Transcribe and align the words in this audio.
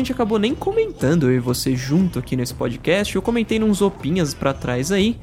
gente 0.00 0.12
acabou 0.12 0.38
nem 0.38 0.54
comentando, 0.54 1.30
eu 1.30 1.36
e 1.36 1.38
você 1.40 1.74
junto 1.76 2.18
aqui 2.18 2.36
nesse 2.36 2.54
podcast, 2.54 3.14
eu 3.14 3.22
comentei 3.22 3.58
nos 3.58 3.80
opinhas 3.80 4.34
pra 4.34 4.52
trás 4.52 4.90
aí, 4.92 5.16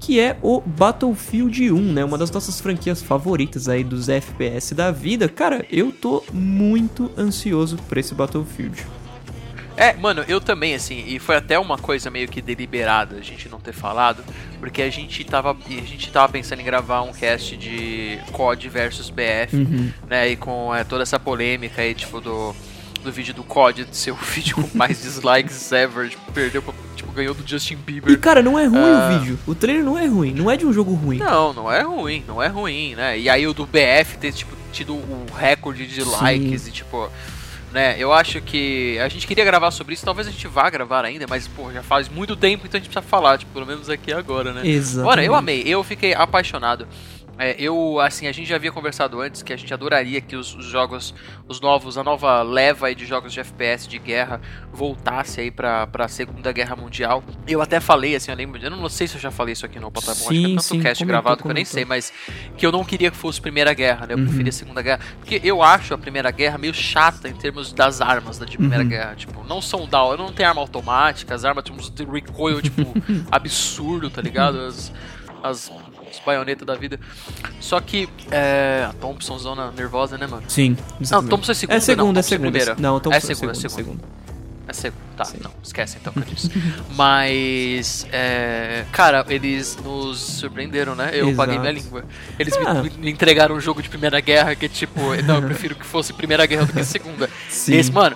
que 0.00 0.20
é 0.20 0.36
o 0.42 0.60
Battlefield 0.60 1.72
1, 1.72 1.92
né? 1.92 2.04
Uma 2.04 2.16
das 2.16 2.30
nossas 2.30 2.60
franquias 2.60 3.02
favoritas 3.02 3.68
aí 3.68 3.82
dos 3.82 4.08
FPS 4.08 4.74
da 4.74 4.90
vida. 4.92 5.28
Cara, 5.28 5.64
eu 5.70 5.90
tô 5.90 6.22
muito 6.32 7.10
ansioso 7.18 7.76
por 7.88 7.98
esse 7.98 8.14
Battlefield. 8.14 8.86
É, 9.76 9.94
mano, 9.94 10.24
eu 10.26 10.40
também, 10.40 10.74
assim, 10.74 11.04
e 11.06 11.20
foi 11.20 11.36
até 11.36 11.56
uma 11.56 11.78
coisa 11.78 12.10
meio 12.10 12.26
que 12.26 12.42
deliberada 12.42 13.16
a 13.16 13.20
gente 13.20 13.48
não 13.48 13.60
ter 13.60 13.72
falado, 13.72 14.24
porque 14.58 14.82
a 14.82 14.90
gente 14.90 15.22
tava, 15.24 15.52
a 15.52 15.70
gente 15.86 16.10
tava 16.10 16.32
pensando 16.32 16.60
em 16.60 16.64
gravar 16.64 17.02
um 17.02 17.12
cast 17.12 17.56
de 17.56 18.18
COD 18.32 18.68
versus 18.68 19.08
BF, 19.08 19.54
Uhum. 19.54 19.92
né, 20.10 20.30
e 20.30 20.36
com 20.36 20.74
é, 20.74 20.82
toda 20.82 21.04
essa 21.04 21.20
polêmica 21.20 21.80
aí, 21.82 21.94
tipo, 21.94 22.20
do, 22.20 22.56
do 23.08 23.12
vídeo 23.12 23.32
do 23.34 23.42
COD 23.42 23.84
de 23.86 23.96
ser 23.96 24.10
o 24.10 24.14
vídeo 24.20 24.56
com 24.56 24.76
mais 24.76 25.00
dislikes 25.02 25.72
ever, 25.72 26.10
tipo, 26.10 26.30
perdeu, 26.32 26.60
pra- 26.62 26.74
tipo, 26.94 27.10
ganhou 27.12 27.34
do 27.34 27.46
Justin 27.48 27.74
E 27.74 27.76
Bieber. 27.76 28.18
cara, 28.20 28.42
não 28.42 28.58
é 28.58 28.66
ruim 28.66 28.78
Ah. 28.80 29.08
o 29.10 29.18
vídeo. 29.18 29.38
O 29.46 29.54
trailer 29.54 29.82
não 29.84 29.96
é 29.98 30.06
ruim, 30.06 30.32
não 30.34 30.50
é 30.50 30.56
de 30.56 30.66
um 30.66 30.72
jogo 30.72 30.92
ruim. 30.94 31.18
Não, 31.18 31.52
não 31.52 31.72
é 31.72 31.82
ruim, 31.82 32.22
não 32.28 32.42
é 32.42 32.48
ruim, 32.48 32.94
né? 32.94 33.18
E 33.18 33.28
aí 33.30 33.46
o 33.46 33.54
do 33.54 33.64
BF 33.66 34.18
ter, 34.20 34.32
tipo, 34.32 34.54
tido 34.72 34.94
o 34.94 35.26
recorde 35.36 35.86
de 35.86 36.02
Sim. 36.04 36.10
likes 36.10 36.68
e, 36.68 36.70
tipo, 36.70 37.08
né? 37.72 37.96
Eu 37.98 38.12
acho 38.12 38.40
que 38.42 38.98
a 38.98 39.08
gente 39.08 39.26
queria 39.26 39.44
gravar 39.44 39.70
sobre 39.70 39.94
isso, 39.94 40.04
talvez 40.04 40.28
a 40.28 40.30
gente 40.30 40.46
vá 40.46 40.68
gravar 40.68 41.04
ainda, 41.04 41.26
mas, 41.28 41.48
pô, 41.48 41.72
já 41.72 41.82
faz 41.82 42.08
muito 42.08 42.36
tempo, 42.36 42.66
então 42.66 42.78
a 42.78 42.80
gente 42.82 42.90
precisa 42.92 43.08
falar, 43.10 43.38
tipo, 43.38 43.52
pelo 43.52 43.66
menos 43.66 43.88
aqui 43.88 44.12
agora, 44.12 44.52
né? 44.52 44.66
Exato. 44.68 45.08
Olha, 45.08 45.22
eu 45.22 45.34
amei, 45.34 45.62
eu 45.66 45.82
fiquei 45.82 46.12
apaixonado. 46.14 46.86
É, 47.38 47.54
eu, 47.58 48.00
assim, 48.00 48.26
a 48.26 48.32
gente 48.32 48.48
já 48.48 48.56
havia 48.56 48.72
conversado 48.72 49.20
antes 49.20 49.42
que 49.42 49.52
a 49.52 49.56
gente 49.56 49.72
adoraria 49.72 50.20
que 50.20 50.34
os, 50.34 50.54
os 50.56 50.64
jogos, 50.66 51.14
os 51.46 51.60
novos, 51.60 51.96
a 51.96 52.02
nova 52.02 52.42
leva 52.42 52.88
aí 52.88 52.94
de 52.94 53.06
jogos 53.06 53.32
de 53.32 53.40
FPS 53.40 53.86
de 53.88 53.98
guerra 53.98 54.40
voltasse 54.72 55.40
aí 55.40 55.50
pra, 55.50 55.86
pra 55.86 56.08
Segunda 56.08 56.50
Guerra 56.52 56.74
Mundial. 56.74 57.22
Eu 57.46 57.62
até 57.62 57.78
falei, 57.80 58.16
assim, 58.16 58.30
eu 58.30 58.36
lembro, 58.36 58.60
eu 58.62 58.70
não 58.70 58.88
sei 58.88 59.06
se 59.06 59.14
eu 59.16 59.20
já 59.20 59.30
falei 59.30 59.52
isso 59.52 59.64
aqui 59.64 59.78
no 59.78 59.90
Potabom, 59.90 60.12
acho 60.12 60.28
que 60.28 60.44
é 60.44 60.48
tanto 60.48 60.62
sim, 60.62 60.80
cast 60.80 61.04
comentou, 61.04 61.06
gravado 61.06 61.42
que 61.42 61.48
eu 61.48 61.54
nem 61.54 61.64
comentou. 61.64 61.72
sei, 61.74 61.84
mas 61.84 62.12
que 62.56 62.66
eu 62.66 62.72
não 62.72 62.84
queria 62.84 63.10
que 63.10 63.16
fosse 63.16 63.40
Primeira 63.40 63.72
Guerra, 63.72 64.06
né? 64.06 64.14
Eu 64.14 64.18
Uhum. 64.18 64.24
preferia 64.26 64.52
Segunda 64.52 64.82
Guerra. 64.82 65.00
Porque 65.20 65.40
eu 65.44 65.62
acho 65.62 65.94
a 65.94 65.98
Primeira 65.98 66.30
Guerra 66.32 66.58
meio 66.58 66.74
chata 66.74 67.28
em 67.28 67.34
termos 67.34 67.72
das 67.72 68.00
armas 68.00 68.36
da 68.38 68.44
de 68.46 68.56
Primeira 68.58 68.82
Uhum. 68.82 68.88
Guerra. 68.90 69.14
Tipo, 69.14 69.44
não 69.44 69.62
são 69.62 69.86
da 69.86 70.02
hora, 70.02 70.16
não 70.20 70.32
tem 70.32 70.44
arma 70.44 70.60
automática, 70.60 71.34
as 71.34 71.44
armas 71.44 71.64
uns 71.70 71.92
recoil, 72.10 72.60
tipo, 72.60 72.82
absurdo, 73.30 74.10
tá 74.10 74.20
ligado? 74.20 74.58
As, 74.60 74.92
as, 75.42 75.70
as 76.10 76.18
baionetas 76.24 76.66
da 76.66 76.74
vida. 76.74 76.98
Só 77.60 77.80
que, 77.80 78.08
é. 78.30 78.86
A 78.88 78.92
Thompson 78.94 79.38
zona 79.38 79.70
nervosa, 79.72 80.16
né, 80.18 80.26
mano? 80.26 80.42
Sim. 80.48 80.70
Não, 80.70 80.96
exatamente. 81.00 81.30
Thompson 81.30 81.52
é 81.52 81.54
segunda, 81.54 81.76
É 81.76 81.80
segunda, 81.80 82.12
não, 82.12 82.18
é 82.18 82.22
segunda. 82.22 82.50
primeira. 82.50 82.76
Não, 82.78 83.00
Thompson 83.00 83.14
É 83.14 83.16
é 83.16 83.20
segunda, 83.34 83.54
segunda, 83.54 83.66
é 83.66 83.70
segunda. 83.70 83.98
segunda. 84.00 84.18
É 84.68 84.72
segundo. 84.74 85.08
Tá, 85.16 85.24
Sim. 85.24 85.38
não, 85.42 85.50
esquece 85.64 85.96
então 86.00 86.12
que 86.12 86.20
eu 86.20 86.24
disse. 86.24 86.50
Mas, 86.94 88.06
é, 88.12 88.84
cara, 88.92 89.24
eles 89.28 89.76
nos 89.82 90.20
surpreenderam, 90.20 90.94
né? 90.94 91.10
Eu 91.12 91.28
Exato. 91.30 91.36
paguei 91.36 91.58
minha 91.58 91.72
língua. 91.72 92.04
Eles 92.38 92.56
me- 92.56 92.66
Ah. 92.66 92.74
me, 92.74 92.90
me 92.90 93.10
entregaram 93.10 93.54
um 93.56 93.60
jogo 93.60 93.82
de 93.82 93.88
Primeira 93.88 94.20
Guerra 94.20 94.54
que, 94.54 94.68
tipo, 94.68 95.00
não, 95.24 95.36
eu 95.36 95.42
prefiro 95.42 95.74
que 95.74 95.86
fosse 95.86 96.12
Primeira 96.12 96.44
Guerra 96.46 96.66
do 96.66 96.72
que 96.72 96.84
Segunda. 96.84 97.28
Sim. 97.48 97.74
Esse, 97.76 97.90
mano, 97.90 98.14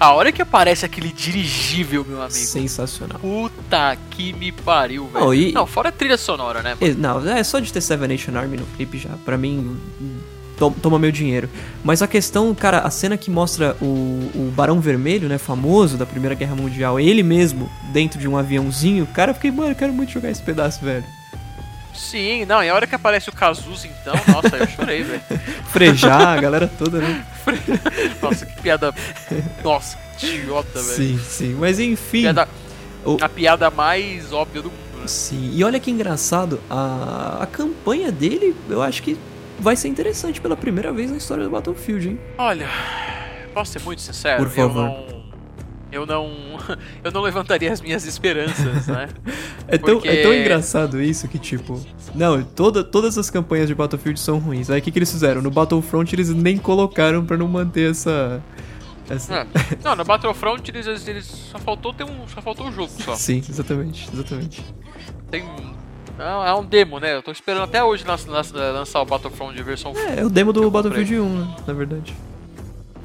a 0.00 0.12
hora 0.12 0.30
que 0.32 0.40
aparece 0.42 0.84
aquele 0.84 1.12
dirigível, 1.12 2.04
meu 2.08 2.18
amigo. 2.20 2.34
Sensacional. 2.34 3.18
Puta 3.18 3.96
que 4.10 4.32
me 4.32 4.52
pariu, 4.52 5.06
velho. 5.08 5.24
Não, 5.24 5.34
e- 5.34 5.52
Não, 5.52 5.66
fora 5.66 5.88
a 5.88 5.92
trilha 5.92 6.16
sonora, 6.16 6.62
né, 6.62 6.76
mano? 6.80 6.94
Não, 6.98 7.28
é 7.36 7.42
só 7.42 7.58
de 7.58 7.72
ter 7.72 7.80
Seven 7.80 8.08
Nation 8.08 8.36
Army 8.36 8.56
no 8.56 8.66
clipe 8.76 8.98
já. 8.98 9.10
Pra 9.24 9.36
mim, 9.36 9.76
to- 10.56 10.74
toma 10.82 10.98
meu 10.98 11.10
dinheiro. 11.10 11.48
Mas 11.84 12.02
a 12.02 12.06
questão, 12.06 12.54
cara, 12.54 12.78
a 12.80 12.90
cena 12.90 13.16
que 13.16 13.30
mostra 13.30 13.76
o, 13.80 13.84
o 14.34 14.52
Barão 14.54 14.80
Vermelho, 14.80 15.28
né, 15.28 15.38
famoso 15.38 15.96
da 15.96 16.06
Primeira 16.06 16.34
Guerra 16.34 16.54
Mundial, 16.54 16.98
ele 17.00 17.22
mesmo 17.22 17.70
dentro 17.92 18.18
de 18.18 18.28
um 18.28 18.36
aviãozinho, 18.36 19.06
cara, 19.06 19.30
eu 19.30 19.34
fiquei, 19.34 19.50
mano, 19.50 19.70
eu 19.72 19.76
quero 19.76 19.92
muito 19.92 20.12
jogar 20.12 20.30
esse 20.30 20.42
pedaço, 20.42 20.84
velho. 20.84 21.04
Sim, 21.98 22.44
não, 22.44 22.62
e 22.62 22.68
a 22.68 22.74
hora 22.74 22.86
que 22.86 22.94
aparece 22.94 23.28
o 23.28 23.32
Cazuza, 23.32 23.86
então, 23.88 24.14
nossa, 24.32 24.56
eu 24.56 24.66
chorei, 24.68 25.02
velho. 25.02 25.20
Frejar, 25.70 26.38
a 26.38 26.40
galera 26.40 26.70
toda, 26.78 26.98
né? 27.00 27.26
Nossa, 28.22 28.46
que 28.46 28.62
piada. 28.62 28.94
Nossa, 29.64 29.98
que 30.18 30.26
idiota, 30.26 30.80
velho. 30.80 30.84
Sim, 30.96 31.18
sim. 31.18 31.54
Mas 31.58 31.78
enfim. 31.80 32.22
Piada- 32.22 32.48
O- 33.04 33.16
A 33.20 33.28
piada 33.28 33.70
mais 33.70 34.32
óbvia 34.32 34.62
do 34.62 34.70
mundo, 34.70 35.00
né? 35.00 35.06
Sim. 35.08 35.50
E 35.54 35.64
olha 35.64 35.80
que 35.80 35.90
engraçado, 35.90 36.60
a, 36.70 37.38
a 37.42 37.46
campanha 37.46 38.12
dele, 38.12 38.54
eu 38.70 38.80
acho 38.82 39.02
que 39.02 39.18
vai 39.58 39.74
ser 39.76 39.88
interessante 39.88 40.40
pela 40.40 40.56
primeira 40.56 40.92
vez 40.92 41.10
na 41.10 41.16
história 41.16 41.42
do 41.44 41.50
Battlefield, 41.50 42.08
hein? 42.10 42.20
Olha, 42.38 42.68
posso 43.52 43.72
ser 43.72 43.82
muito 43.82 44.00
sincero? 44.02 44.44
Por 44.44 44.50
favor. 44.52 44.84
Eu 44.84 45.12
não. 45.12 45.17
Eu 45.90 46.04
não. 46.06 46.30
Eu 47.02 47.10
não 47.10 47.22
levantaria 47.22 47.72
as 47.72 47.80
minhas 47.80 48.04
esperanças, 48.06 48.86
né? 48.86 49.08
É 49.66 49.78
tão, 49.78 49.94
Porque- 49.94 50.08
é 50.08 50.22
tão 50.22 50.34
engraçado 50.34 51.00
isso 51.00 51.26
que, 51.28 51.38
tipo. 51.38 51.80
Não, 52.14 52.42
toda, 52.42 52.84
todas 52.84 53.16
as 53.16 53.30
campanhas 53.30 53.68
de 53.68 53.74
Battlefield 53.74 54.18
são 54.20 54.38
ruins. 54.38 54.68
Aí 54.70 54.80
o 54.80 54.82
que, 54.82 54.90
que 54.90 54.98
eles 54.98 55.10
fizeram? 55.10 55.40
No 55.40 55.50
Battlefront 55.50 56.14
eles 56.14 56.28
nem 56.34 56.58
colocaram 56.58 57.24
pra 57.24 57.36
não 57.36 57.48
manter 57.48 57.90
essa. 57.90 58.42
essa... 59.08 59.34
É. 59.34 59.46
Não, 59.82 59.96
no 59.96 60.04
Battlefront 60.04 60.70
eles, 60.70 61.06
eles 61.08 61.24
só 61.26 61.58
faltou 61.58 61.92
ter 61.94 62.04
um. 62.04 62.26
Só 62.28 62.42
faltou 62.42 62.68
o 62.68 62.72
jogo 62.72 62.90
só. 63.02 63.14
Sim, 63.14 63.42
exatamente, 63.48 64.08
exatamente. 64.12 64.64
Tem. 65.30 65.42
É 66.18 66.48
é 66.50 66.54
um 66.54 66.64
demo, 66.64 66.98
né? 66.98 67.14
Eu 67.14 67.22
tô 67.22 67.30
esperando 67.30 67.62
até 67.62 67.82
hoje 67.84 68.04
lan- 68.04 68.16
lan- 68.26 68.72
lançar 68.72 69.00
o 69.00 69.04
Battlefront 69.04 69.54
de 69.56 69.62
versão 69.62 69.92
É, 69.96 70.20
é 70.20 70.24
o 70.26 70.28
demo 70.28 70.52
do 70.52 70.68
Battlefield 70.70 71.20
1, 71.20 71.38
né, 71.38 71.56
na 71.66 71.72
verdade. 71.72 72.12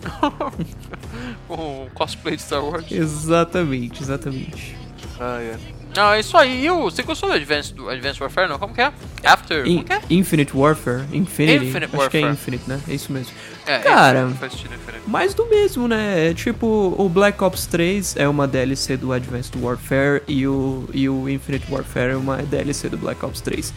com 1.47 1.87
cosplay 1.93 2.35
de 2.35 2.41
Star 2.41 2.63
Wars. 2.63 2.91
Exatamente, 2.91 4.01
exatamente. 4.01 4.75
Ah, 5.19 5.39
é. 5.41 5.57
Não, 5.95 6.11
é 6.11 6.19
isso 6.21 6.35
aí. 6.35 6.65
E 6.65 6.71
o- 6.71 6.85
Você 6.85 7.03
gostou 7.03 7.29
do 7.29 7.35
Advanced, 7.35 7.75
do 7.75 7.87
Advanced 7.87 8.19
Warfare, 8.19 8.49
não? 8.49 8.57
Como 8.57 8.73
que 8.73 8.81
é? 8.81 8.91
After. 9.23 9.65
In- 9.67 9.85
é? 9.87 10.01
Infinite 10.09 10.55
Warfare, 10.57 11.03
Infinity. 11.13 11.67
Infinite 11.67 11.95
acho 11.95 12.09
que 12.09 12.17
é 12.17 12.21
Warfare. 12.21 12.33
Infinite, 12.33 12.63
né? 12.67 12.81
É 12.89 12.93
isso 12.95 13.13
mesmo. 13.13 13.31
É, 13.67 13.77
Cara, 13.79 14.19
é, 14.21 14.47
diferente. 14.47 15.03
Mais 15.07 15.33
do 15.35 15.45
mesmo, 15.45 15.87
né? 15.87 16.29
É 16.29 16.33
tipo, 16.33 16.95
o 16.97 17.07
Black 17.07 17.41
Ops 17.43 17.67
3 17.67 18.15
é 18.17 18.27
uma 18.27 18.47
DLC 18.47 18.97
do 18.97 19.13
Advanced 19.13 19.55
Warfare 19.55 20.23
e 20.27 20.47
o, 20.47 20.89
e 20.93 21.07
o 21.07 21.29
Infinite 21.29 21.71
Warfare 21.71 22.13
é 22.13 22.17
uma 22.17 22.37
DLC 22.37 22.89
do 22.89 22.97
Black 22.97 23.23
Ops 23.23 23.39
3. 23.41 23.71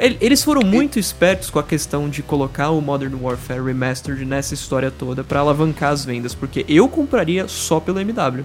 El- 0.00 0.16
Eles 0.20 0.42
foram 0.42 0.62
muito 0.62 0.98
espertos 0.98 1.50
com 1.50 1.58
a 1.58 1.62
questão 1.62 2.08
de 2.08 2.22
colocar 2.22 2.70
o 2.70 2.80
Modern 2.80 3.14
Warfare 3.20 3.62
Remastered 3.62 4.24
nessa 4.24 4.54
história 4.54 4.90
toda 4.90 5.22
pra 5.22 5.40
alavancar 5.40 5.92
as 5.92 6.04
vendas, 6.04 6.34
porque 6.34 6.64
eu 6.68 6.88
compraria 6.88 7.46
só 7.48 7.78
pelo 7.80 8.00
MW. 8.00 8.44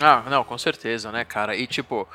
Ah, 0.00 0.22
não, 0.30 0.44
com 0.44 0.56
certeza, 0.58 1.10
né, 1.10 1.24
cara? 1.24 1.56
E 1.56 1.66
tipo. 1.66 2.06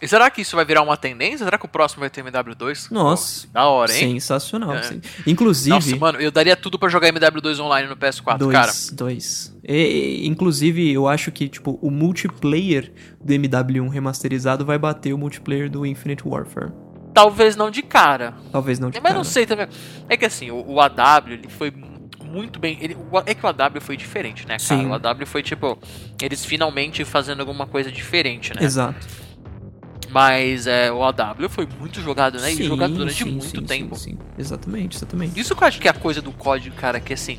E 0.00 0.08
será 0.08 0.28
que 0.30 0.40
isso 0.40 0.56
vai 0.56 0.64
virar 0.64 0.82
uma 0.82 0.96
tendência? 0.96 1.44
Será 1.44 1.56
que 1.56 1.64
o 1.64 1.68
próximo 1.68 2.00
vai 2.00 2.10
ter 2.10 2.24
MW2? 2.24 2.90
Nossa, 2.90 3.46
Pô, 3.46 3.52
da 3.52 3.66
hora, 3.66 3.92
hein? 3.92 4.14
sensacional. 4.14 4.74
É. 4.74 4.82
sim. 4.82 5.00
Inclusive, 5.24 5.70
Nossa, 5.70 5.96
mano, 5.96 6.20
eu 6.20 6.32
daria 6.32 6.56
tudo 6.56 6.76
pra 6.76 6.88
jogar 6.88 7.12
MW2 7.12 7.60
online 7.60 7.88
no 7.88 7.96
PS4, 7.96 8.36
dois, 8.38 8.52
cara. 8.52 8.72
dois. 8.94 9.54
E, 9.62 10.22
inclusive, 10.26 10.92
eu 10.92 11.06
acho 11.06 11.30
que 11.30 11.48
tipo 11.48 11.78
o 11.80 11.88
multiplayer 11.88 12.92
do 13.20 13.32
MW1 13.32 13.88
remasterizado 13.90 14.64
vai 14.66 14.76
bater 14.76 15.12
o 15.12 15.18
multiplayer 15.18 15.70
do 15.70 15.86
Infinite 15.86 16.26
Warfare. 16.26 16.72
Talvez 17.14 17.56
não 17.56 17.70
de 17.70 17.82
cara. 17.82 18.34
Talvez 18.50 18.78
não 18.78 18.88
de 18.90 18.98
Mas 19.00 19.12
não 19.12 19.20
cara. 19.20 19.24
sei 19.32 19.46
também. 19.46 19.66
É 20.08 20.16
que 20.16 20.24
assim, 20.24 20.50
o, 20.50 20.64
o 20.66 20.80
AW, 20.80 21.28
ele 21.32 21.48
foi 21.48 21.70
muito 22.24 22.58
bem. 22.58 22.78
Ele, 22.80 22.96
o- 23.10 23.18
é 23.26 23.34
que 23.34 23.44
o 23.44 23.48
AW 23.48 23.80
foi 23.80 23.96
diferente, 23.96 24.42
né, 24.46 24.56
cara? 24.56 24.80
Sim. 24.80 24.86
O 24.86 24.94
AW 24.94 25.26
foi 25.26 25.42
tipo. 25.42 25.78
Eles 26.20 26.44
finalmente 26.44 27.04
fazendo 27.04 27.40
alguma 27.40 27.66
coisa 27.66 27.90
diferente, 27.92 28.54
né? 28.54 28.64
Exato. 28.64 29.06
Mas 30.10 30.66
é, 30.66 30.92
o 30.92 31.02
AW 31.02 31.48
foi 31.48 31.66
muito 31.80 32.00
jogado, 32.00 32.38
né? 32.38 32.52
e 32.52 32.62
jogado 32.64 32.92
durante 32.94 33.24
sim, 33.24 33.30
muito 33.30 33.46
sim, 33.60 33.64
tempo. 33.64 33.96
Sim, 33.96 34.10
sim. 34.12 34.18
Exatamente, 34.38 34.96
exatamente. 34.96 35.40
Isso 35.40 35.54
que 35.56 35.62
eu 35.64 35.68
acho 35.68 35.80
que 35.80 35.88
é 35.88 35.90
a 35.90 35.94
coisa 35.94 36.20
do 36.20 36.32
código, 36.32 36.74
cara, 36.76 37.00
que 37.00 37.12
assim. 37.14 37.38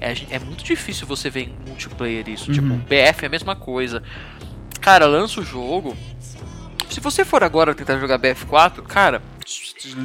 É, 0.00 0.14
é 0.30 0.38
muito 0.38 0.62
difícil 0.62 1.06
você 1.06 1.28
ver 1.28 1.42
em 1.48 1.54
multiplayer 1.68 2.28
isso. 2.28 2.52
Tipo, 2.52 2.66
Uhum. 2.68 2.78
BF 2.78 3.24
é 3.24 3.26
a 3.26 3.28
mesma 3.28 3.56
coisa. 3.56 4.02
Cara, 4.80 5.06
lança 5.06 5.40
o 5.40 5.44
jogo. 5.44 5.96
Se 6.98 7.02
você 7.04 7.24
for 7.24 7.44
agora 7.44 7.76
tentar 7.76 7.96
jogar 8.00 8.18
BF4, 8.18 8.82
cara, 8.82 9.22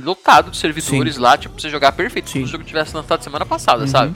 lotado 0.03 0.51
de 0.51 0.57
servidores 0.57 1.17
lá, 1.17 1.35
tipo, 1.35 1.55
pra 1.55 1.61
você 1.63 1.67
jogar 1.67 1.91
perfeito 1.93 2.27
se 2.29 2.33
Sim. 2.33 2.43
o 2.43 2.47
jogo 2.47 2.63
tivesse 2.63 2.95
lançado 2.95 3.23
semana 3.23 3.43
passada, 3.47 3.81
Uhum. 3.81 3.87
sabe? 3.87 4.15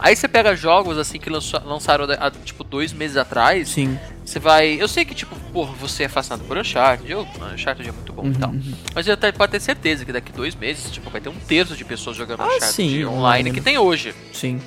Aí 0.00 0.16
você 0.16 0.26
pega 0.26 0.56
jogos 0.56 0.96
assim 0.96 1.18
que 1.18 1.28
lançou- 1.28 1.60
lançaram 1.66 2.06
há, 2.18 2.30
tipo 2.30 2.64
dois 2.64 2.94
meses 2.94 3.18
atrás. 3.18 3.68
Sim. 3.68 3.98
Você 4.24 4.38
vai. 4.38 4.80
Eu 4.80 4.88
sei 4.88 5.04
que, 5.04 5.14
tipo, 5.14 5.36
porra, 5.52 5.74
você 5.74 6.04
é 6.04 6.08
fascinado 6.08 6.42
por 6.44 6.56
Uncharted. 6.56 7.10
Eu, 7.12 7.28
Uncharted 7.52 7.86
é 7.86 7.92
muito 7.92 8.10
bom 8.10 8.24
e 8.24 8.28
Uhum, 8.28 8.32
tal. 8.32 8.50
uhum. 8.50 8.72
Mas 8.94 9.04
você 9.04 9.12
até 9.12 9.30
pode 9.30 9.52
ter 9.52 9.60
certeza 9.60 10.02
que 10.06 10.12
daqui 10.12 10.32
dois 10.32 10.54
meses, 10.54 10.90
tipo, 10.90 11.10
vai 11.10 11.20
ter 11.20 11.28
um 11.28 11.34
terço 11.46 11.76
de 11.76 11.84
pessoas 11.84 12.16
jogando 12.16 12.40
Ah, 12.40 12.46
Uncharted 12.46 12.72
sim, 12.72 13.04
online. 13.04 13.52
que 13.52 13.60
tem 13.60 13.76
hoje. 13.76 14.14
Sim. 14.32 14.62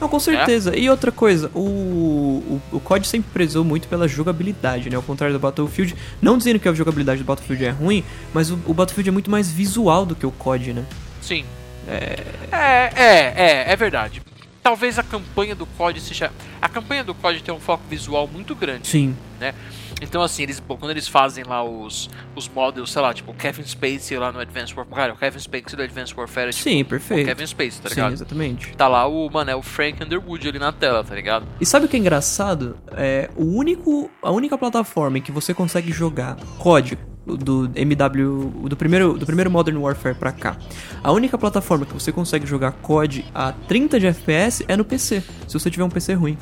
Não, 0.00 0.08
com 0.08 0.20
certeza. 0.20 0.76
E 0.76 0.88
outra 0.88 1.10
coisa, 1.10 1.50
o, 1.54 1.60
o, 1.60 2.62
o 2.72 2.80
COD 2.80 3.06
sempre 3.06 3.30
prezou 3.32 3.64
muito 3.64 3.88
pela 3.88 4.06
jogabilidade, 4.06 4.88
né? 4.88 4.96
Ao 4.96 5.02
contrário 5.02 5.34
do 5.34 5.40
Battlefield. 5.40 5.94
Não 6.22 6.38
dizendo 6.38 6.58
que 6.60 6.68
a 6.68 6.72
jogabilidade 6.72 7.22
do 7.22 7.24
Battlefield 7.24 7.64
é 7.64 7.70
ruim, 7.70 8.04
mas 8.32 8.50
o, 8.50 8.58
o 8.66 8.74
Battlefield 8.74 9.08
é 9.08 9.12
muito 9.12 9.30
mais 9.30 9.50
visual 9.50 10.06
do 10.06 10.14
que 10.14 10.26
o 10.26 10.30
COD, 10.30 10.72
né? 10.72 10.84
Sim. 11.20 11.44
É, 11.88 12.22
é, 12.52 13.32
é, 13.36 13.72
é 13.72 13.76
verdade. 13.76 14.22
talvez 14.62 14.98
a 14.98 15.02
campanha 15.02 15.54
do 15.54 15.64
COD 15.64 16.00
seja. 16.00 16.30
A 16.60 16.68
campanha 16.68 17.02
do 17.02 17.14
COD 17.14 17.42
tem 17.42 17.54
um 17.54 17.60
foco 17.60 17.84
visual 17.88 18.28
muito 18.28 18.54
grande. 18.54 18.86
Sim. 18.86 19.16
Né? 19.40 19.54
Então, 20.00 20.22
assim, 20.22 20.42
eles, 20.44 20.62
quando 20.66 20.90
eles 20.90 21.08
fazem 21.08 21.44
lá 21.44 21.62
os, 21.62 22.08
os 22.34 22.48
models, 22.48 22.92
sei 22.92 23.02
lá, 23.02 23.12
tipo, 23.12 23.30
o 23.32 23.34
Kevin 23.34 23.64
Spacey 23.64 24.16
lá 24.18 24.32
no 24.32 24.40
Advanced 24.40 24.76
Warfare. 24.76 24.96
Cara, 24.96 25.12
o 25.12 25.16
Kevin 25.16 25.38
Spacey 25.38 25.76
do 25.76 25.82
Advanced 25.82 26.16
Warfare 26.16 26.48
é 26.48 26.52
tipo, 26.52 26.62
Sim, 26.62 26.84
perfeito. 26.84 27.26
Kevin 27.26 27.46
Spacey, 27.46 27.82
tá 27.82 27.88
Sim, 27.88 27.94
ligado? 27.96 28.12
exatamente. 28.12 28.76
Tá 28.76 28.88
lá 28.88 29.06
o, 29.06 29.28
mano, 29.30 29.50
é 29.50 29.56
o 29.56 29.62
Frank 29.62 30.02
Underwood 30.02 30.48
ali 30.48 30.58
na 30.58 30.72
tela, 30.72 31.02
tá 31.02 31.14
ligado? 31.14 31.46
E 31.60 31.66
sabe 31.66 31.86
o 31.86 31.88
que 31.88 31.96
é 31.96 32.00
engraçado? 32.00 32.78
É 32.92 33.30
o 33.36 33.44
único, 33.44 34.10
a 34.22 34.30
única 34.30 34.56
plataforma 34.56 35.18
em 35.18 35.22
que 35.22 35.32
você 35.32 35.52
consegue 35.52 35.92
jogar 35.92 36.36
COD 36.58 36.98
do 37.36 37.70
MW 37.74 38.68
do 38.68 38.76
primeiro 38.76 39.14
do 39.14 39.26
primeiro 39.26 39.50
Modern 39.50 39.76
Warfare 39.78 40.14
pra 40.14 40.32
cá. 40.32 40.56
A 41.02 41.12
única 41.12 41.36
plataforma 41.36 41.84
que 41.84 41.92
você 41.92 42.12
consegue 42.12 42.46
jogar 42.46 42.72
COD 42.72 43.24
a 43.34 43.52
30 43.52 44.00
de 44.00 44.06
FPS 44.06 44.64
é 44.68 44.76
no 44.76 44.84
PC, 44.84 45.22
se 45.46 45.54
você 45.54 45.70
tiver 45.70 45.84
um 45.84 45.90
PC 45.90 46.14
ruim. 46.14 46.38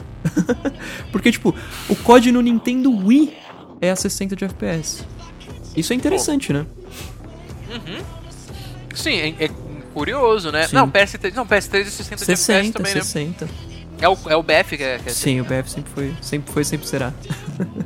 Porque 1.12 1.32
tipo, 1.32 1.54
o 1.88 1.96
COD 1.96 2.32
no 2.32 2.40
Nintendo 2.40 2.90
Wii 2.90 3.36
é 3.80 3.90
a 3.90 3.96
60 3.96 4.36
de 4.36 4.44
FPS. 4.44 5.04
Isso 5.76 5.92
é 5.92 5.96
interessante, 5.96 6.52
né? 6.52 6.66
Sim, 8.94 9.14
é, 9.14 9.44
é 9.44 9.50
curioso, 9.92 10.50
né? 10.50 10.66
Sim. 10.66 10.76
Não, 10.76 10.90
PS3, 10.90 11.34
não, 11.34 11.46
PS3 11.46 11.80
é 11.80 11.84
60, 11.84 12.16
de 12.16 12.32
FPS 12.32 12.42
60, 12.42 12.78
também, 12.78 12.94
né? 12.94 13.00
60. 13.02 13.48
É 14.00 14.08
o, 14.08 14.16
é 14.26 14.36
o 14.36 14.42
BF 14.42 14.76
que 14.76 14.82
é, 14.82 14.98
que 14.98 15.08
é 15.08 15.12
Sim, 15.12 15.40
o 15.40 15.44
BF 15.44 15.70
sempre 15.70 15.90
foi, 15.92 16.14
sempre 16.20 16.52
foi, 16.52 16.64
sempre 16.64 16.86
será. 16.86 17.12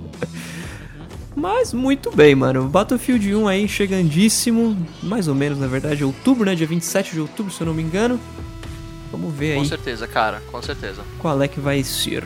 Mas 1.40 1.72
muito 1.72 2.14
bem, 2.14 2.34
mano. 2.34 2.68
Battlefield 2.68 3.34
1 3.34 3.48
aí 3.48 3.66
chegandíssimo, 3.66 4.76
mais 5.02 5.26
ou 5.26 5.34
menos, 5.34 5.58
na 5.58 5.66
verdade, 5.66 6.04
outubro, 6.04 6.44
né? 6.44 6.54
Dia 6.54 6.66
27 6.66 7.12
de 7.14 7.20
outubro, 7.20 7.50
se 7.50 7.62
eu 7.62 7.66
não 7.66 7.72
me 7.72 7.82
engano. 7.82 8.20
Vamos 9.10 9.34
ver 9.34 9.54
Com 9.54 9.62
aí 9.62 9.66
certeza, 9.66 10.06
cara, 10.06 10.42
com 10.52 10.60
certeza. 10.60 11.02
qual 11.18 11.40
é 11.40 11.48
que 11.48 11.58
vai 11.58 11.82
ser. 11.82 12.22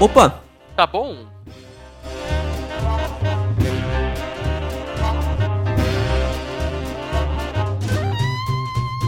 Opa! 0.00 0.40
Tá 0.76 0.86
bom? 0.86 1.26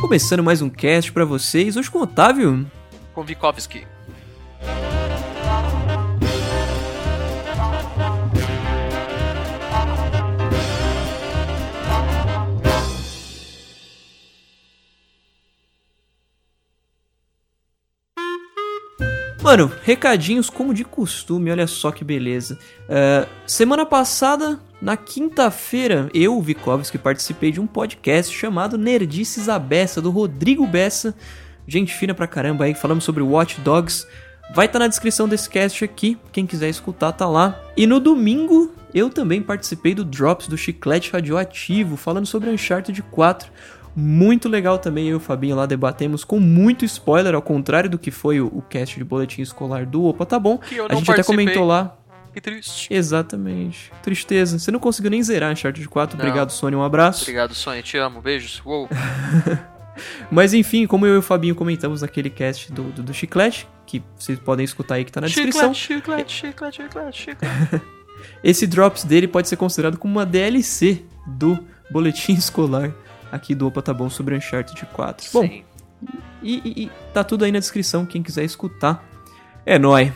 Começando 0.01 0.43
mais 0.43 0.61
um 0.61 0.69
cast 0.69 1.13
pra 1.13 1.25
vocês, 1.25 1.77
hoje 1.77 1.89
com 1.89 2.01
o 2.01 2.03
Otávio. 2.03 2.67
Com 3.15 3.23
Vikovski. 3.23 3.87
Mano, 19.51 19.69
recadinhos 19.83 20.49
como 20.49 20.73
de 20.73 20.85
costume, 20.85 21.51
olha 21.51 21.67
só 21.67 21.91
que 21.91 22.05
beleza. 22.05 22.57
É, 22.89 23.27
semana 23.45 23.85
passada, 23.85 24.61
na 24.81 24.97
quinta-feira, 24.97 26.09
eu, 26.15 26.41
Vikovski, 26.41 26.97
participei 26.97 27.51
de 27.51 27.61
um 27.61 27.67
podcast 27.67 28.33
chamado 28.33 28.79
Nerdices 28.79 29.49
à 29.49 29.59
Beça, 29.59 30.01
do 30.01 30.09
Rodrigo 30.09 30.65
Bessa. 30.69 31.17
Gente 31.67 31.93
fina 31.93 32.15
pra 32.15 32.29
caramba 32.29 32.67
aí, 32.67 32.75
falamos 32.75 33.03
sobre 33.03 33.25
Watch 33.25 33.61
Dogs. 33.61 34.07
Vai 34.55 34.67
estar 34.67 34.79
na 34.79 34.87
descrição 34.87 35.29
desse 35.29 35.51
cast 35.51 35.85
aqui, 35.85 36.17
quem 36.31 36.47
quiser 36.47 36.69
escutar 36.69 37.11
tá 37.11 37.27
lá. 37.27 37.61
E 37.77 37.89
no 37.89 37.99
domingo, 37.99 38.73
eu 38.95 39.11
também 39.11 39.43
participei 39.43 39.97
do 39.97 40.05
Drops 40.05 40.47
do 40.47 40.57
Chiclete 40.57 41.11
Radioativo, 41.11 41.97
falando 41.97 42.27
sobre 42.27 42.51
Uncharted 42.51 43.03
4. 43.03 43.51
Muito 43.95 44.49
legal 44.49 44.79
também, 44.79 45.07
eu 45.07 45.13
e 45.13 45.15
o 45.17 45.21
Fabinho 45.21 45.57
lá 45.57 45.67
debatemos 45.67 46.25
com 46.25 46.39
muito 46.39 46.85
spoiler, 46.85 47.35
ao 47.35 47.43
contrário 47.43 47.91
do 47.91 47.99
que 47.99 48.11
foi 48.11 48.41
o, 48.41 48.47
o 48.47 48.63
cast 48.63 48.97
de 48.97 49.05
boletim 49.05 49.43
escolar 49.43 49.85
do 49.85 50.05
Opa, 50.05 50.25
tá 50.25 50.39
bom. 50.39 50.61
A 50.89 50.95
gente 50.95 51.11
até 51.11 51.23
comentou 51.23 51.67
lá. 51.67 51.97
Que 52.33 52.41
triste. 52.41 52.93
Exatamente. 52.93 53.93
Tristeza. 54.03 54.59
Você 54.59 54.71
não 54.71 54.79
conseguiu 54.79 55.11
nem 55.11 55.23
zerar 55.23 55.53
Uncharted 55.53 55.89
4. 55.89 56.17
Não. 56.17 56.25
Obrigado, 56.25 56.51
Sony. 56.51 56.77
Um 56.77 56.83
abraço. 56.83 57.23
Obrigado, 57.23 57.55
Sonha, 57.55 57.83
te 57.83 57.97
amo. 57.97 58.21
Beijos. 58.21 58.63
Uou. 58.65 58.89
Mas 60.31 60.55
enfim, 60.55 60.87
como 60.87 61.07
eu 61.07 61.17
e 61.17 61.19
o 61.19 61.23
Fabinho 61.23 61.55
comentamos 61.55 62.03
naquele 62.03 62.31
cast 62.31 62.73
do, 62.73 62.85
do, 62.85 63.03
do 63.03 63.13
Chiclete, 63.13 63.67
que 63.85 64.03
vocês 64.17 64.39
podem 64.39 64.65
escutar 64.65 64.95
aí 64.95 65.05
que 65.05 65.13
tá 65.13 65.21
na 65.21 65.27
descrição. 65.27 65.75
Chiclete, 65.75 66.33
chiclete, 66.33 66.33
chiclete, 66.33 66.77
chiclete, 66.83 67.19
chiclete. 67.19 67.85
Esse 68.45 68.67
Drops 68.67 69.05
dele 69.05 69.27
pode 69.27 69.49
ser 69.49 69.57
considerado 69.57 69.99
como 69.99 70.15
uma 70.15 70.25
DLC 70.25 71.03
do 71.27 71.59
boletim 71.91 72.33
escolar 72.33 72.93
aqui 73.33 73.55
do 73.55 73.67
Opa 73.67 73.83
Tá 73.83 73.93
Bom 73.95 74.09
sobre 74.11 74.37
Uncharted 74.37 74.85
4. 74.93 75.29
Bom, 75.33 75.43
Sim. 75.43 75.63
E, 76.43 76.57
e- 76.65 76.85
e 76.85 76.91
tá 77.13 77.23
tudo 77.23 77.45
aí 77.45 77.53
na 77.53 77.59
descrição, 77.59 78.07
quem 78.07 78.23
quiser 78.23 78.45
escutar. 78.45 79.05
É 79.67 79.79
nóis. 79.79 80.13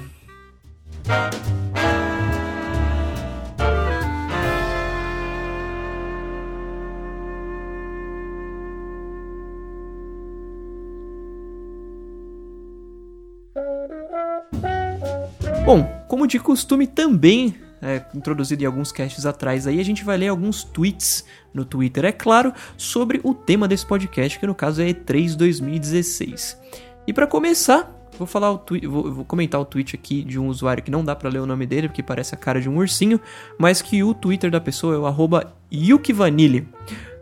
Bom, 15.65 15.84
como 16.08 16.27
de 16.27 16.38
costume 16.38 16.86
também, 16.86 17.55
é, 17.84 18.03
introduzido 18.14 18.62
em 18.62 18.67
alguns 18.67 18.91
casts 18.91 19.26
atrás 19.26 19.67
aí, 19.67 19.79
a 19.79 19.84
gente 19.84 20.03
vai 20.03 20.17
ler 20.17 20.29
alguns 20.29 20.64
tweets 20.64 21.24
no 21.53 21.64
Twitter, 21.64 22.05
é 22.06 22.12
claro, 22.12 22.53
sobre 22.76 23.20
o 23.22 23.34
tema 23.34 23.69
desse 23.69 23.84
podcast, 23.86 24.38
que 24.38 24.46
no 24.46 24.55
caso 24.55 24.81
é 24.82 24.86
E3 24.86 25.36
2016. 25.36 26.58
E 27.06 27.12
pra 27.12 27.26
começar, 27.26 27.91
vou 28.19 28.26
falar 28.26 28.50
o 28.50 28.58
twi- 28.58 28.86
vou, 28.86 29.12
vou 29.12 29.24
comentar 29.24 29.60
o 29.60 29.64
tweet 29.64 29.94
aqui 29.94 30.22
de 30.24 30.38
um 30.38 30.48
usuário 30.48 30.82
que 30.82 30.91
não 30.91 31.05
dá 31.05 31.14
pra 31.14 31.29
ler 31.31 31.41
o 31.41 31.46
nome 31.46 31.67
dele, 31.67 31.88
porque 31.88 32.03
parece 32.03 32.34
a 32.34 32.38
cara 32.38 32.60
de 32.60 32.69
um 32.69 32.76
ursinho, 32.79 33.20
mas 33.58 33.82
que 33.82 34.03
o 34.03 34.14
Twitter 34.14 34.50
da 34.50 34.60
pessoa 34.60 34.94
é 34.94 34.98
o 34.98 35.06
arroba 35.06 35.53
yukivanille. 35.70 36.67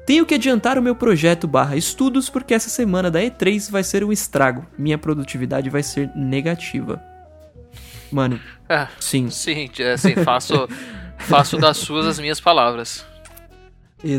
Tenho 0.07 0.26
que 0.26 0.35
adiantar 0.35 0.78
o 0.78 0.83
meu 0.83 0.97
projeto 0.97 1.47
barra 1.47 1.76
estudos, 1.76 2.28
porque 2.28 2.54
essa 2.54 2.69
semana 2.69 3.11
da 3.11 3.21
E3 3.21 3.71
vai 3.71 3.85
ser 3.85 4.02
um 4.02 4.11
estrago. 4.12 4.66
Minha 4.76 4.99
produtividade 4.99 5.71
vai 5.71 5.83
ser 5.83 6.11
negativa. 6.16 7.00
Mano, 8.12 8.38
Ah, 8.69 8.88
sim. 9.00 9.31
sim, 9.31 9.71
é, 9.78 9.92
assim, 9.92 10.14
faço, 10.16 10.69
faço 11.19 11.57
das 11.59 11.78
suas 11.78 12.07
as 12.07 12.19
minhas 12.19 12.40
palavras. 12.40 13.04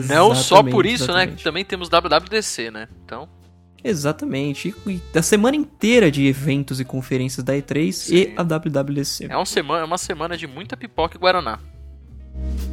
Não 0.10 0.34
só 0.34 0.64
por 0.64 0.86
Exatamente, 0.86 0.94
isso, 0.96 1.08
né? 1.08 1.14
exatamente. 1.14 1.38
Que 1.38 1.44
também 1.44 1.66
temos 1.66 1.90
WWDC, 1.90 2.72
né? 2.72 2.88
Então, 3.06 3.28
Exatamente. 3.86 4.74
E 4.88 5.02
a 5.14 5.22
semana 5.22 5.58
inteira 5.58 6.10
de 6.10 6.26
eventos 6.26 6.80
e 6.80 6.86
conferências 6.86 7.44
da 7.44 7.54
E3 7.54 7.92
Sim. 7.92 8.16
e 8.16 8.34
a 8.38 8.42
WWDC. 8.44 9.28
é, 9.30 9.38
um 9.38 9.44
semana, 9.46 9.82
é 9.82 9.86
uma 9.86 9.98
semana 9.98 10.38
de 10.38 10.48
muita 10.48 10.78
pipoca 10.78 11.18
e 11.18 11.20
guaraná. 11.20 11.60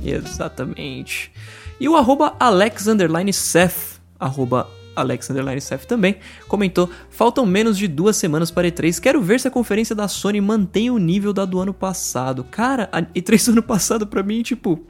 Exatamente. 0.04 1.32
E 1.80 1.88
o 1.88 1.96
arroba 1.96 2.36
Alex 2.38 2.86
underline 2.86 3.32
Seth, 3.32 4.00
arroba 4.18 4.68
Alex 4.96 5.30
underline 5.30 5.60
Seth 5.60 5.84
também, 5.86 6.16
comentou: 6.48 6.90
Faltam 7.10 7.46
menos 7.46 7.78
de 7.78 7.86
duas 7.88 8.16
semanas 8.16 8.50
para 8.50 8.68
E3. 8.68 9.00
Quero 9.00 9.22
ver 9.22 9.38
se 9.40 9.48
a 9.48 9.50
conferência 9.50 9.94
da 9.94 10.08
Sony 10.08 10.40
mantém 10.40 10.90
o 10.90 10.98
nível 10.98 11.32
da 11.32 11.44
do 11.44 11.58
ano 11.60 11.72
passado. 11.72 12.44
Cara, 12.44 12.88
a 12.92 13.00
E3 13.02 13.46
do 13.46 13.52
ano 13.52 13.62
passado 13.62 14.06
pra 14.06 14.22
mim, 14.22 14.42
tipo. 14.42 14.84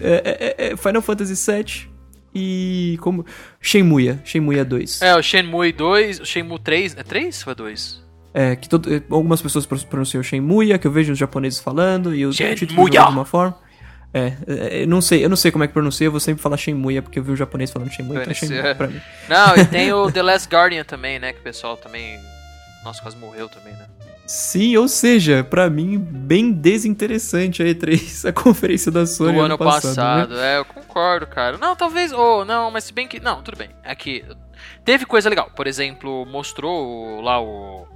É, 0.00 0.54
é- 0.58 0.72
é 0.72 0.76
Final 0.76 1.00
Fantasy 1.02 1.34
VII 1.34 1.88
e. 2.34 2.98
como. 3.00 3.24
Shenmue, 3.60 4.18
Shenmue 4.24 4.64
2. 4.64 5.02
É, 5.02 5.14
o 5.16 5.22
Shenmue 5.22 5.72
2, 5.72 6.20
o 6.20 6.24
Shenmue 6.26 6.58
3, 6.58 6.96
é 6.96 7.02
3 7.02 7.46
ou 7.46 7.52
é 7.52 7.54
2? 7.54 8.02
É, 8.34 8.56
que 8.56 8.68
todo- 8.68 8.92
eh, 8.92 9.02
algumas 9.10 9.42
pessoas 9.42 9.66
pro- 9.66 9.78
pronunciam 9.86 10.22
Shenmue, 10.22 10.76
que 10.78 10.86
eu 10.86 10.90
vejo 10.90 11.12
os 11.12 11.18
japoneses 11.18 11.58
falando, 11.60 12.14
e 12.14 12.24
os 12.26 12.34
Shenmue. 12.34 12.54
títulos 12.56 12.90
de 12.90 12.98
uma 12.98 13.24
forma. 13.24 13.56
É, 14.14 14.32
é, 14.46 14.82
eu 14.82 14.86
não 14.86 15.00
sei, 15.00 15.24
eu 15.24 15.28
não 15.28 15.36
sei 15.36 15.50
como 15.50 15.64
é 15.64 15.66
que 15.66 15.72
pronuncia, 15.72 16.06
eu 16.06 16.10
vou 16.10 16.20
sempre 16.20 16.42
falar 16.42 16.56
Shenmue, 16.56 17.00
porque 17.00 17.18
eu 17.18 17.22
vi 17.22 17.32
o 17.32 17.36
japonês 17.36 17.70
falando 17.70 17.90
Shenmue, 17.90 18.18
então 18.18 18.30
é 18.30 18.34
Shenmue 18.34 18.74
pra 18.74 18.88
mim. 18.88 19.00
Não, 19.28 19.56
e 19.56 19.64
tem 19.64 19.92
o 19.92 20.12
The 20.12 20.22
Last 20.22 20.48
Guardian 20.48 20.84
também, 20.84 21.18
né? 21.18 21.32
Que 21.32 21.40
o 21.40 21.42
pessoal 21.42 21.76
também. 21.76 22.20
Nossa, 22.84 23.00
quase 23.00 23.16
morreu 23.16 23.48
também, 23.48 23.72
né? 23.72 23.86
Sim, 24.26 24.76
ou 24.76 24.86
seja, 24.86 25.42
pra 25.42 25.68
mim, 25.68 25.98
bem 25.98 26.52
desinteressante 26.52 27.62
a 27.62 27.66
E3, 27.66 28.28
a 28.28 28.32
conferência 28.32 28.90
da 28.90 29.06
Sony 29.06 29.34
Do 29.34 29.40
ano 29.40 29.58
passado. 29.58 30.34
né? 30.34 30.54
É, 30.54 30.58
eu 30.58 30.64
concordo, 30.64 31.26
cara. 31.26 31.58
Não, 31.58 31.74
talvez. 31.74 32.12
Ou 32.12 32.44
não, 32.44 32.70
mas 32.70 32.84
se 32.84 32.92
bem 32.92 33.08
que. 33.08 33.18
Não, 33.18 33.42
tudo 33.42 33.56
bem. 33.56 33.70
É 33.82 33.94
que. 33.94 34.24
Teve 34.84 35.06
coisa 35.06 35.28
legal. 35.28 35.50
Por 35.56 35.66
exemplo, 35.66 36.24
mostrou 36.26 37.20
lá 37.20 37.40
o 37.40 37.86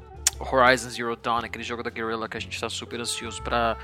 Horizon 0.41 0.91
Zero 0.91 1.17
Dawn, 1.17 1.39
aquele 1.39 1.65
jogo 1.65 1.83
da 1.83 1.91
Guerrilla 1.91 2.29
que 2.29 2.37
a 2.37 2.41
gente 2.41 2.61
tá 2.61 2.69
super 2.69 3.01
ansioso 3.01 3.43
pra, 3.43 3.77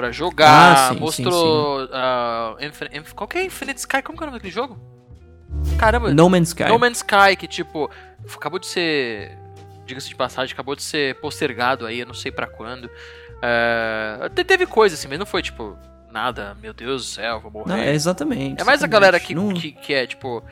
pra 0.00 0.10
jogar, 0.10 0.72
Ah, 0.90 0.94
sim, 0.94 1.00
mostrou. 1.00 1.88
ah, 1.92 2.56
Infin- 2.60 2.88
Inf- 2.98 3.12
qual 3.12 3.28
que 3.28 3.38
é 3.38 3.44
Infinite 3.44 3.78
Sky? 3.78 4.02
Como 4.02 4.16
que 4.16 4.24
é 4.24 4.26
o 4.26 4.30
nome 4.30 4.38
daquele 4.38 4.52
jogo? 4.52 4.78
Caramba, 5.78 6.12
No 6.12 6.28
Man's 6.30 6.48
Sky. 6.48 6.64
No 6.64 6.78
Man's 6.78 6.98
Sky, 6.98 7.36
que 7.38 7.46
tipo, 7.46 7.90
acabou 8.34 8.58
de 8.58 8.66
ser. 8.66 9.36
Diga-se 9.84 10.08
de 10.08 10.14
passagem, 10.14 10.52
acabou 10.54 10.74
de 10.76 10.82
ser 10.82 11.16
postergado 11.16 11.84
aí, 11.84 12.00
eu 12.00 12.06
não 12.06 12.14
sei 12.14 12.30
pra 12.32 12.46
quando. 12.46 12.88
Te- 14.34 14.44
teve 14.44 14.66
coisa 14.66 14.94
assim, 14.94 15.08
mas 15.08 15.18
não 15.18 15.26
foi 15.26 15.42
tipo, 15.42 15.76
nada, 16.10 16.56
meu 16.62 16.72
Deus 16.72 17.02
do 17.04 17.08
céu, 17.10 17.40
vou 17.40 17.50
morrer. 17.50 17.68
Não, 17.68 17.76
é 17.76 17.92
exatamente. 17.92 18.60
É 18.60 18.64
mais 18.64 18.82
a 18.82 18.86
exatamente. 18.86 18.90
galera 18.90 19.20
que, 19.20 19.34
Não- 19.34 19.52
que, 19.52 19.72
que 19.72 19.92
é, 19.92 20.06
tipo, 20.06 20.42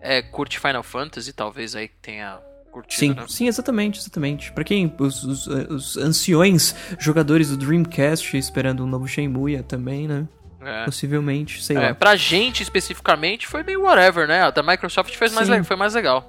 é, 0.00 0.22
curte 0.22 0.58
Final 0.58 0.82
Fantasy, 0.82 1.32
talvez 1.32 1.74
aí 1.74 1.88
tenha 1.88 2.38
curtido, 2.82 2.98
Sim, 2.98 3.14
né? 3.20 3.24
sim, 3.28 3.46
exatamente, 3.48 3.98
exatamente. 3.98 4.52
Pra 4.52 4.62
quem, 4.62 4.92
os, 4.98 5.22
os, 5.24 5.48
eh, 5.48 5.66
os 5.72 5.96
anciões 5.96 6.74
jogadores 6.98 7.48
do 7.48 7.56
Dreamcast 7.56 8.36
esperando 8.36 8.84
um 8.84 8.86
novo 8.86 9.08
Shenmue 9.08 9.62
também, 9.62 10.06
né? 10.06 10.28
É. 10.60 10.84
Possivelmente, 10.84 11.62
sei 11.62 11.76
É, 11.76 11.80
lá. 11.88 11.94
pra 11.94 12.16
gente 12.16 12.62
especificamente 12.62 13.46
foi 13.46 13.62
meio 13.62 13.82
whatever, 13.84 14.26
né? 14.28 14.42
A 14.42 14.50
da 14.50 14.62
Microsoft 14.62 15.14
fez 15.16 15.32
mais, 15.32 15.46
Sim. 15.46 15.54
le- 15.54 15.64
foi 15.64 15.76
mais 15.76 15.94
legal. 15.94 16.28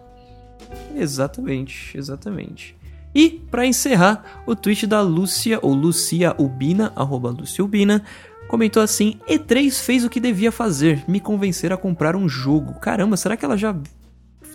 Exatamente, 0.96 1.98
exatamente. 1.98 2.75
E, 3.13 3.30
pra 3.51 3.66
encerrar, 3.66 4.44
o 4.46 4.56
tweet 4.56 4.86
da 4.88 5.01
Lúcia, 5.01 5.60
ou 5.62 5.74
Lucia 5.74 6.34
Ubina, 6.38 6.94
arroba 6.96 7.30
Lucia 7.30 7.63
Ubina, 7.63 8.04
comentou 8.48 8.82
assim, 8.82 9.20
E3 9.27 9.82
fez 9.82 10.06
o 10.06 10.10
que 10.10 10.20
devia 10.20 10.51
fazer, 10.51 11.04
me 11.08 11.20
convencer 11.20 11.74
a 11.74 11.77
comprar 11.77 12.16
um 12.16 12.30
jogo. 12.30 12.80
Caramba, 12.80 13.18
será 13.18 13.36
que 13.36 13.44
ela 13.44 13.58
já 13.58 13.75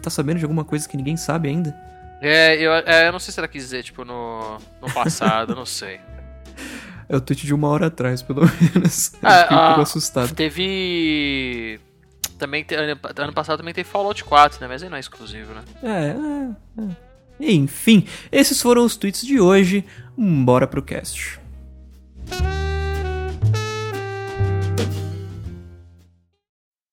tá 0.03 0.11
sabendo 0.11 0.39
de 0.39 0.45
alguma 0.45 0.65
coisa 0.65 0.89
que 0.89 0.97
ninguém 0.97 1.17
sabe 1.17 1.49
ainda? 1.49 1.75
É, 2.21 2.57
eu, 2.57 2.73
é, 2.73 3.09
eu 3.09 3.13
não 3.13 3.19
sei 3.19 3.33
se 3.33 3.41
ela 3.41 3.49
quis 3.49 3.63
dizer, 3.65 3.83
tipo, 3.83 4.05
no, 4.05 4.59
no 4.81 4.93
passado, 4.93 5.55
não 5.57 5.67
sei. 5.67 6.01
É 7.09 7.17
o 7.17 7.21
tweet 7.21 7.45
de 7.45 7.53
uma 7.53 7.69
hora 7.69 7.87
atrás, 7.89 8.23
pelo 8.23 8.43
menos. 8.75 9.13
Eu 9.15 9.19
Ah, 9.29 9.49
um 9.51 9.81
ah, 9.81 9.83
assustado. 9.83 10.35
Teve. 10.35 11.81
Também 12.39 12.65
te- 12.65 12.75
ano, 12.75 12.99
ano 13.17 13.33
passado 13.33 13.59
também 13.59 13.75
teve 13.75 13.89
Fallout 13.89 14.25
4, 14.25 14.61
né? 14.61 14.69
Mas 14.69 14.83
aí 14.83 14.89
não 14.89 14.97
é 14.97 15.01
exclusivo, 15.01 15.53
né? 15.53 15.63
É, 15.83 16.81
é, 16.81 16.85
é. 16.85 17.53
Enfim, 17.53 18.07
esses 18.31 18.61
foram 18.63 18.85
os 18.85 18.97
tweets 18.97 19.27
de 19.27 19.41
hoje. 19.41 19.85
Bora 20.17 20.67
pro 20.67 20.83
cast. 20.83 21.41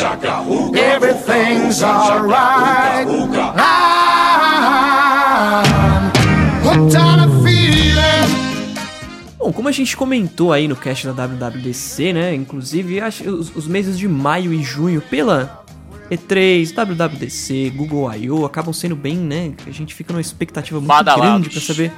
everything's 0.00 1.82
alright. 1.82 3.06
I'm 3.56 6.10
hooked 6.62 6.96
on 6.96 7.20
a 7.20 7.28
feeling. 7.42 8.28
Bom, 9.38 9.52
como 9.52 9.68
a 9.68 9.72
gente 9.72 9.96
comentou 9.96 10.52
aí 10.52 10.68
no 10.68 10.76
cast 10.76 11.06
da 11.08 11.26
WWDC, 11.26 12.12
né? 12.12 12.34
Inclusive, 12.34 13.00
acho 13.00 13.28
os, 13.28 13.54
os 13.54 13.66
meses 13.66 13.98
de 13.98 14.06
maio 14.06 14.52
e 14.52 14.62
junho, 14.62 15.00
pela 15.00 15.64
E3, 16.10 16.72
WWDC, 16.74 17.70
Google 17.70 18.12
I.O., 18.14 18.44
acabam 18.44 18.72
sendo 18.72 18.96
bem, 18.96 19.16
né? 19.16 19.52
A 19.66 19.70
gente 19.70 19.94
fica 19.94 20.12
numa 20.12 20.20
expectativa 20.20 20.78
muito 20.78 20.88
Badalados. 20.88 21.24
grande 21.24 21.50
pra 21.50 21.60
saber. 21.60 21.92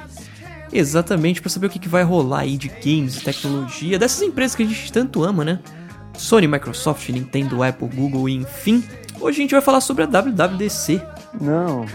Exatamente, 0.73 1.41
pra 1.41 1.49
saber 1.49 1.67
o 1.67 1.69
que, 1.69 1.79
que 1.79 1.89
vai 1.89 2.03
rolar 2.03 2.39
aí 2.39 2.57
de 2.57 2.69
games, 2.69 3.21
tecnologia, 3.21 3.99
dessas 3.99 4.21
empresas 4.21 4.55
que 4.55 4.63
a 4.63 4.65
gente 4.65 4.91
tanto 4.91 5.23
ama, 5.23 5.43
né? 5.43 5.59
Sony, 6.17 6.47
Microsoft, 6.47 7.09
Nintendo, 7.09 7.63
Apple, 7.63 7.87
Google 7.87 8.29
e 8.29 8.35
enfim. 8.35 8.83
Hoje 9.19 9.39
a 9.39 9.41
gente 9.41 9.51
vai 9.51 9.61
falar 9.61 9.81
sobre 9.81 10.03
a 10.03 10.07
WWDC. 10.07 11.01
Não. 11.39 11.85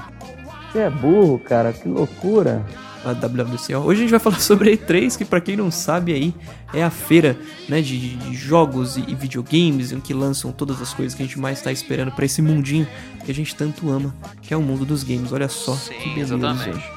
Você 0.73 0.79
é 0.81 0.91
burro, 0.91 1.39
cara. 1.39 1.73
Que 1.73 1.89
loucura. 1.89 2.65
a 3.05 3.13
WWDC. 3.13 3.75
ó. 3.75 3.81
Hoje 3.81 4.01
a 4.01 4.03
gente 4.03 4.11
vai 4.11 4.19
falar 4.21 4.39
sobre 4.41 4.71
a 4.73 4.77
E3, 4.77 5.17
que 5.17 5.25
pra 5.25 5.41
quem 5.41 5.57
não 5.57 5.71
sabe 5.71 6.13
aí 6.13 6.35
é 6.75 6.83
a 6.83 6.91
feira 6.91 7.37
né, 7.69 7.81
de, 7.81 8.17
de 8.17 8.35
jogos 8.35 8.97
e, 8.97 9.05
e 9.09 9.15
videogames 9.15 9.93
em 9.93 10.01
que 10.01 10.13
lançam 10.13 10.51
todas 10.53 10.81
as 10.83 10.93
coisas 10.93 11.15
que 11.15 11.23
a 11.23 11.27
gente 11.27 11.39
mais 11.39 11.63
tá 11.63 11.71
esperando 11.71 12.11
pra 12.13 12.25
esse 12.25 12.43
mundinho 12.43 12.87
que 13.25 13.31
a 13.31 13.35
gente 13.35 13.55
tanto 13.55 13.89
ama, 13.91 14.15
que 14.43 14.53
é 14.53 14.57
o 14.57 14.63
mundo 14.63 14.85
dos 14.85 15.03
games. 15.05 15.33
Olha 15.33 15.49
só 15.49 15.75
Sim, 15.75 15.95
que 15.95 16.09
beleza. 16.11 16.35
exatamente. 16.37 16.96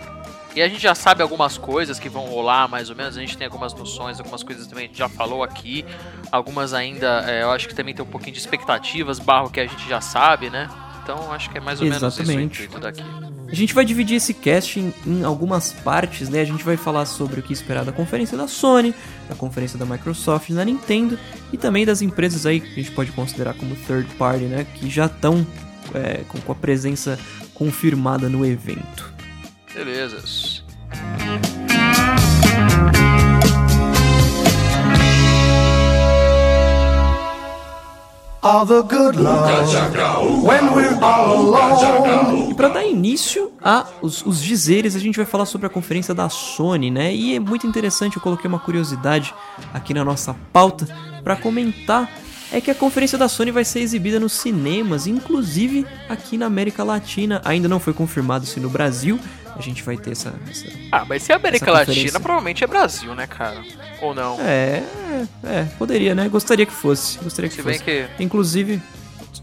E 0.56 0.62
a 0.62 0.68
gente 0.68 0.82
já 0.82 0.96
sabe 0.96 1.22
algumas 1.22 1.58
coisas 1.58 2.00
que 2.00 2.10
vão 2.10 2.25
rolar, 2.25 2.68
mais 2.68 2.89
ou 2.89 2.96
menos. 2.96 3.15
A 3.15 3.20
gente 3.20 3.38
tem 3.38 3.46
algumas 3.46 3.74
noções, 3.74 4.20
algumas 4.20 4.44
coisas 4.44 4.68
também 4.68 4.86
a 4.86 4.88
gente 4.88 4.98
já 4.98 5.08
falou 5.08 5.44
aqui. 5.44 5.86
Algumas 6.32 6.74
ainda, 6.74 7.24
é, 7.29 7.44
eu 7.44 7.51
acho 7.51 7.68
que 7.68 7.75
também 7.75 7.94
tem 7.94 8.03
um 8.03 8.10
pouquinho 8.10 8.34
de 8.34 8.39
expectativas, 8.39 9.20
barro 9.20 9.50
que 9.50 9.60
a 9.60 9.68
gente 9.68 9.88
já 9.88 10.01
sabe, 10.01 10.50
né? 10.50 10.68
Então 11.03 11.32
acho 11.32 11.50
que 11.50 11.58
é 11.58 11.62
mais 11.62 11.79
ou 11.79 11.86
menos 11.86 11.98
isso 11.98 12.20
o 12.20 12.24
Exatamente. 12.24 12.63
intuito 12.63 12.79
daqui. 12.79 13.03
A 13.48 13.56
gente 13.56 13.74
vai 13.74 13.84
dividir 13.84 14.18
esse 14.18 14.32
cast 14.32 14.79
em, 14.79 14.94
em 15.08 15.24
algumas 15.24 15.74
partes, 15.74 16.29
né? 16.29 16.41
A 16.41 16.46
gente 16.46 16.63
vai 16.63 16.77
falar 16.77 17.06
sobre 17.08 17.39
o 17.39 17.44
que 17.44 17.51
esperar 17.51 17.84
da 17.84 17.91
conferência 17.91 18.38
da 18.38 18.48
Sony, 18.48 18.94
da 19.27 19.34
conferência 19.34 19.77
da 19.77 19.86
Microsoft, 19.86 20.51
da 20.51 20.63
Nintendo 20.63 21.18
e 21.51 21.58
também 21.58 21.84
das 21.84 22.03
empresas 22.03 22.46
aí 22.46 22.60
que 22.60 22.68
a 22.68 22.84
gente 22.84 22.91
pode 22.91 23.12
considerar 23.12 23.56
como 23.56 23.75
third 23.75 24.08
party, 24.15 24.44
né? 24.44 24.68
Que 24.75 24.88
já 24.88 25.08
estão 25.08 25.46
é, 25.96 26.24
com, 26.27 26.39
com 26.39 26.51
a 26.51 26.56
presença 26.56 27.18
confirmada 27.56 28.29
no 28.29 28.46
evento. 28.46 29.09
Beleza. 29.80 30.18
All 38.42 38.66
the 38.66 38.82
good 38.82 39.18
love 39.18 40.44
when 40.44 40.74
we're 40.76 41.02
all 41.02 41.32
alone. 41.32 42.52
E 42.52 42.54
para 42.56 42.68
dar 42.68 42.84
início 42.84 43.54
a 43.64 43.88
os, 44.02 44.26
os 44.26 44.44
dizeres, 44.44 44.98
a 44.98 45.00
gente 45.00 45.16
vai 45.16 45.26
falar 45.26 45.46
sobre 45.46 45.68
a 45.68 45.70
conferência 45.70 46.14
da 46.14 46.28
Sony, 46.28 46.92
né? 46.92 47.16
E 47.16 47.36
é 47.38 47.40
muito 47.40 47.66
interessante, 47.66 48.18
eu 48.18 48.22
coloquei 48.22 48.50
uma 48.50 48.60
curiosidade 48.60 49.34
aqui 49.74 49.94
na 49.94 50.04
nossa 50.04 50.36
pauta 50.52 50.90
para 51.24 51.38
comentar. 51.38 52.12
É 52.52 52.60
que 52.60 52.72
a 52.72 52.76
conferência 52.76 53.16
da 53.16 53.30
Sony 53.30 53.52
vai 53.52 53.64
ser 53.64 53.80
exibida 53.80 54.20
nos 54.20 54.34
cinemas, 54.34 55.06
inclusive 55.06 55.86
aqui 56.10 56.36
na 56.36 56.48
América 56.48 56.84
Latina. 56.84 57.42
Ainda 57.46 57.68
não 57.68 57.80
foi 57.80 57.94
confirmado 57.94 58.48
se 58.48 58.60
no 58.60 58.72
Brasil 58.72 59.20
a 59.60 59.62
gente 59.62 59.84
vai 59.84 59.98
ter 59.98 60.12
essa. 60.12 60.34
essa... 60.50 60.68
Ah, 60.92 61.06
mas 61.08 61.24
se 61.24 61.32
é 61.32 61.36
América 61.36 61.72
Latina, 61.72 62.20
provavelmente 62.20 62.63
é 62.63 62.68
Brasil, 62.68 63.13
né, 63.13 63.28
cara? 63.28 63.62
Ou 64.01 64.16
não? 64.16 64.39
É, 64.39 64.84
é, 65.44 65.63
poderia, 65.78 66.16
né? 66.16 66.30
Gostaria 66.30 66.66
que 66.66 66.72
fosse. 66.72 67.20
Gostaria 67.20 67.50
que 67.50 67.56
Se 67.56 67.62
bem 67.62 67.78
fosse. 67.78 67.84
que 67.84 68.24
Inclusive, 68.24 68.82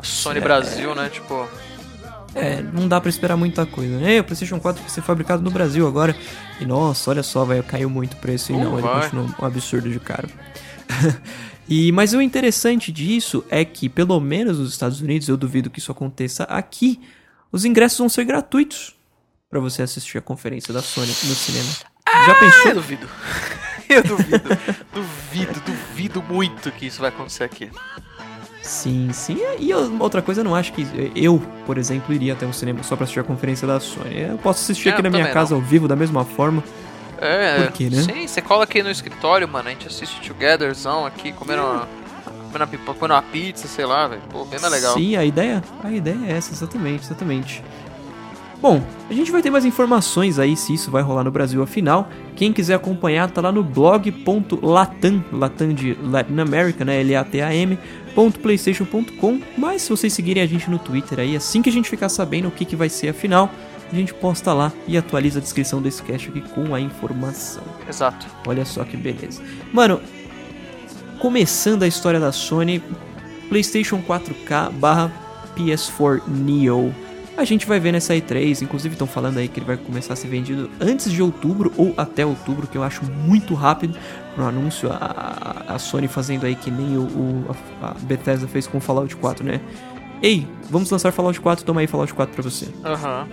Sony 0.03 0.41
Brasil, 0.41 0.95
né? 0.95 1.09
Tipo, 1.09 1.49
É, 2.35 2.63
não 2.63 2.89
dá 2.89 3.01
pra 3.01 3.11
esperar 3.11 3.37
muita 3.37 3.67
coisa, 3.67 3.99
né? 3.99 4.21
O 4.21 4.25
PlayStation 4.25 4.59
4 4.59 4.81
vai 4.81 4.91
ser 4.91 5.03
fabricado 5.03 5.43
no 5.43 5.51
Brasil 5.51 5.87
agora. 5.87 6.17
E 6.61 6.65
nossa, 6.65 7.11
olha 7.11 7.23
só, 7.23 7.45
vai 7.45 7.63
caiu 7.63 7.91
muito 7.91 8.15
o 8.15 8.17
preço 8.17 8.53
e 8.53 8.55
Uh, 8.55 8.59
não, 8.59 8.79
ele 8.79 8.89
continua 8.89 9.35
um 9.39 9.45
absurdo 9.45 9.91
de 9.91 10.01
caro. 10.01 10.29
e 11.69 11.93
mas 11.93 12.15
o 12.15 12.23
interessante 12.23 12.91
disso 12.91 13.45
é 13.51 13.65
que 13.65 13.89
pelo 13.89 14.19
menos 14.21 14.59
nos 14.59 14.73
Estados 14.73 15.01
Unidos, 15.01 15.29
eu 15.29 15.37
duvido 15.37 15.69
que 15.69 15.79
isso 15.79 15.93
aconteça 15.93 16.45
aqui, 16.45 17.01
os 17.53 17.65
ingressos 17.65 17.99
vão 17.99 18.09
ser 18.09 18.25
gratuitos 18.25 18.96
pra 19.61 19.61
você 19.71 19.83
assistir 19.83 20.19
a 20.19 20.21
conferência 20.21 20.73
da 20.73 20.83
Sony 20.83 21.09
no 21.09 21.35
cinema. 21.35 21.69
Já 22.27 22.33
eu 22.33 22.35
pensou? 22.39 22.75
duvido. 22.75 23.09
Eu 23.89 24.03
duvido. 24.03 24.43
duvido, 24.93 25.61
duvido 25.65 26.21
muito 26.23 26.73
que 26.73 26.87
isso 26.87 27.01
vai 27.01 27.09
acontecer 27.11 27.45
aqui. 27.45 27.71
Sim, 28.61 29.11
sim. 29.13 29.39
E 29.61 29.71
eu- 29.71 29.97
outra 30.01 30.21
coisa, 30.21 30.41
eu 30.41 30.45
não 30.45 30.57
acho 30.57 30.73
que 30.73 30.85
eu, 31.15 31.39
por 31.65 31.79
exemplo, 31.79 32.13
iria 32.13 32.33
até 32.33 32.45
um 32.45 32.53
cinema 32.53 32.83
só 32.83 32.97
pra 32.97 33.05
assistir 33.05 33.21
a 33.21 33.23
conferência 33.25 33.65
da 33.67 33.79
Sony. 33.79 34.23
Eu 34.23 34.39
posso 34.39 34.61
assistir 34.61 34.89
É, 34.89 34.91
aqui 34.93 35.01
eu 35.01 35.05
na 35.05 35.11
minha 35.11 35.31
casa 35.31 35.55
ao 35.55 35.61
vivo 35.61 35.87
da 35.87 35.95
mesma 35.95 36.25
forma. 36.25 36.65
É, 37.19 37.63
Por 37.63 37.73
quê, 37.73 37.89
né? 37.89 38.03
Sim, 38.03 38.27
você 38.27 38.43
cola 38.43 38.65
aqui 38.65 38.83
no 38.83 38.91
escritório, 38.91 39.47
mano. 39.49 39.69
A 39.69 39.71
gente 39.71 39.87
assiste 39.87 40.21
togetherzão 40.21 41.07
aqui, 41.07 41.31
comendo 41.33 41.63
uma, 41.63 41.89
comendo 42.53 42.65
uma, 42.65 42.95
comendo 42.95 43.15
uma 43.15 43.23
pizza, 43.23 43.69
sei 43.69 43.87
lá, 43.87 44.09
velho. 44.09 44.23
Pô, 44.31 44.45
bem 44.45 44.59
mais 44.61 44.73
legal. 44.73 44.95
Sim, 44.95 45.15
a 45.15 45.25
ideia, 45.25 45.63
a 45.85 45.91
ideia 45.93 46.19
é 46.27 46.33
essa, 46.33 46.53
exatamente, 46.53 47.05
exatamente. 47.05 47.63
Bom, 48.61 48.83
a 49.09 49.13
gente 49.13 49.31
vai 49.31 49.43
ter 49.43 49.51
mais 49.51 49.65
informações 49.65 50.39
aí 50.39 50.57
se 50.57 50.73
isso 50.75 50.91
vai 50.91 51.03
rolar 51.03 51.25
no 51.25 51.31
Brasil 51.31 51.63
afinal. 51.63 52.09
Quem 52.35 52.53
quiser 52.53 52.75
acompanhar 52.75 53.31
tá 53.31 53.41
lá 53.41 53.53
no 53.53 53.63
blog.latam, 53.63 55.25
latam 55.33 55.73
de 55.73 55.97
Latin 56.03 56.39
America, 56.41 56.85
né, 56.85 57.01
L-A-T-A-M, 57.01 57.79
.playstation.com, 58.43 59.41
mas 59.59 59.83
se 59.83 59.91
vocês 59.91 60.13
seguirem 60.13 60.43
a 60.43 60.47
gente 60.47 60.71
no 60.71 60.79
Twitter 60.79 61.21
aí, 61.21 61.37
assim 61.37 61.61
que 61.61 61.69
a 61.69 61.73
gente 61.73 61.89
ficar 61.89 62.09
sabendo 62.09 62.49
o 62.49 62.51
que, 62.51 62.65
que 62.65 62.75
vai 62.75 62.89
ser 62.89 63.11
afinal, 63.11 63.51
a 63.93 63.95
gente 63.95 64.13
posta 64.15 64.53
lá 64.53 64.73
e 64.89 64.97
atualiza 64.97 65.39
a 65.39 65.43
descrição 65.43 65.81
desse 65.81 66.03
cast 66.03 66.29
aqui 66.29 66.41
com 66.41 66.75
a 66.75 66.81
informação. 66.81 67.63
Exato. 67.89 68.27
Olha 68.47 68.65
só 68.65 68.85
que 68.85 68.97
beleza. 68.97 69.43
Mano, 69.73 70.01
começando 71.21 71.83
a 71.83 71.87
história 71.87 72.19
da 72.19 72.33
Sony, 72.33 72.83
PlayStation 73.49 74.03
4K 74.03 74.73
barra 74.73 75.13
PS4 75.57 76.23
Neo. 76.27 76.93
A 77.37 77.45
gente 77.45 77.67
vai 77.67 77.79
ver 77.79 77.93
nessa 77.93 78.15
E3, 78.15 78.63
inclusive 78.63 78.95
estão 78.95 79.07
falando 79.07 79.37
aí 79.39 79.47
que 79.49 79.59
ele 79.61 79.67
vai 79.67 79.77
começar 79.77 80.15
a 80.15 80.17
ser 80.17 80.29
vendido 80.29 80.71
antes 80.81 81.13
de 81.13 81.23
outubro 81.23 81.71
ou 81.77 81.93
até 81.97 82.25
outubro, 82.25 82.67
que 82.67 82.79
eu 82.79 82.83
acho 82.83 83.05
muito 83.05 83.53
rápido 83.55 83.99
no 84.37 84.47
anúncio. 84.47 84.89
A, 84.91 85.65
a 85.69 85.79
Sony 85.79 86.09
fazendo 86.09 86.47
aí 86.47 86.55
que 86.55 86.71
nem 86.71 86.97
o, 86.97 87.03
o- 87.03 87.45
a, 87.83 87.91
a 87.91 87.95
Bethesda 88.01 88.49
fez 88.49 88.67
com 88.67 88.79
o 88.79 88.81
Fallout 88.81 89.15
4, 89.17 89.45
né? 89.45 89.61
Ei, 90.23 90.47
vamos 90.71 90.91
lançar 90.91 91.13
Fallout 91.13 91.39
4, 91.41 91.63
toma 91.65 91.83
aí 91.83 91.87
Fallout 91.87 92.15
4 92.15 92.35
pra 92.35 92.43
você. 92.43 92.69
Aham. 92.83 93.29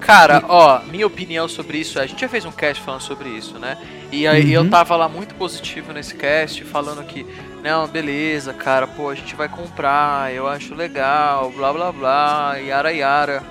Cara, 0.00 0.44
ó, 0.48 0.80
minha 0.84 1.06
opinião 1.06 1.48
sobre 1.48 1.78
isso, 1.78 1.98
é, 1.98 2.02
a 2.02 2.06
gente 2.06 2.20
já 2.20 2.28
fez 2.28 2.44
um 2.44 2.52
cast 2.52 2.82
falando 2.82 3.00
sobre 3.00 3.28
isso, 3.30 3.58
né? 3.58 3.78
E 4.12 4.26
aí 4.26 4.56
Uhum. 4.56 4.64
eu 4.64 4.70
tava 4.70 4.94
lá 4.96 5.08
muito 5.08 5.34
positivo 5.34 5.92
nesse 5.92 6.14
cast, 6.14 6.62
falando 6.64 7.02
que, 7.04 7.26
não, 7.64 7.88
beleza, 7.88 8.52
cara, 8.52 8.86
pô, 8.86 9.08
a 9.08 9.14
gente 9.14 9.34
vai 9.34 9.48
comprar, 9.48 10.30
eu 10.34 10.46
acho 10.46 10.74
legal, 10.74 11.50
blá 11.50 11.72
blá 11.72 11.90
blá, 11.90 12.56
yara 12.58 12.92
yara. 12.92 13.42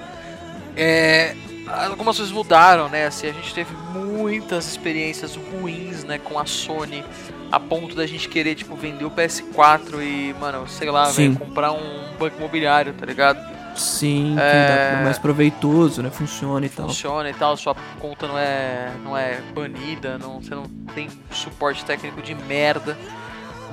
É, 0.78 1.36
algumas 1.68 2.18
coisas 2.18 2.32
mudaram, 2.32 2.90
né? 2.90 3.08
Assim, 3.08 3.28
a 3.28 3.32
gente 3.34 3.52
teve 3.56 3.74
muitas 3.92 4.68
experiências 4.68 5.36
ruins, 5.36 6.04
né, 6.04 6.20
com 6.20 6.38
a 6.38 6.46
Sony, 6.46 7.04
a 7.52 7.60
ponto 7.60 7.96
da 7.96 8.06
gente 8.06 8.30
querer, 8.30 8.54
tipo, 8.54 8.76
vender 8.76 9.04
o 9.04 9.10
PS4 9.10 10.00
e, 10.00 10.36
mano, 10.40 10.68
sei 10.68 10.92
lá, 10.92 11.10
comprar 11.40 11.72
um 11.72 12.16
banco 12.20 12.38
imobiliário, 12.38 12.94
tá 12.94 13.08
ligado? 13.08 13.40
Sim, 13.76 14.36
É. 14.40 15.02
mais 15.04 15.18
proveitoso, 15.18 16.04
né? 16.04 16.12
Funciona 16.12 16.64
e 16.64 16.70
tal. 16.70 16.88
funciona 16.88 17.30
e 17.32 17.34
tal, 17.34 17.58
sua 17.58 17.76
conta 18.00 18.28
não 18.28 18.38
é, 18.38 18.92
não 19.04 19.18
é 19.18 19.42
banida, 19.56 20.20
não, 20.20 20.40
você 20.40 20.54
não 20.54 20.66
tem 20.94 21.10
suporte 21.32 21.84
técnico 21.84 22.22
de 22.22 22.36
merda. 22.36 22.96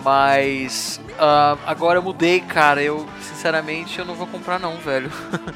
Mas 0.03 1.01
ah, 1.19 1.59
agora 1.67 1.99
eu 1.99 2.03
mudei, 2.03 2.41
cara. 2.41 2.83
Eu, 2.83 3.07
sinceramente, 3.21 3.99
eu 3.99 4.05
não 4.05 4.15
vou 4.15 4.27
comprar 4.27 4.59
não, 4.59 4.77
velho. 4.77 5.11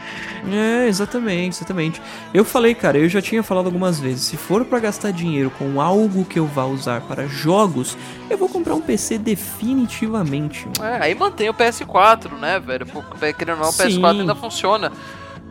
É, 0.47 0.87
exatamente, 0.87 1.57
exatamente. 1.57 2.03
Eu 2.35 2.45
falei, 2.45 2.75
cara, 2.75 2.99
eu 2.99 3.09
já 3.09 3.23
tinha 3.23 3.43
falado 3.43 3.65
algumas 3.65 3.99
vezes, 3.99 4.25
se 4.25 4.37
for 4.37 4.63
pra 4.63 4.79
gastar 4.79 5.11
dinheiro 5.11 5.51
com 5.51 5.81
algo 5.81 6.23
que 6.23 6.39
eu 6.39 6.45
vá 6.47 6.67
usar 6.67 7.01
para 7.01 7.27
jogos, 7.27 7.97
eu 8.29 8.37
vou 8.37 8.47
comprar 8.47 8.75
um 8.75 8.81
PC 8.83 9.17
definitivamente. 9.17 10.69
É, 10.83 10.99
aí 11.01 11.15
mantém 11.15 11.49
o 11.49 11.55
PS4, 11.55 12.33
né, 12.39 12.61
velho? 12.61 12.85
Pô, 12.85 13.03
querendo 13.19 13.57
ou 13.57 13.63
não, 13.63 13.69
o 13.71 13.73
Sim. 13.73 14.03
PS4 14.03 14.21
ainda 14.21 14.35
funciona. 14.35 14.93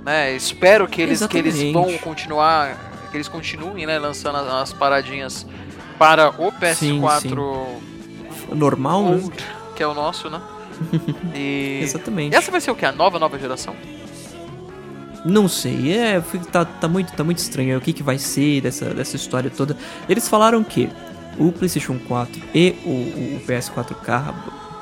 Né? 0.05 0.35
Espero 0.35 0.88
que 0.88 1.01
eles, 1.01 1.25
que 1.25 1.39
eles 1.39 1.73
vão 1.73 1.97
continuar, 1.97 2.77
que 3.09 3.17
eles 3.17 3.27
continuem, 3.27 3.88
né, 3.88 3.97
lançando 3.97 4.38
as, 4.38 4.47
as 4.47 4.73
paradinhas 4.73 5.43
para 5.97 6.29
o 6.29 6.51
PS4 6.51 6.75
Sim, 6.75 7.01
Normal, 8.53 9.03
né? 9.03 9.22
Que 9.75 9.83
é 9.83 9.88
o 9.88 9.93
nosso, 9.93 10.29
né? 10.29 10.41
E 11.36 11.79
Exatamente. 11.83 12.36
essa 12.36 12.51
vai 12.51 12.60
ser 12.62 12.72
o 12.72 12.75
que? 12.75 12.86
A 12.86 12.91
nova, 12.91 13.17
nova 13.19 13.38
geração? 13.39 13.75
Não 15.25 15.47
sei, 15.47 15.93
é, 15.97 16.21
tá, 16.51 16.65
tá, 16.65 16.88
muito, 16.88 17.13
tá 17.13 17.23
muito 17.23 17.38
estranho 17.38 17.77
o 17.77 17.82
que, 17.82 17.93
que 17.93 18.04
vai 18.04 18.17
ser 18.17 18.60
dessa, 18.62 18.93
dessa 18.93 19.15
história 19.15 19.49
toda. 19.49 19.77
Eles 20.10 20.27
falaram 20.27 20.62
que 20.63 20.89
o 21.38 21.49
PlayStation 21.51 21.97
4 21.97 22.41
e 22.54 22.75
o, 22.86 23.38
o 23.38 23.41
PS4K, 23.47 24.34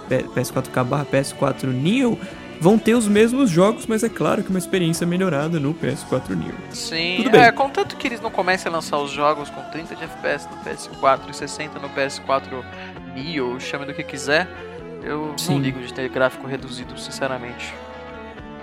P- 0.10 0.24
PS4K 0.24 0.84
barra 0.84 1.06
PS4 1.06 1.66
Neo 1.68 2.18
vão 2.60 2.78
ter 2.80 2.96
os 2.96 3.08
mesmos 3.08 3.50
jogos, 3.52 3.86
mas 3.86 4.04
é 4.04 4.10
claro 4.10 4.42
que 4.44 4.50
uma 4.50 4.58
experiência 4.60 5.06
melhorada 5.06 5.60
no 5.60 5.76
PS4 5.76 6.30
Neo. 6.30 6.54
Sim, 6.72 7.18
Tudo 7.18 7.32
bem. 7.32 7.42
é, 7.42 7.52
contanto 7.52 7.96
que 7.96 8.08
eles 8.08 8.20
não 8.20 8.32
comecem 8.32 8.68
a 8.72 8.74
lançar 8.76 8.98
os 8.98 9.12
jogos 9.12 9.48
com 9.50 9.62
30 9.72 9.96
de 9.96 10.04
FPS 10.06 10.48
no 10.50 10.58
PS4 10.64 11.20
e 11.30 11.36
60 11.36 11.78
no 11.80 11.90
PS4 11.90 12.64
Neo, 13.16 13.60
chame 13.60 13.86
do 13.86 13.94
que 13.94 14.04
quiser, 14.04 14.48
eu 15.04 15.34
Sim. 15.38 15.56
não 15.56 15.62
ligo 15.62 15.80
de 15.80 15.94
ter 15.94 16.10
gráfico 16.10 16.48
reduzido, 16.48 16.98
sinceramente. 16.98 17.74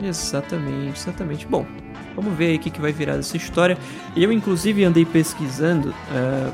Exatamente, 0.02 0.98
exatamente. 0.98 1.46
Bom, 1.46 1.66
vamos 2.14 2.36
ver 2.36 2.48
aí 2.48 2.56
o 2.56 2.58
que, 2.58 2.70
que 2.70 2.80
vai 2.80 2.92
virar 2.92 3.16
dessa 3.16 3.36
história. 3.36 3.76
Eu, 4.16 4.32
inclusive, 4.32 4.84
andei 4.84 5.04
pesquisando 5.04 5.94
eh, 6.12 6.52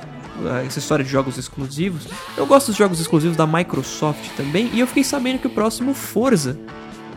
essa 0.67 0.79
história 0.79 1.05
de 1.05 1.11
jogos 1.11 1.37
exclusivos. 1.37 2.09
Eu 2.37 2.47
gosto 2.47 2.69
dos 2.69 2.77
jogos 2.77 3.01
exclusivos 3.01 3.37
da 3.37 3.47
Microsoft 3.47 4.31
também, 4.37 4.71
e 4.73 4.81
eu 4.81 4.87
fiquei 4.87 5.05
sabendo 5.05 5.39
que 5.39 5.47
o 5.47 5.51
próximo 5.51 5.95
Forza 5.95 6.59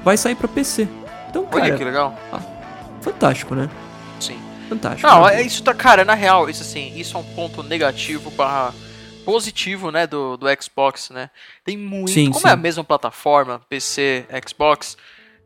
vai 0.03 0.17
sair 0.17 0.35
pra 0.35 0.47
PC. 0.47 0.87
Então, 1.29 1.47
Olha 1.51 1.61
cara, 1.61 1.77
que 1.77 1.83
legal. 1.83 2.19
fantástico, 3.01 3.55
né? 3.55 3.69
Sim. 4.19 4.39
Fantástico. 4.69 5.07
Não, 5.07 5.25
né? 5.25 5.41
é 5.41 5.41
isso 5.41 5.63
tá, 5.63 5.73
cara, 5.73 6.03
na 6.03 6.13
real, 6.13 6.49
isso 6.49 6.61
assim, 6.61 6.93
isso 6.95 7.15
é 7.15 7.19
um 7.19 7.23
ponto 7.23 7.63
negativo 7.63 8.29
barra 8.31 8.73
positivo, 9.27 9.91
né, 9.91 10.07
do, 10.07 10.37
do 10.37 10.45
Xbox, 10.57 11.09
né? 11.09 11.29
Tem 11.61 11.75
muito, 11.75 12.11
Sim, 12.11 12.31
como 12.31 12.39
sim. 12.39 12.47
é 12.47 12.51
a 12.51 12.55
mesma 12.55 12.81
plataforma, 12.81 13.59
PC, 13.67 14.25
Xbox, 14.47 14.95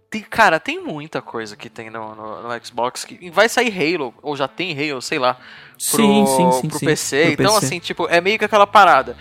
tem, 0.08 0.22
cara, 0.22 0.60
tem 0.60 0.80
muita 0.80 1.20
coisa 1.20 1.56
que 1.56 1.67
tem 1.67 1.89
no, 1.89 2.13
no, 2.13 2.44
no 2.44 2.63
Xbox 2.63 3.04
que 3.04 3.32
vai 3.32 3.50
sair 3.50 3.72
Halo, 3.72 4.13
ou 4.22 4.38
já 4.38 4.48
tem 4.48 4.72
Halo, 4.72 5.02
sei 5.02 5.17
lá, 5.17 5.34
pro, 5.34 5.44
Sim, 5.80 6.26
sim, 6.28 6.52
sim, 6.62 6.70
pro 6.70 6.80
PC. 6.80 7.24
pro 7.24 7.32
então, 7.44 7.54
PC. 7.56 7.65
assim, 7.65 7.80
tipo, 7.80 8.08
é 8.08 8.22
meio 8.22 8.38
que 8.38 8.46
aquela 8.46 8.67
parada. 8.67 9.17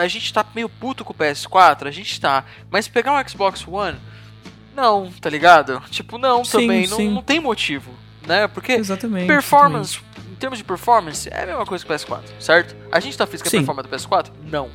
A 0.00 0.08
gente 0.08 0.32
tá 0.32 0.42
meio 0.54 0.70
puto 0.70 1.04
com 1.04 1.12
o 1.12 1.16
PS4, 1.16 1.86
a 1.86 1.90
gente 1.90 2.18
tá, 2.18 2.46
mas 2.70 2.88
pegar 2.88 3.12
um 3.12 3.28
Xbox 3.28 3.68
One, 3.68 3.98
não, 4.74 5.12
tá 5.20 5.28
ligado? 5.28 5.82
Tipo, 5.90 6.16
não 6.16 6.42
também, 6.44 6.86
não, 6.86 6.98
não 6.98 7.22
tem 7.22 7.40
motivo, 7.40 7.92
né? 8.26 8.48
Porque 8.48 8.72
Exatamente. 8.72 9.26
Performance, 9.26 10.00
termos 10.38 10.58
de 10.58 10.64
performance, 10.64 11.28
é 11.30 11.42
a 11.42 11.46
mesma 11.46 11.66
coisa 11.66 11.84
que 11.84 11.92
o 11.92 11.94
PS4, 11.94 12.22
certo? 12.40 12.76
A 12.90 13.00
gente 13.00 13.16
tá 13.16 13.26
feliz 13.26 13.42
com 13.42 13.48
a 13.48 13.50
Sim. 13.50 13.58
performance 13.58 13.88
do 13.88 13.96
PS4? 13.96 14.30
Não. 14.50 14.70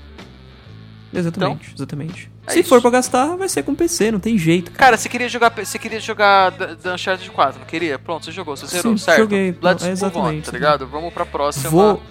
Exatamente, 1.13 1.73
exatamente. 1.75 2.31
é 2.47 2.51
Se 2.51 2.59
isso. 2.61 2.69
for 2.69 2.81
pra 2.81 2.89
gastar, 2.89 3.35
vai 3.37 3.47
ser 3.47 3.61
com 3.61 3.75
PC, 3.75 4.11
não 4.11 4.19
tem 4.19 4.35
jeito, 4.37 4.71
cara. 4.71 4.85
Cara, 4.85 4.97
você 4.97 5.07
queria 5.07 5.29
jogar, 5.29 5.49
você 5.55 5.77
queria 5.77 5.99
jogar 5.99 6.51
The 6.51 6.91
Uncharted 6.91 7.29
4, 7.29 7.59
não 7.59 7.67
queria? 7.67 7.99
Pronto, 7.99 8.25
você 8.25 8.31
jogou, 8.31 8.57
você 8.57 8.65
zerou, 8.65 8.97
Sim, 8.97 9.03
certo? 9.05 9.19
joguei, 9.19 9.55
Let's 9.61 9.83
é, 9.83 9.89
move 9.89 9.89
on, 9.89 9.91
exatamente, 9.91 10.45
tá 10.45 10.51
ligado? 10.51 10.87
Vamos 10.87 11.13
pra 11.13 11.25
próxima. 11.25 11.69
Vou. 11.69 12.01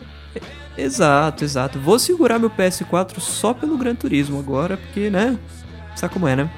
Exato, 0.78 1.44
exato. 1.44 1.78
Vou 1.80 1.98
segurar 1.98 2.38
meu 2.38 2.48
PS4 2.48 3.18
só 3.18 3.52
pelo 3.52 3.76
Gran 3.76 3.94
Turismo 3.94 4.38
agora, 4.38 4.76
porque, 4.76 5.10
né? 5.10 5.36
Sabe 5.96 6.14
como 6.14 6.26
é, 6.26 6.36
né? 6.36 6.50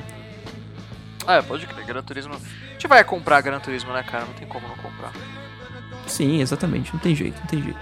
Ah, 1.26 1.36
é, 1.36 1.42
pode 1.42 1.66
crer, 1.66 1.86
Gran 1.86 2.02
Turismo. 2.02 2.34
A 2.34 2.72
gente 2.72 2.86
vai 2.86 3.02
comprar 3.02 3.40
Gran 3.40 3.58
Turismo, 3.58 3.92
né, 3.92 4.02
cara? 4.02 4.26
Não 4.26 4.34
tem 4.34 4.46
como 4.46 4.68
não 4.68 4.76
comprar. 4.76 5.12
Sim, 6.06 6.40
exatamente. 6.40 6.92
Não 6.92 7.00
tem 7.00 7.14
jeito, 7.14 7.38
não 7.40 7.46
tem 7.46 7.62
jeito. 7.62 7.78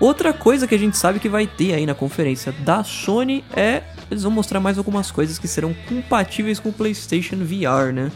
Outra 0.00 0.32
coisa 0.32 0.66
que 0.66 0.74
a 0.74 0.78
gente 0.78 0.96
sabe 0.96 1.18
que 1.18 1.28
vai 1.28 1.46
ter 1.46 1.74
aí 1.74 1.84
na 1.84 1.94
conferência 1.94 2.52
da 2.52 2.84
Sony 2.84 3.44
é. 3.54 3.82
Eles 4.10 4.22
vão 4.22 4.32
mostrar 4.32 4.58
mais 4.58 4.78
algumas 4.78 5.10
coisas 5.10 5.38
que 5.38 5.46
serão 5.46 5.74
compatíveis 5.86 6.58
com 6.58 6.70
o 6.70 6.72
PlayStation 6.72 7.36
VR, 7.36 7.92
né? 7.92 8.10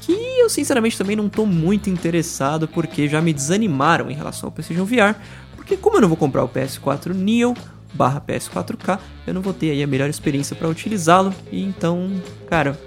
Que 0.00 0.12
eu 0.12 0.48
sinceramente 0.48 0.98
também 0.98 1.14
não 1.14 1.28
tô 1.28 1.46
muito 1.46 1.88
interessado 1.88 2.66
porque 2.66 3.08
já 3.08 3.20
me 3.20 3.32
desanimaram 3.32 4.10
em 4.10 4.14
relação 4.14 4.48
ao 4.48 4.52
PlayStation 4.52 4.84
VR. 4.84 5.14
Porque 5.54 5.76
como 5.76 5.98
eu 5.98 6.00
não 6.00 6.08
vou 6.08 6.16
comprar 6.16 6.42
o 6.42 6.48
PS4 6.48 7.14
Neo 7.14 7.54
barra 7.92 8.20
PS4K, 8.20 8.98
eu 9.26 9.34
não 9.34 9.40
vou 9.40 9.52
ter 9.52 9.70
aí 9.70 9.82
a 9.82 9.86
melhor 9.86 10.08
experiência 10.08 10.56
para 10.56 10.68
utilizá-lo. 10.68 11.32
E 11.52 11.62
então, 11.62 12.10
cara, 12.48 12.78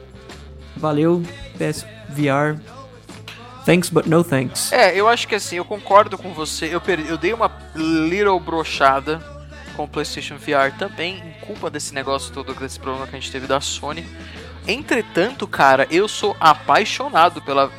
valeu 0.76 1.24
PSVR. 1.58 2.79
Thanks 3.70 3.90
but 3.92 4.08
no 4.08 4.24
thanks. 4.24 4.72
É, 4.72 4.96
eu 5.00 5.08
acho 5.08 5.28
que 5.28 5.36
assim, 5.36 5.58
eu 5.58 5.64
concordo 5.64 6.18
com 6.18 6.34
você. 6.34 6.74
Eu, 6.74 6.82
per- 6.82 7.06
eu 7.08 7.20
dei 7.20 7.34
uma 7.34 7.52
little 7.76 8.40
brochada 8.40 9.22
com 9.76 9.84
o 9.84 9.88
PlayStation 9.88 10.38
VR 10.38 10.76
também, 10.76 11.18
em 11.20 11.46
culpa 11.46 11.70
desse 11.70 11.94
negócio 11.94 12.34
todo, 12.34 12.52
desse 12.56 12.80
problema 12.80 13.06
que 13.06 13.16
a 13.16 13.20
gente 13.20 13.32
teve 13.32 13.46
da 13.46 13.62
Sony. 13.62 14.04
Entretanto, 14.68 15.46
cara, 15.46 15.86
eu 15.92 16.08
sou 16.08 16.36
apaixonado 16.40 17.44
pela 17.44 17.72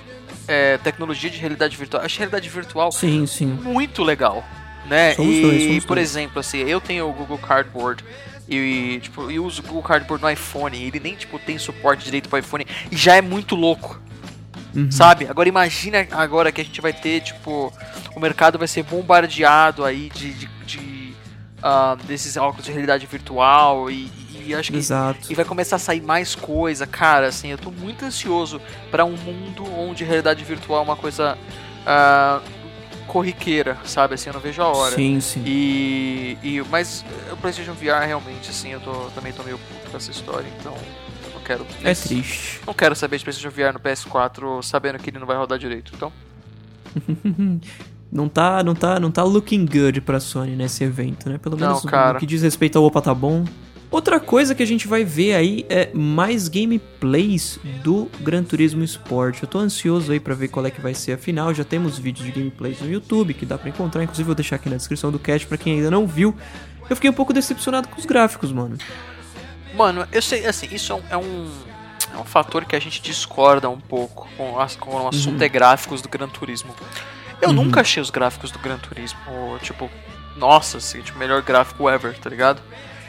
é, 0.46 0.78
tecnologia 0.78 1.28
de 1.28 1.38
realidade 1.38 1.76
virtual. 1.76 2.04
Acho 2.04 2.18
realidade 2.18 2.48
virtual 2.48 2.92
Sim, 2.92 3.26
sim. 3.26 3.46
muito 3.46 4.04
legal, 4.04 4.44
né? 4.86 5.14
Somos 5.14 5.34
e, 5.34 5.42
dois, 5.42 5.62
somos 5.64 5.84
por 5.84 5.96
dois. 5.96 6.08
exemplo, 6.08 6.38
assim, 6.38 6.58
eu 6.58 6.80
tenho 6.80 7.08
o 7.08 7.12
Google 7.12 7.38
Cardboard 7.38 8.04
e, 8.48 9.00
tipo, 9.02 9.28
eu 9.28 9.44
uso 9.44 9.60
o 9.60 9.66
Google 9.66 9.82
Cardboard 9.82 10.22
no 10.22 10.30
iPhone, 10.30 10.80
ele 10.80 11.00
nem, 11.00 11.16
tipo, 11.16 11.36
tem 11.40 11.58
suporte 11.58 12.04
direito 12.04 12.28
pro 12.28 12.38
iPhone, 12.38 12.64
e 12.92 12.96
já 12.96 13.16
é 13.16 13.20
muito 13.20 13.56
louco. 13.56 14.00
Uhum. 14.74 14.90
Sabe? 14.90 15.26
Agora 15.28 15.48
imagina 15.48 16.06
agora 16.12 16.52
que 16.52 16.60
a 16.60 16.64
gente 16.64 16.80
vai 16.80 16.92
ter, 16.92 17.20
tipo, 17.20 17.72
o 18.14 18.20
mercado 18.20 18.58
vai 18.58 18.68
ser 18.68 18.82
bombardeado 18.82 19.84
aí 19.84 20.10
de, 20.14 20.32
de, 20.34 20.46
de, 20.64 21.14
ah, 21.62 21.96
desses 22.04 22.36
óculos 22.36 22.64
de 22.64 22.72
realidade 22.72 23.06
virtual 23.06 23.90
e, 23.90 24.10
e 24.46 24.54
acho 24.54 24.70
que 24.72 24.78
Exato. 24.78 25.30
e 25.30 25.34
vai 25.34 25.44
começar 25.44 25.76
a 25.76 25.78
sair 25.78 26.00
mais 26.00 26.34
coisa, 26.34 26.86
cara, 26.86 27.28
assim, 27.28 27.48
eu 27.48 27.58
tô 27.58 27.70
muito 27.70 28.04
ansioso 28.04 28.60
pra 28.90 29.04
um 29.04 29.16
mundo 29.16 29.64
onde 29.76 30.04
realidade 30.04 30.44
virtual 30.44 30.80
é 30.80 30.82
uma 30.82 30.96
coisa 30.96 31.36
ah, 31.86 32.40
corriqueira, 33.06 33.76
sabe? 33.84 34.14
Assim, 34.14 34.28
eu 34.30 34.34
não 34.34 34.40
vejo 34.40 34.62
a 34.62 34.68
hora. 34.68 34.94
Sim, 34.94 35.20
sim. 35.20 35.42
E, 35.44 36.38
e 36.42 36.62
mas 36.70 37.04
o 37.32 37.36
PlayStation 37.36 37.72
VR 37.72 38.06
realmente, 38.06 38.50
assim, 38.50 38.70
eu 38.70 38.80
tô, 38.80 38.92
também 39.14 39.32
tô 39.32 39.42
meio 39.42 39.58
puto 39.58 39.90
com 39.90 39.96
essa 39.96 40.10
história, 40.10 40.46
então 40.60 40.74
quero. 41.50 41.66
É 41.82 41.94
triste. 41.94 42.60
Não 42.66 42.74
quero 42.74 42.94
saber 42.94 43.18
de 43.18 43.24
PlayStation 43.24 43.50
VR 43.50 43.72
no 43.72 43.80
PS4 43.80 44.62
sabendo 44.62 44.98
que 44.98 45.10
ele 45.10 45.18
não 45.18 45.26
vai 45.26 45.36
rodar 45.36 45.58
direito. 45.58 45.92
Então, 45.94 46.12
Não 48.12 48.28
tá, 48.28 48.64
não 48.64 48.74
tá, 48.74 48.98
não 48.98 49.08
tá 49.08 49.22
looking 49.22 49.64
good 49.64 50.00
pra 50.00 50.18
Sony 50.18 50.56
nesse 50.56 50.82
evento, 50.82 51.28
né? 51.28 51.38
Pelo 51.38 51.56
Não, 51.56 51.68
menos 51.68 51.84
cara. 51.84 52.14
no 52.14 52.18
que 52.18 52.26
diz 52.26 52.42
respeito 52.42 52.76
ao 52.76 52.84
Opa 52.84 53.00
tá 53.00 53.14
bom. 53.14 53.44
Outra 53.88 54.18
coisa 54.18 54.52
que 54.52 54.62
a 54.62 54.66
gente 54.66 54.88
vai 54.88 55.04
ver 55.04 55.34
aí 55.34 55.64
é 55.68 55.90
mais 55.94 56.48
gameplays 56.48 57.58
do 57.84 58.08
Gran 58.20 58.42
Turismo 58.42 58.82
Sport. 58.82 59.42
Eu 59.42 59.48
tô 59.48 59.58
ansioso 59.58 60.10
aí 60.10 60.18
pra 60.18 60.34
ver 60.34 60.48
qual 60.48 60.66
é 60.66 60.70
que 60.72 60.80
vai 60.80 60.92
ser 60.92 61.12
a 61.12 61.18
final. 61.18 61.54
Já 61.54 61.62
temos 61.64 61.98
vídeos 61.98 62.26
de 62.26 62.32
gameplays 62.32 62.80
no 62.80 62.90
YouTube 62.90 63.32
que 63.34 63.46
dá 63.46 63.56
pra 63.56 63.68
encontrar, 63.68 64.02
inclusive 64.02 64.26
vou 64.26 64.34
deixar 64.34 64.56
aqui 64.56 64.68
na 64.68 64.76
descrição 64.76 65.12
do 65.12 65.18
cast 65.18 65.46
pra 65.46 65.56
quem 65.56 65.74
ainda 65.74 65.90
não 65.90 66.06
viu. 66.06 66.34
Eu 66.88 66.96
fiquei 66.96 67.10
um 67.10 67.14
pouco 67.14 67.32
decepcionado 67.32 67.86
com 67.88 67.98
os 67.98 68.06
gráficos, 68.06 68.50
mano. 68.52 68.76
Mano, 69.74 70.06
eu 70.10 70.22
sei, 70.22 70.46
assim, 70.46 70.68
isso 70.72 70.92
é 70.92 70.96
um, 70.96 71.02
é 71.10 71.16
um, 71.16 71.50
é 72.14 72.18
um 72.18 72.24
fator 72.24 72.64
que 72.64 72.74
a 72.74 72.80
gente 72.80 73.00
discorda 73.00 73.68
um 73.68 73.80
pouco 73.80 74.28
com, 74.36 74.58
as, 74.58 74.76
com 74.76 74.90
o 74.90 75.08
assunto 75.08 75.42
é 75.42 75.48
gráficos 75.48 76.02
do 76.02 76.08
Gran 76.08 76.28
Turismo. 76.28 76.74
Eu 77.40 77.52
nunca 77.52 77.80
achei 77.80 78.02
os 78.02 78.10
gráficos 78.10 78.50
do 78.50 78.58
Gran 78.58 78.78
Turismo, 78.78 79.18
tipo, 79.62 79.90
nossa, 80.36 80.78
assim, 80.78 81.00
tipo, 81.00 81.18
melhor 81.18 81.42
gráfico 81.42 81.88
ever, 81.88 82.18
tá 82.18 82.28
ligado? 82.28 82.60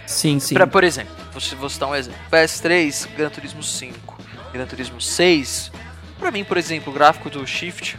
Sim, 0.08 0.40
sim. 0.40 0.54
Pra, 0.54 0.68
por 0.68 0.84
exemplo, 0.84 1.14
vou, 1.34 1.60
vou 1.60 1.70
citar 1.70 1.90
um 1.90 1.96
exemplo. 1.96 2.20
PS3, 2.32 3.08
Gran 3.16 3.30
Turismo 3.30 3.64
5, 3.64 4.18
Gran 4.54 4.66
Turismo 4.66 5.02
6. 5.02 5.72
Pra 6.20 6.32
mim, 6.32 6.44
por 6.44 6.58
exemplo, 6.58 6.92
o 6.92 6.94
gráfico 6.94 7.30
do 7.30 7.46
Shift, 7.46 7.98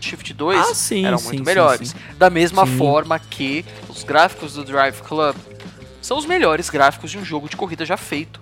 Shift 0.00 0.34
2 0.34 0.58
Ah, 0.58 0.74
sim, 0.74 1.06
eram 1.06 1.18
sim, 1.18 1.24
muito 1.26 1.38
sim, 1.38 1.44
melhores. 1.44 1.94
Da 2.18 2.28
mesma 2.28 2.66
forma 2.66 3.18
que 3.18 3.64
os 3.88 4.02
gráficos 4.04 4.54
do 4.54 4.64
Drive 4.64 5.00
Club 5.02 5.36
são 6.04 6.18
os 6.18 6.26
melhores 6.26 6.68
gráficos 6.68 7.10
de 7.10 7.18
um 7.18 7.24
jogo 7.24 7.48
de 7.48 7.56
corrida 7.56 7.84
já 7.86 7.96
feito. 7.96 8.38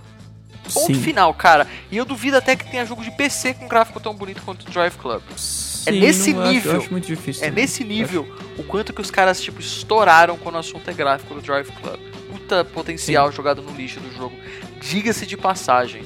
Ponto 0.75 0.95
Sim. 0.95 1.01
final, 1.03 1.33
cara. 1.35 1.67
E 1.91 1.97
eu 1.97 2.05
duvido 2.05 2.37
até 2.37 2.57
que 2.57 2.69
tenha 2.69 2.85
jogo 2.85 3.03
de 3.05 3.11
PC 3.13 3.55
com 3.55 3.69
gráfico 3.69 4.01
tão 4.01 4.15
bonito 4.15 4.43
quanto 4.43 4.63
o 4.67 4.71
Drive 4.71 4.95
Club. 4.97 5.23
Sim, 5.37 6.01
nesse 6.01 6.33
não, 6.33 6.39
eu 6.41 6.43
acho- 6.45 6.53
nível. 6.53 6.77
Acho, 6.79 6.91
muito 6.91 7.07
difícil. 7.07 7.45
É 7.45 7.51
nesse 7.51 7.85
nível 7.85 8.27
o 8.59 8.63
quanto 8.65 8.93
que 8.93 9.01
os 9.01 9.11
caras, 9.11 9.41
tipo, 9.41 9.61
estouraram 9.61 10.37
quando 10.37 10.57
o 10.57 10.59
assunto 10.59 10.89
é 10.89 10.93
gráfico 10.93 11.35
do 11.35 11.41
Drive 11.41 11.71
Club. 11.71 12.01
Puta 12.31 12.65
potencial 12.65 13.31
jogado 13.31 13.63
no 13.63 13.73
lixo 13.77 14.01
do 14.01 14.13
jogo. 14.17 14.35
Diga-se 14.81 15.25
de 15.27 15.37
passagem. 15.37 16.03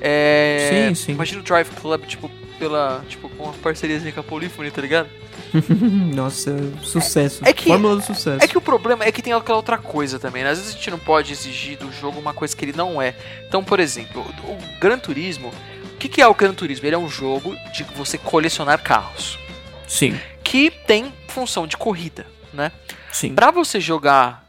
É... 0.00 0.88
Sim, 0.88 0.94
sim. 0.94 1.12
Imagina 1.12 1.40
o 1.40 1.44
Drive 1.44 1.70
Club, 1.80 2.04
tipo, 2.06 2.30
pela. 2.62 3.04
Tipo, 3.08 3.28
com 3.28 3.44
uma 3.44 3.52
parceriazinha 3.54 4.12
com 4.12 4.20
a 4.20 4.22
Polyphony, 4.22 4.70
tá 4.70 4.80
ligado? 4.80 5.08
Nossa, 6.14 6.56
sucesso. 6.82 7.42
É 7.44 7.52
que- 7.52 7.66
Fórmula 7.68 7.96
do 7.96 8.02
sucesso. 8.02 8.42
É 8.42 8.46
que 8.46 8.56
o 8.56 8.60
problema 8.60 9.04
é 9.04 9.10
que 9.12 9.20
tem 9.22 9.32
aquela 9.32 9.56
outra 9.56 9.78
coisa 9.78 10.18
também, 10.18 10.44
né? 10.44 10.50
Às 10.50 10.58
vezes 10.58 10.74
a 10.74 10.76
gente 10.76 10.90
não 10.90 10.98
pode 10.98 11.32
exigir 11.32 11.78
do 11.78 11.92
jogo 11.92 12.18
uma 12.20 12.32
coisa 12.34 12.56
que 12.56 12.64
ele 12.64 12.72
não 12.76 13.00
é. 13.02 13.14
Então, 13.48 13.62
por 13.64 13.80
exemplo, 13.80 14.22
o, 14.44 14.52
o 14.52 14.58
Gran 14.80 14.98
Turismo. 14.98 15.52
O 15.94 15.96
que, 16.02 16.08
que 16.08 16.20
é 16.20 16.26
o 16.26 16.34
Gran 16.34 16.52
Turismo? 16.52 16.86
Ele 16.86 16.96
é 16.96 16.98
um 16.98 17.08
jogo 17.08 17.54
de 17.72 17.84
você 17.96 18.18
colecionar 18.18 18.82
carros. 18.82 19.38
Sim, 19.86 20.18
Que 20.42 20.70
tem 20.70 21.12
função 21.28 21.66
de 21.66 21.76
corrida, 21.76 22.26
né? 22.52 22.72
sim. 23.12 23.34
Pra 23.34 23.50
você 23.50 23.78
jogar. 23.80 24.42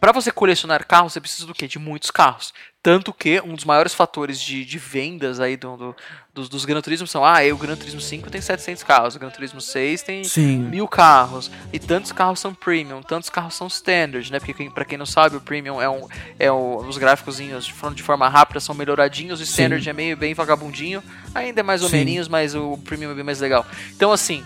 Pra 0.00 0.12
você 0.12 0.30
colecionar 0.30 0.86
carros, 0.86 1.12
você 1.14 1.20
precisa 1.20 1.46
do 1.46 1.54
quê? 1.54 1.66
De 1.66 1.78
muitos 1.78 2.10
carros. 2.10 2.52
Tanto 2.82 3.12
que 3.12 3.40
um 3.40 3.54
dos 3.54 3.64
maiores 3.64 3.92
fatores 3.94 4.40
de, 4.40 4.64
de 4.64 4.78
vendas 4.78 5.40
aí 5.40 5.56
do, 5.56 5.76
do- 5.76 5.96
dos, 6.32 6.48
dos 6.48 6.64
Gran 6.64 6.80
Turismo 6.80 7.06
são: 7.06 7.24
ah, 7.24 7.38
o 7.52 7.56
Gran 7.56 7.74
Turismo 7.74 8.00
5 8.00 8.30
tem 8.30 8.40
700 8.40 8.82
carros, 8.84 9.16
o 9.16 9.18
Gran 9.18 9.30
Turismo 9.30 9.60
6 9.60 10.02
tem 10.02 10.22
Sim. 10.22 10.58
mil 10.58 10.86
carros. 10.86 11.50
E 11.72 11.78
tantos 11.80 12.12
carros 12.12 12.38
são 12.38 12.54
premium, 12.54 13.02
tantos 13.02 13.28
carros 13.30 13.54
são 13.54 13.66
standard, 13.66 14.30
né? 14.30 14.38
Porque 14.38 14.54
quem, 14.54 14.70
pra 14.70 14.84
quem 14.84 14.96
não 14.98 15.06
sabe, 15.06 15.34
o 15.36 15.40
premium 15.40 15.80
é 15.82 15.88
um. 15.88 16.06
É 16.38 16.52
o, 16.52 16.76
os 16.76 16.98
gráficozinhos, 16.98 17.66
falando 17.68 17.96
de 17.96 18.02
forma 18.04 18.28
rápida, 18.28 18.60
são 18.60 18.74
melhoradinhos, 18.74 19.40
o 19.40 19.42
standard 19.42 19.82
Sim. 19.82 19.90
é 19.90 19.92
meio 19.92 20.16
bem 20.16 20.34
vagabundinho. 20.34 21.02
Ainda 21.34 21.60
é 21.60 21.62
mais 21.64 21.82
ou 21.82 21.88
menos, 21.90 22.28
mas 22.28 22.54
o 22.54 22.78
premium 22.84 23.10
é 23.10 23.14
bem 23.14 23.24
mais 23.24 23.40
legal. 23.40 23.66
Então, 23.96 24.12
assim. 24.12 24.44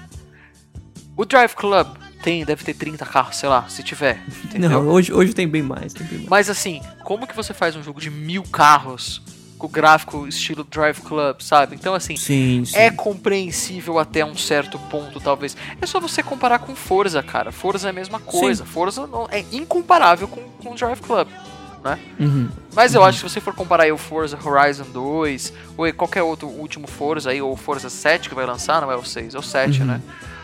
O 1.17 1.25
Drive 1.27 1.55
Club 1.55 1.99
tem, 2.23 2.45
deve 2.45 2.65
ter 2.65 2.75
30 2.75 3.05
carros, 3.07 3.37
sei 3.37 3.49
lá, 3.49 3.69
se 3.69 3.83
tiver. 3.83 4.23
Entendeu? 4.45 4.71
Não, 4.71 4.89
hoje, 4.89 5.13
hoje 5.13 5.33
tem 5.35 5.49
bem 5.49 5.63
mais, 5.63 5.93
tem 5.93 6.07
bem 6.07 6.19
mais. 6.19 6.29
Mas 6.29 6.51
assim, 6.51 6.81
como 7.05 7.27
que 7.27 7.35
você 7.37 7.53
faz 7.55 7.77
um 7.77 7.83
jogo 7.83 8.01
de 8.01 8.11
mil 8.11 8.43
carros 8.45 9.23
com 9.59 9.69
gráfico 9.69 10.27
estilo 10.27 10.65
Drive 10.65 11.01
Club, 11.03 11.41
sabe? 11.43 11.75
Então 11.77 11.93
assim, 11.95 12.17
Sim, 12.17 12.65
sim. 12.65 12.75
é 12.77 12.91
compreensível 12.91 13.99
até 13.99 14.25
um 14.25 14.35
certo 14.35 14.79
ponto, 14.91 15.21
talvez. 15.21 15.55
É 15.81 15.87
só 15.87 16.01
você 16.01 16.23
comparar 16.23 16.61
com 16.61 16.75
Forza, 16.75 17.23
cara. 17.23 17.53
Forza 17.53 17.89
é 17.89 17.91
a 17.91 17.93
mesma 17.93 18.19
coisa. 18.19 18.65
Forza 18.65 19.07
não, 19.07 19.29
é 19.31 19.45
incomparável 19.53 20.27
com, 20.29 20.41
com 20.63 20.75
Drive 20.75 21.01
Club, 21.01 21.29
né? 21.85 21.99
Uhum. 22.19 22.49
Mas 22.75 22.95
eu 22.95 23.05
acho 23.05 23.23
que 23.23 23.29
se 23.29 23.35
você 23.35 23.41
for 23.41 23.55
comparar 23.55 23.83
aí 23.85 23.93
o 23.93 23.99
Forza 23.99 24.39
Horizon 24.43 24.85
2, 24.93 25.53
ou 25.77 25.93
qualquer 25.93 26.23
outro 26.23 26.49
último 26.49 26.87
Forza 26.87 27.31
aí, 27.31 27.43
ou 27.43 27.55
Forza 27.55 27.91
7 27.91 28.31
que 28.31 28.35
vai 28.35 28.47
lançar, 28.47 28.81
não 28.81 28.91
é 28.91 28.97
o 28.97 29.05
6, 29.05 29.35
é 29.35 29.39
o 29.39 29.43
7, 29.43 29.81
Uhum. 29.81 29.87
né? 29.89 30.01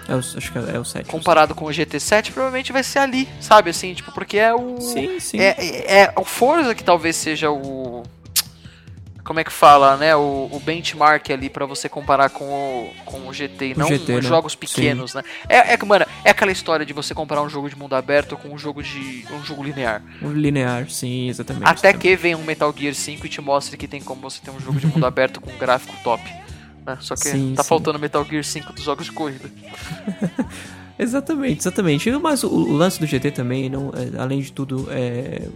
É 0.09 0.15
o, 0.15 0.19
acho 0.19 0.53
que 0.53 0.59
é 0.59 0.79
o 0.79 0.85
7. 0.85 1.09
Comparado 1.09 1.55
com 1.55 1.65
o 1.65 1.69
GT7, 1.69 2.33
provavelmente 2.33 2.73
vai 2.73 2.83
ser 2.83 3.01
ali, 3.01 3.29
sabe? 3.41 3.71
Assim, 3.71 3.93
tipo, 3.95 4.13
porque 4.13 4.39
é 4.39 4.55
o. 4.55 4.81
Sim, 4.81 5.19
sim. 5.19 5.39
É, 5.39 5.57
é, 5.59 6.03
é 6.03 6.13
o 6.17 6.25
Forza 6.25 6.75
que 6.75 6.85
talvez 6.85 7.17
seja 7.17 7.51
o. 7.51 8.05
Como 9.25 9.41
é 9.41 9.45
que 9.45 9.53
fala, 9.53 9.97
né? 9.97 10.15
O, 10.15 10.49
o 10.53 10.61
benchmark 10.65 11.33
ali 11.33 11.51
pra 11.51 11.67
você 11.67 11.89
comparar 11.89 12.31
com 12.31 12.45
o, 12.45 12.93
com 13.05 13.27
o 13.27 13.35
GT, 13.35 13.73
O 13.75 13.79
não 13.81 13.89
GT, 13.89 14.13
né? 14.15 14.23
jogos 14.23 14.55
pequenos, 14.55 15.15
né? 15.15 15.25
É, 15.49 15.75
é, 15.75 15.79
mano, 15.85 16.07
é 16.25 16.31
aquela 16.31 16.53
história 16.53 16.87
de 16.87 16.93
você 16.93 17.13
comparar 17.13 17.43
um 17.43 17.49
jogo 17.49 17.69
de 17.69 17.77
mundo 17.77 17.97
aberto 17.97 18.37
com 18.37 18.51
um 18.51 18.59
jogo 18.59 18.85
de. 18.85 19.27
um 19.33 19.45
jogo 19.45 19.65
linear. 19.65 20.01
O 20.23 20.29
linear, 20.29 20.89
sim, 20.89 21.29
exatamente. 21.29 21.65
Até 21.65 21.89
exatamente. 21.89 21.99
que 21.99 22.15
venha 22.15 22.39
um 22.39 22.45
Metal 22.45 22.73
Gear 22.77 22.95
5 22.95 23.27
e 23.27 23.29
te 23.29 23.41
mostre 23.41 23.77
que 23.77 23.89
tem 23.89 24.01
como 24.01 24.21
você 24.21 24.41
ter 24.41 24.53
um 24.53 24.61
jogo 24.61 24.79
de 24.79 24.87
mundo 24.87 25.05
aberto 25.07 25.41
com 25.41 25.51
um 25.51 25.59
gráfico 25.59 25.95
top. 26.05 26.23
Né? 26.87 26.97
Só 27.01 27.15
que 27.15 27.29
Sim, 27.29 27.55
tá 27.57 27.63
sim. 27.63 27.69
faltando 27.69 27.99
Metal 27.99 28.25
Gear 28.25 28.45
5 28.45 28.73
dos 28.73 28.85
jogos 28.85 29.07
de 29.07 29.13
corrida. 29.13 29.51
Exatamente, 30.99 31.61
exatamente. 31.61 32.11
Mas 32.13 32.43
o, 32.43 32.49
o 32.49 32.73
lance 32.73 32.99
do 32.99 33.07
GT 33.07 33.31
também, 33.31 33.69
não, 33.69 33.91
é, 33.95 34.19
além 34.19 34.41
de 34.41 34.51
tudo, 34.51 34.87
é, 34.91 35.47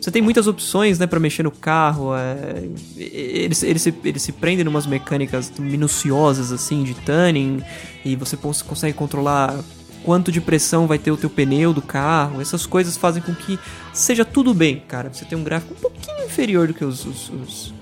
você 0.00 0.08
tem 0.10 0.22
muitas 0.22 0.46
opções, 0.46 1.00
né, 1.00 1.06
para 1.06 1.18
mexer 1.18 1.42
no 1.42 1.50
carro. 1.50 2.14
É, 2.14 2.62
ele, 2.96 3.54
se- 3.56 3.66
ele, 3.66 3.78
se, 3.80 3.92
ele 4.04 4.18
se 4.20 4.30
prende 4.30 4.62
numas 4.62 4.86
mecânicas 4.86 5.50
minuciosas 5.58 6.52
assim 6.52 6.84
de 6.84 6.94
tuning 6.94 7.60
e 8.04 8.14
você 8.14 8.36
cons- 8.36 8.62
consegue 8.62 8.96
controlar 8.96 9.58
quanto 10.04 10.30
de 10.30 10.40
pressão 10.40 10.86
vai 10.86 10.96
ter 10.98 11.10
o 11.10 11.16
teu 11.16 11.28
pneu 11.28 11.72
do 11.72 11.82
carro. 11.82 12.40
Essas 12.40 12.64
coisas 12.64 12.96
fazem 12.96 13.20
com 13.20 13.34
que 13.34 13.58
seja 13.92 14.24
tudo 14.24 14.54
bem, 14.54 14.80
cara. 14.86 15.12
Você 15.12 15.24
tem 15.24 15.36
um 15.36 15.42
gráfico 15.42 15.74
um 15.74 15.76
pouquinho 15.76 16.24
inferior 16.24 16.68
do 16.68 16.74
que 16.74 16.84
os, 16.84 17.04
os, 17.04 17.30
os- 17.30 17.74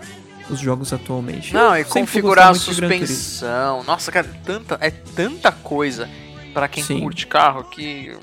os 0.51 0.61
jogos 0.61 0.93
atualmente. 0.93 1.53
Não, 1.53 1.75
Eu 1.75 1.83
e 1.83 1.85
configurar 1.85 2.51
a 2.51 2.55
suspensão. 2.55 3.83
Nossa, 3.85 4.11
cara, 4.13 4.29
tanta, 4.45 4.79
é 4.81 4.91
tanta 4.91 5.51
coisa 5.53 6.09
pra 6.53 6.69
quem 6.69 6.83
Sim. 6.83 7.01
curte 7.01 7.27
carro 7.27 7.65
que. 7.65 8.17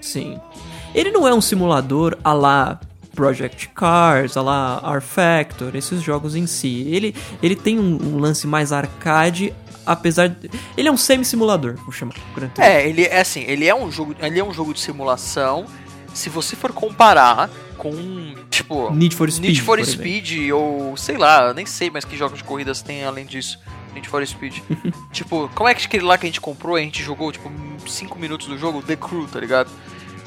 Sim. 0.00 0.40
Ele 0.94 1.10
não 1.10 1.26
é 1.26 1.34
um 1.34 1.40
simulador 1.40 2.16
a 2.24 2.32
lá 2.32 2.80
Project 3.14 3.68
Cars, 3.70 4.36
a 4.36 4.42
lá 4.42 4.80
R 4.94 5.00
Factor, 5.00 5.74
esses 5.74 6.00
jogos 6.02 6.36
em 6.36 6.46
si. 6.46 6.86
Ele, 6.88 7.14
ele 7.42 7.56
tem 7.56 7.78
um, 7.78 8.14
um 8.14 8.18
lance 8.18 8.46
mais 8.46 8.72
arcade, 8.72 9.52
apesar 9.84 10.28
de... 10.28 10.48
Ele 10.76 10.88
é 10.88 10.92
um 10.92 10.96
semi-simulador, 10.96 11.74
vou 11.82 11.92
chamar. 11.92 12.14
É, 12.58 12.88
ele 12.88 13.04
é 13.04 13.20
assim, 13.20 13.42
ele 13.42 13.66
é 13.66 13.74
um 13.74 13.90
jogo, 13.90 14.14
ele 14.20 14.38
é 14.38 14.44
um 14.44 14.52
jogo 14.52 14.72
de 14.72 14.80
simulação. 14.80 15.66
Se 16.18 16.28
você 16.28 16.56
for 16.56 16.72
comparar 16.72 17.48
com, 17.76 18.34
tipo, 18.50 18.92
Need 18.92 19.14
for 19.14 19.30
Speed, 19.30 19.48
Need 19.48 19.62
for 19.62 19.78
exemplo. 19.78 20.00
Speed 20.04 20.50
ou 20.50 20.96
sei 20.96 21.16
lá, 21.16 21.54
nem 21.54 21.64
sei 21.64 21.90
mais 21.90 22.04
que 22.04 22.16
jogos 22.16 22.38
de 22.38 22.44
corridas 22.44 22.82
tem 22.82 23.04
além 23.04 23.24
disso. 23.24 23.60
Need 23.94 24.08
for 24.08 24.26
Speed. 24.26 24.58
tipo, 25.12 25.48
como 25.54 25.68
é 25.68 25.74
que 25.74 25.86
aquele 25.86 26.04
lá 26.04 26.18
que 26.18 26.26
a 26.26 26.28
gente 26.28 26.40
comprou, 26.40 26.74
a 26.74 26.80
gente 26.80 27.04
jogou 27.04 27.30
tipo 27.30 27.48
5 27.86 28.18
minutos 28.18 28.48
do 28.48 28.58
jogo, 28.58 28.82
The 28.82 28.96
Crew, 28.96 29.28
tá 29.28 29.38
ligado? 29.38 29.70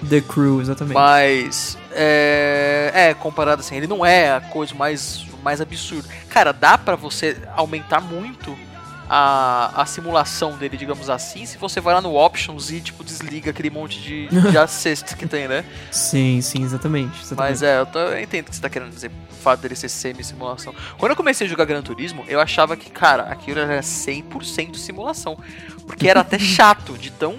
The 0.09 0.21
Crew, 0.21 0.61
exatamente. 0.61 0.95
Mas 0.95 1.77
é, 1.91 2.91
é 2.93 3.13
comparado 3.13 3.59
assim, 3.59 3.75
ele 3.75 3.87
não 3.87 4.05
é 4.05 4.33
a 4.33 4.39
coisa 4.39 4.73
mais 4.73 5.25
mais 5.43 5.59
absurda. 5.59 6.07
Cara, 6.29 6.53
dá 6.53 6.77
pra 6.77 6.95
você 6.95 7.37
aumentar 7.53 7.99
muito 7.99 8.57
a, 9.13 9.81
a 9.81 9.85
simulação 9.85 10.53
dele, 10.57 10.77
digamos 10.77 11.09
assim, 11.09 11.45
se 11.45 11.57
você 11.57 11.81
vai 11.81 11.93
lá 11.93 11.99
no 11.99 12.15
options 12.15 12.71
e 12.71 12.79
tipo 12.79 13.03
desliga 13.03 13.51
aquele 13.51 13.69
monte 13.69 13.99
de, 13.99 14.29
de 14.29 14.37
que 15.17 15.27
tem, 15.27 15.49
né? 15.49 15.65
Sim, 15.91 16.39
sim, 16.39 16.63
exatamente. 16.63 17.19
exatamente. 17.21 17.35
Mas 17.35 17.61
é, 17.61 17.81
eu, 17.81 17.85
tô- 17.85 17.99
eu 17.99 18.21
entendo 18.21 18.47
o 18.47 18.49
que 18.51 18.55
você 18.55 18.61
tá 18.61 18.69
querendo 18.69 18.89
dizer, 18.91 19.11
o 19.29 19.35
fato 19.43 19.59
dele 19.59 19.75
ser 19.75 19.89
semi-simulação. 19.89 20.73
Quando 20.97 21.09
eu 21.11 21.15
comecei 21.17 21.45
a 21.45 21.49
jogar 21.49 21.65
Gran 21.65 21.81
Turismo, 21.81 22.23
eu 22.29 22.39
achava 22.39 22.77
que, 22.77 22.89
cara, 22.89 23.23
aquilo 23.23 23.59
era 23.59 23.81
100% 23.81 24.75
simulação. 24.77 25.37
Porque 25.85 26.07
era 26.07 26.21
até 26.21 26.39
chato 26.39 26.93
de 26.97 27.11
tão. 27.11 27.35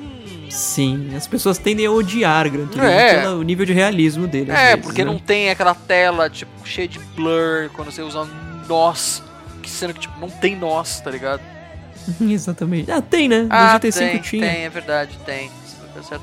Sim, 0.50 1.16
as 1.16 1.26
pessoas 1.26 1.56
tendem 1.56 1.86
a 1.86 1.90
odiar 1.90 2.50
Gran 2.50 2.66
Turismo 2.66 2.86
É. 2.90 3.22
pelo 3.22 3.42
nível 3.42 3.64
de 3.64 3.72
realismo 3.72 4.26
dele. 4.28 4.50
É, 4.50 4.72
vezes, 4.72 4.84
porque 4.84 5.02
né? 5.06 5.10
não 5.10 5.18
tem 5.18 5.48
aquela 5.48 5.74
tela, 5.74 6.28
tipo, 6.28 6.52
cheia 6.68 6.86
de 6.86 6.98
blur 6.98 7.70
quando 7.72 7.90
você 7.90 8.02
usa 8.02 8.28
nós. 8.68 9.22
Que 9.62 9.70
sendo 9.70 9.94
que, 9.94 10.00
tipo, 10.00 10.20
não 10.20 10.28
tem 10.28 10.54
nós, 10.54 11.00
tá 11.00 11.10
ligado? 11.10 11.40
Exatamente. 12.20 12.90
Ah, 12.90 13.00
tem, 13.00 13.28
né? 13.28 13.46
Ah, 13.50 13.78
GT5 13.78 13.98
tem, 13.98 14.18
tinha. 14.20 14.46
tem, 14.50 14.64
é 14.64 14.68
verdade, 14.68 15.18
tem. 15.24 15.50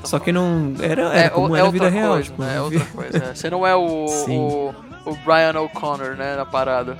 Só 0.04 0.18
que 0.18 0.32
forma. 0.32 0.40
não. 0.40 0.74
Era, 0.84 1.02
era 1.14 1.30
como 1.30 1.48
o- 1.52 1.56
era 1.56 1.66
a 1.68 1.70
vida 1.70 1.84
outra 1.84 1.98
real. 2.00 2.12
coisa, 2.14 2.24
tipo, 2.24 2.42
né? 2.42 2.56
É 2.56 2.60
outra 2.62 2.84
coisa. 2.86 3.18
é. 3.18 3.34
Você 3.34 3.48
não 3.50 3.66
é 3.66 3.74
o, 3.76 4.06
o, 4.06 4.74
o 5.06 5.14
Brian 5.24 5.60
O'Connor, 5.60 6.16
né, 6.16 6.36
na 6.36 6.44
parada. 6.44 6.96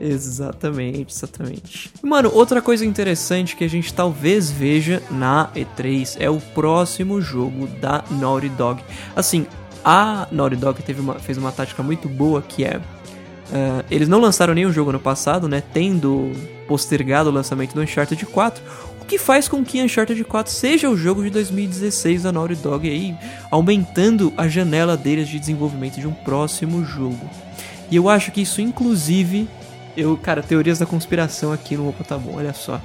Exatamente, 0.00 1.12
exatamente. 1.14 1.92
Mano, 2.02 2.30
outra 2.34 2.62
coisa 2.62 2.86
interessante 2.86 3.54
que 3.54 3.62
a 3.64 3.68
gente 3.68 3.92
talvez 3.92 4.50
veja 4.50 5.02
na 5.10 5.50
E3 5.54 6.16
é 6.18 6.30
o 6.30 6.40
próximo 6.40 7.20
jogo 7.20 7.66
da 7.66 8.02
Naughty 8.10 8.48
Dog. 8.48 8.82
Assim, 9.14 9.46
a 9.84 10.26
Naughty 10.32 10.56
Dog 10.56 10.82
teve 10.82 11.00
uma, 11.02 11.14
fez 11.16 11.36
uma 11.36 11.52
tática 11.52 11.82
muito 11.82 12.08
boa 12.08 12.40
que 12.42 12.64
é. 12.64 12.78
Uh, 12.78 13.84
eles 13.90 14.08
não 14.08 14.20
lançaram 14.20 14.54
nenhum 14.54 14.72
jogo 14.72 14.90
no 14.90 15.00
passado, 15.00 15.48
né? 15.48 15.62
Tendo 15.72 16.32
postergado 16.70 17.30
o 17.30 17.32
lançamento 17.32 17.74
do 17.74 17.80
Uncharted 17.80 18.24
4, 18.26 18.62
o 19.02 19.04
que 19.04 19.18
faz 19.18 19.48
com 19.48 19.64
que 19.64 19.82
Uncharted 19.82 20.22
4 20.22 20.52
seja 20.52 20.88
o 20.88 20.96
jogo 20.96 21.20
de 21.20 21.28
2016 21.30 22.22
da 22.22 22.30
Naughty 22.30 22.54
Dog 22.54 22.88
aí, 22.88 23.16
aumentando 23.50 24.32
a 24.36 24.46
janela 24.46 24.96
deles 24.96 25.26
de 25.26 25.40
desenvolvimento 25.40 25.98
de 25.98 26.06
um 26.06 26.12
próximo 26.12 26.84
jogo. 26.84 27.28
E 27.90 27.96
eu 27.96 28.08
acho 28.08 28.30
que 28.30 28.42
isso, 28.42 28.60
inclusive, 28.60 29.48
eu, 29.96 30.16
cara, 30.16 30.44
teorias 30.44 30.78
da 30.78 30.86
conspiração 30.86 31.52
aqui 31.52 31.76
no 31.76 31.88
Opa 31.88 32.04
Tá 32.04 32.16
Bom, 32.16 32.36
olha 32.36 32.52
só. 32.52 32.80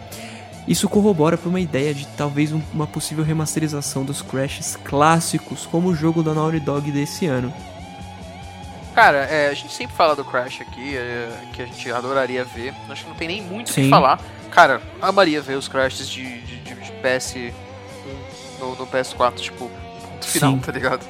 Isso 0.67 0.89
corrobora 0.89 1.37
para 1.37 1.47
uma 1.47 1.61
ideia 1.61 1.93
de 1.93 2.07
talvez 2.17 2.51
um, 2.51 2.61
uma 2.73 2.87
possível 2.87 3.23
remasterização 3.23 4.03
dos 4.03 4.23
Crashes 4.23 4.75
clássicos 4.83 5.67
como 5.67 5.89
o 5.89 5.95
jogo 5.95 6.23
da 6.23 6.33
Naughty 6.33 6.59
Dog 6.59 6.91
desse 6.91 7.27
ano. 7.27 7.53
Cara, 8.95 9.17
é, 9.25 9.49
a 9.49 9.53
gente 9.53 9.73
sempre 9.73 9.93
fala 9.93 10.15
do 10.15 10.23
Crash 10.23 10.61
aqui, 10.61 10.95
é, 10.95 11.29
que 11.51 11.61
a 11.61 11.65
gente 11.65 11.91
adoraria 11.91 12.45
ver. 12.45 12.73
Acho 12.89 13.03
que 13.03 13.09
não 13.09 13.17
tem 13.17 13.27
nem 13.27 13.41
muito 13.41 13.69
o 13.69 13.73
que 13.73 13.89
falar. 13.89 14.21
Cara, 14.49 14.81
amaria 15.01 15.41
ver 15.41 15.57
os 15.57 15.67
Crashes 15.67 16.09
de, 16.09 16.23
de, 16.23 16.59
de, 16.61 16.75
de 16.75 16.91
PS 17.01 17.35
no, 18.57 18.73
no, 18.75 18.87
PS4, 18.87 19.35
tipo, 19.35 19.69
ponto 19.69 20.25
final, 20.25 20.53
Sim. 20.53 20.59
tá 20.59 20.71
ligado? 20.71 21.05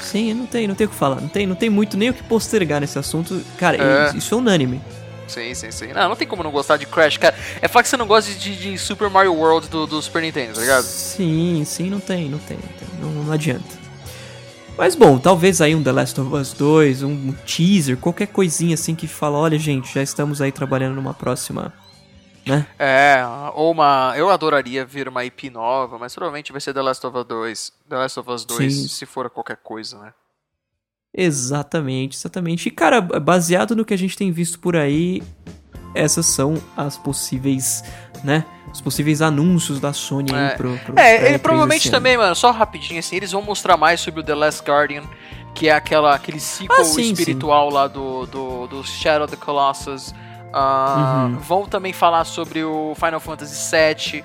Sim, 0.00 0.34
não 0.34 0.46
tem, 0.46 0.66
não 0.66 0.74
tem 0.74 0.88
o 0.88 0.90
que 0.90 0.96
falar. 0.96 1.20
Não 1.20 1.28
tem, 1.28 1.46
não 1.46 1.54
tem 1.54 1.70
muito 1.70 1.96
nem 1.96 2.10
o 2.10 2.14
que 2.14 2.24
postergar 2.24 2.80
nesse 2.80 2.98
assunto. 2.98 3.40
Cara, 3.56 3.76
é. 3.76 4.16
isso 4.16 4.34
é 4.34 4.38
unânime. 4.38 4.80
Sim, 5.28 5.54
sim, 5.54 5.70
sim. 5.70 5.92
Não, 5.92 6.08
não 6.08 6.16
tem 6.16 6.26
como 6.26 6.42
não 6.42 6.50
gostar 6.50 6.76
de 6.76 6.86
Crash, 6.86 7.18
cara. 7.18 7.36
É 7.60 7.68
falar 7.68 7.84
que 7.84 7.88
você 7.88 7.96
não 7.96 8.06
gosta 8.06 8.32
de, 8.34 8.56
de 8.56 8.76
Super 8.76 9.08
Mario 9.08 9.32
World 9.32 9.68
do, 9.68 9.86
do, 9.86 10.02
Super 10.02 10.22
Nintendo, 10.22 10.54
tá 10.54 10.60
ligado? 10.60 10.82
Sim, 10.82 11.62
sim, 11.64 11.88
não 11.88 12.00
tem, 12.00 12.28
não 12.28 12.38
tem. 12.40 12.58
Não, 12.58 12.68
tem. 12.68 12.88
não, 13.00 13.24
não 13.24 13.32
adianta. 13.32 13.81
Mas 14.76 14.94
bom, 14.94 15.18
talvez 15.18 15.60
aí 15.60 15.74
um 15.74 15.82
The 15.82 15.92
Last 15.92 16.20
of 16.20 16.34
Us 16.34 16.52
2, 16.54 17.02
um 17.02 17.32
teaser, 17.46 17.96
qualquer 17.96 18.26
coisinha 18.28 18.74
assim 18.74 18.94
que 18.94 19.06
fala, 19.06 19.38
olha 19.38 19.58
gente, 19.58 19.92
já 19.92 20.02
estamos 20.02 20.40
aí 20.40 20.50
trabalhando 20.50 20.94
numa 20.94 21.12
próxima, 21.12 21.72
né? 22.46 22.66
É, 22.78 23.22
ou 23.54 23.70
uma, 23.70 24.14
eu 24.16 24.30
adoraria 24.30 24.84
ver 24.84 25.08
uma 25.08 25.24
IP 25.24 25.50
nova, 25.50 25.98
mas 25.98 26.14
provavelmente 26.14 26.52
vai 26.52 26.60
ser 26.60 26.72
The 26.72 26.82
Last 26.82 27.06
of 27.06 27.16
Us 27.16 27.24
2, 27.26 27.72
The 27.88 27.96
Last 27.96 28.20
of 28.20 28.30
Us 28.30 28.44
2, 28.44 28.74
Sim. 28.74 28.88
se 28.88 29.06
for 29.06 29.28
qualquer 29.30 29.58
coisa, 29.58 29.98
né? 29.98 30.12
Exatamente, 31.14 32.16
exatamente. 32.16 32.68
E 32.68 32.70
cara, 32.70 33.00
baseado 33.00 33.76
no 33.76 33.84
que 33.84 33.92
a 33.92 33.98
gente 33.98 34.16
tem 34.16 34.32
visto 34.32 34.58
por 34.58 34.74
aí, 34.74 35.22
essas 35.94 36.26
são 36.26 36.54
as 36.76 36.96
possíveis, 36.96 37.84
né? 38.22 38.44
Os 38.72 38.80
possíveis 38.80 39.20
anúncios 39.20 39.78
da 39.78 39.92
Sony 39.92 40.32
é. 40.32 40.34
aí 40.34 40.56
pro, 40.56 40.78
pro 40.78 40.98
É, 40.98 41.36
provavelmente 41.38 41.90
também, 41.90 42.16
mano, 42.16 42.34
só 42.34 42.50
rapidinho 42.50 42.98
assim, 42.98 43.16
eles 43.16 43.32
vão 43.32 43.42
mostrar 43.42 43.76
mais 43.76 44.00
sobre 44.00 44.20
o 44.20 44.22
The 44.22 44.34
Last 44.34 44.62
Guardian, 44.62 45.02
que 45.54 45.68
é 45.68 45.72
aquela, 45.72 46.14
aquele 46.14 46.40
sequel 46.40 46.80
ah, 46.80 46.84
sim, 46.84 47.12
espiritual 47.12 47.68
sim. 47.68 47.74
lá 47.74 47.86
do, 47.86 48.26
do, 48.26 48.66
do 48.68 48.84
Shadow 48.84 49.26
of 49.26 49.36
the 49.36 49.42
Colossus. 49.42 50.14
Uh, 50.52 51.26
uhum. 51.26 51.38
Vão 51.38 51.66
também 51.66 51.92
falar 51.92 52.24
sobre 52.24 52.64
o 52.64 52.94
Final 52.94 53.20
Fantasy 53.20 53.70
VII, 53.74 54.24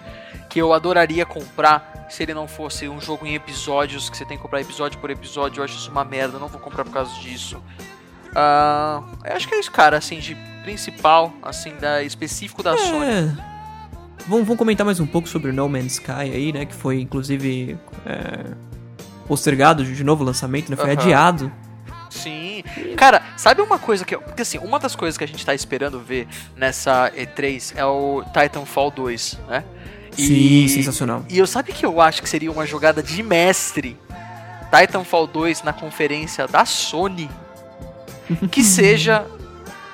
que 0.50 0.60
eu 0.60 0.74
adoraria 0.74 1.26
comprar 1.26 2.08
se 2.10 2.24
ele 2.24 2.34
não 2.34 2.48
fosse 2.48 2.88
um 2.88 3.00
jogo 3.02 3.26
em 3.26 3.36
episódios, 3.36 4.10
que 4.10 4.18
você 4.18 4.26
tem 4.26 4.38
que 4.38 4.44
comprar 4.44 4.62
episódio 4.62 5.00
por 5.00 5.10
episódio. 5.10 5.60
Eu 5.60 5.66
acho 5.66 5.76
isso 5.76 5.92
uma 5.92 6.06
merda, 6.06 6.40
não 6.40 6.48
vou 6.48 6.60
comprar 6.60 6.86
por 6.86 6.94
causa 6.94 7.14
disso. 7.20 7.62
Uh, 8.38 9.04
eu 9.26 9.36
acho 9.36 9.48
que 9.48 9.56
é 9.56 9.60
isso, 9.60 9.72
cara, 9.72 9.98
assim, 9.98 10.20
de 10.20 10.36
principal, 10.64 11.34
assim, 11.42 11.74
da 11.78 12.04
específico 12.04 12.62
da 12.62 12.74
é. 12.74 12.78
Sony. 12.78 13.38
Vamos, 14.28 14.46
vamos 14.46 14.58
comentar 14.58 14.86
mais 14.86 15.00
um 15.00 15.08
pouco 15.08 15.28
sobre 15.28 15.52
No 15.52 15.68
Man's 15.68 15.94
Sky 15.94 16.12
aí, 16.12 16.54
né? 16.54 16.66
Que 16.66 16.76
foi 16.76 17.02
inclusive 17.02 17.78
é, 18.06 18.46
postergado 19.28 19.84
de 19.84 20.04
novo 20.04 20.24
o 20.24 20.26
lançamento, 20.26 20.70
né? 20.70 20.76
Foi 20.76 20.92
adiado. 20.92 21.52
Sim. 22.12 22.64
Cara, 22.96 23.24
sabe 23.36 23.62
uma 23.62 23.80
coisa 23.80 24.06
que. 24.06 24.16
Porque 24.16 24.42
assim, 24.44 24.60
uma 24.60 24.78
das 24.78 24.96
coisas 24.96 25.18
que 25.18 25.24
a 25.24 25.28
gente 25.28 25.44
tá 25.44 25.56
esperando 25.56 26.00
ver 26.00 26.28
nessa 26.56 27.12
E3 27.16 27.74
é 27.76 27.86
o 27.86 28.24
Titanfall 28.26 28.92
2, 28.92 29.40
né? 29.48 29.64
Sim, 30.12 30.66
e, 30.66 30.70
sensacional. 30.70 31.26
E 31.30 31.38
eu 31.38 31.48
sabe 31.48 31.72
que 31.72 31.86
eu 31.86 32.02
acho 32.02 32.22
que 32.22 32.30
seria 32.30 32.52
uma 32.52 32.66
jogada 32.66 33.02
de 33.02 33.24
mestre 33.24 33.98
Titanfall 34.72 35.28
2 35.28 35.64
na 35.64 35.74
conferência 35.74 36.48
da 36.48 36.66
Sony 36.66 37.30
que 38.52 38.64
seja 38.64 39.26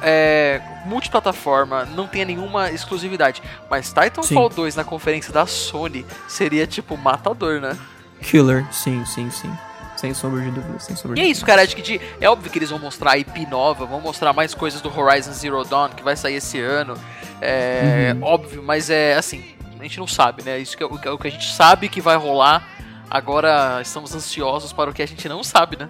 é, 0.01 0.61
multiplataforma, 0.85 1.85
não 1.85 2.07
tenha 2.07 2.25
nenhuma 2.25 2.69
exclusividade. 2.71 3.41
Mas 3.69 3.87
Titanfall 3.87 4.49
sim. 4.49 4.55
2 4.55 4.75
na 4.75 4.83
conferência 4.83 5.31
da 5.31 5.45
Sony 5.45 6.05
seria 6.27 6.67
tipo 6.67 6.97
matador, 6.97 7.61
né? 7.61 7.77
Killer, 8.21 8.65
sim, 8.71 9.03
sim, 9.05 9.29
sim. 9.31 9.51
Sem 9.95 10.13
sombra 10.13 10.41
de 10.41 10.51
dúvida, 10.51 10.79
sem 10.79 10.95
sombra 10.95 11.17
E 11.17 11.23
é 11.23 11.27
isso, 11.27 11.45
cara, 11.45 11.61
acho 11.61 11.75
que 11.75 11.81
de, 11.81 12.01
é 12.19 12.29
óbvio 12.29 12.51
que 12.51 12.59
eles 12.59 12.69
vão 12.69 12.79
mostrar 12.79 13.17
IP 13.17 13.45
nova, 13.45 13.85
vão 13.85 14.01
mostrar 14.01 14.33
mais 14.33 14.53
coisas 14.53 14.81
do 14.81 14.89
Horizon 14.89 15.31
Zero 15.31 15.63
Dawn, 15.63 15.89
que 15.89 16.03
vai 16.03 16.17
sair 16.17 16.35
esse 16.35 16.59
ano. 16.59 16.97
É 17.39 18.13
uhum. 18.15 18.23
óbvio, 18.23 18.61
mas 18.61 18.89
é 18.89 19.15
assim, 19.15 19.43
a 19.79 19.83
gente 19.83 19.99
não 19.99 20.07
sabe, 20.07 20.43
né? 20.43 20.59
Isso 20.59 20.75
que 20.75 20.83
é 20.83 20.85
o, 20.85 20.93
o 20.93 21.17
que 21.17 21.27
a 21.27 21.31
gente 21.31 21.53
sabe 21.53 21.87
que 21.87 22.01
vai 22.01 22.17
rolar. 22.17 22.67
Agora 23.09 23.79
estamos 23.81 24.13
ansiosos 24.15 24.73
para 24.73 24.89
o 24.89 24.93
que 24.93 25.01
a 25.01 25.05
gente 25.05 25.29
não 25.29 25.43
sabe, 25.43 25.77
né? 25.77 25.87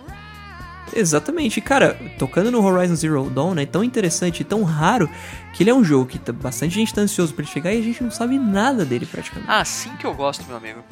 Exatamente, 0.95 1.59
cara, 1.59 1.97
tocando 2.17 2.51
no 2.51 2.63
Horizon 2.63 2.95
Zero 2.95 3.29
Dawn, 3.29 3.57
é 3.57 3.65
tão 3.65 3.83
interessante 3.83 4.41
e 4.41 4.43
tão 4.43 4.63
raro 4.63 5.09
que 5.53 5.63
ele 5.63 5.69
é 5.69 5.73
um 5.73 5.83
jogo 5.83 6.05
que 6.05 6.19
tá, 6.19 6.31
bastante 6.31 6.75
gente 6.75 6.93
tá 6.93 7.01
ansioso 7.01 7.33
para 7.33 7.45
chegar 7.45 7.73
e 7.73 7.79
a 7.79 7.83
gente 7.83 8.03
não 8.03 8.11
sabe 8.11 8.37
nada 8.37 8.85
dele 8.85 9.05
praticamente. 9.05 9.49
Ah, 9.49 9.65
sim 9.65 9.95
que 9.97 10.05
eu 10.05 10.13
gosto, 10.13 10.45
meu 10.45 10.57
amigo. 10.57 10.83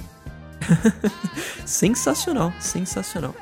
sensacional, 1.65 2.53
sensacional. 2.59 3.35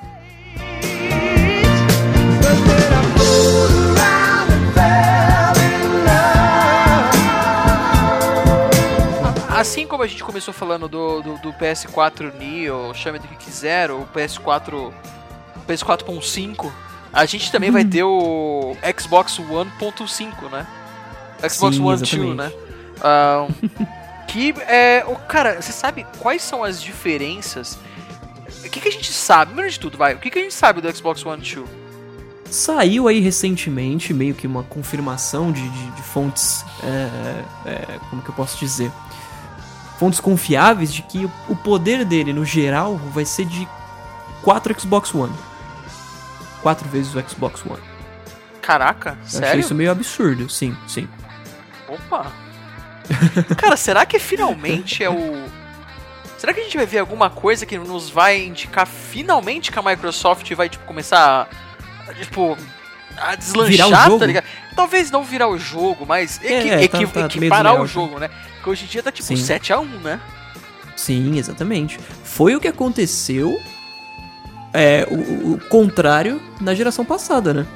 Assim 9.60 9.86
como 9.86 10.04
a 10.04 10.08
gente 10.08 10.24
começou 10.24 10.54
falando 10.54 10.88
do, 10.88 11.22
do, 11.22 11.38
do 11.40 11.54
PS4 11.54 12.34
Neo, 12.34 12.94
chame 12.94 13.20
do 13.20 13.28
que 13.28 13.36
quiser, 13.36 13.92
o 13.92 14.08
PS4 14.16 14.94
PS4.5, 15.70 16.72
a 17.14 17.26
gente 17.26 17.52
também 17.52 17.70
vai 17.70 17.86
ter 17.86 18.04
o 18.04 18.76
Xbox 19.00 19.40
One.5, 19.40 20.50
né? 20.52 20.66
Xbox 21.48 21.76
Sim, 21.76 21.84
One 21.84 21.94
exatamente. 21.94 22.36
2, 22.36 22.38
né? 22.38 22.52
Um, 23.00 23.86
que 24.28 24.54
é. 24.68 25.04
O, 25.08 25.16
cara, 25.16 25.62
você 25.62 25.72
sabe 25.72 26.06
quais 26.20 26.42
são 26.42 26.64
as 26.64 26.82
diferenças? 26.82 27.78
O 28.66 28.70
que, 28.70 28.80
que 28.80 28.90
a 28.90 28.92
gente 28.92 29.12
sabe? 29.12 29.52
Primeiro 29.52 29.72
de 29.72 29.80
tudo, 29.80 29.98
vai. 29.98 30.16
O 30.16 30.20
que, 30.20 30.30
que 30.30 30.40
a 30.40 30.42
gente 30.42 30.54
sabe 30.54 30.82
do 30.82 30.96
Xbox 30.96 31.26
One 31.26 31.42
2? 31.42 31.68
Saiu 32.52 33.08
aí 33.08 33.20
recentemente 33.20 34.12
meio 34.12 34.34
que 34.34 34.48
uma 34.48 34.64
confirmação 34.64 35.52
de, 35.52 35.68
de, 35.70 35.92
de 35.92 36.02
fontes. 36.02 36.66
É, 36.84 37.70
é, 37.70 38.00
como 38.10 38.22
que 38.22 38.30
eu 38.30 38.36
posso 38.36 38.58
dizer? 38.58 38.92
Fontes 40.00 40.20
confiáveis 40.20 40.94
de 40.94 41.02
que 41.04 41.30
o 41.48 41.56
poder 41.56 42.06
dele 42.06 42.34
no 42.34 42.46
geral 42.46 42.98
vai 43.14 43.26
ser 43.26 43.46
de 43.46 43.68
4 44.42 44.80
Xbox 44.80 45.14
One 45.14 45.34
quatro 46.62 46.88
vezes 46.90 47.14
o 47.16 47.30
Xbox 47.30 47.66
One. 47.66 47.82
Caraca, 48.62 49.18
Eu 49.22 49.28
sério? 49.28 49.48
achei 49.48 49.60
isso 49.62 49.74
meio 49.76 49.92
absurdo, 49.92 50.50
sim, 50.50 50.76
sim. 50.88 51.08
Opa! 51.88 52.32
Cara, 53.58 53.76
será 53.76 54.06
que 54.06 54.20
finalmente 54.20 55.04
é 55.04 55.10
o. 55.10 55.44
Será 56.38 56.54
que 56.54 56.62
a 56.62 56.64
gente 56.64 56.78
vai 56.78 56.86
ver 56.86 57.00
alguma 57.00 57.30
coisa 57.30 57.66
que 57.66 57.78
nos 57.78 58.10
vai 58.10 58.46
indicar 58.46 58.88
finalmente 58.88 59.72
que 59.72 59.80
a 59.80 59.82
Microsoft 59.82 60.54
vai, 60.54 60.70
tipo, 60.70 60.86
começar 60.86 61.50
a. 62.08 62.14
Tipo. 62.14 62.58
A 63.18 63.36
deslanchar, 63.36 63.70
virar 63.72 63.88
o 63.88 63.96
jogo? 64.06 64.20
tá 64.20 64.26
ligado? 64.26 64.46
Talvez 64.76 65.12
não 65.12 65.24
virar 65.24 65.50
o 65.50 65.58
jogo, 65.58 66.06
mas 66.06 66.40
equi 66.42 66.70
é, 66.70 66.88
tá, 66.88 67.00
tá 67.06 67.22
equiparar 67.26 67.82
o 67.82 67.86
jogo, 67.86 68.18
né? 68.18 68.30
Porque 68.56 68.70
hoje 68.70 68.86
em 68.86 68.88
dia 68.88 69.04
tá 69.04 69.12
tipo 69.12 69.28
7x1, 69.28 69.86
né? 70.02 70.22
Sim, 70.96 71.38
exatamente. 71.38 72.00
Foi 72.24 72.56
o 72.56 72.62
que 72.62 72.68
aconteceu 72.68 73.60
é, 74.74 75.08
o, 75.10 75.54
o 75.54 75.60
contrário 75.70 76.42
na 76.62 76.74
geração 76.74 77.06
passada, 77.06 77.54
né? 77.54 77.68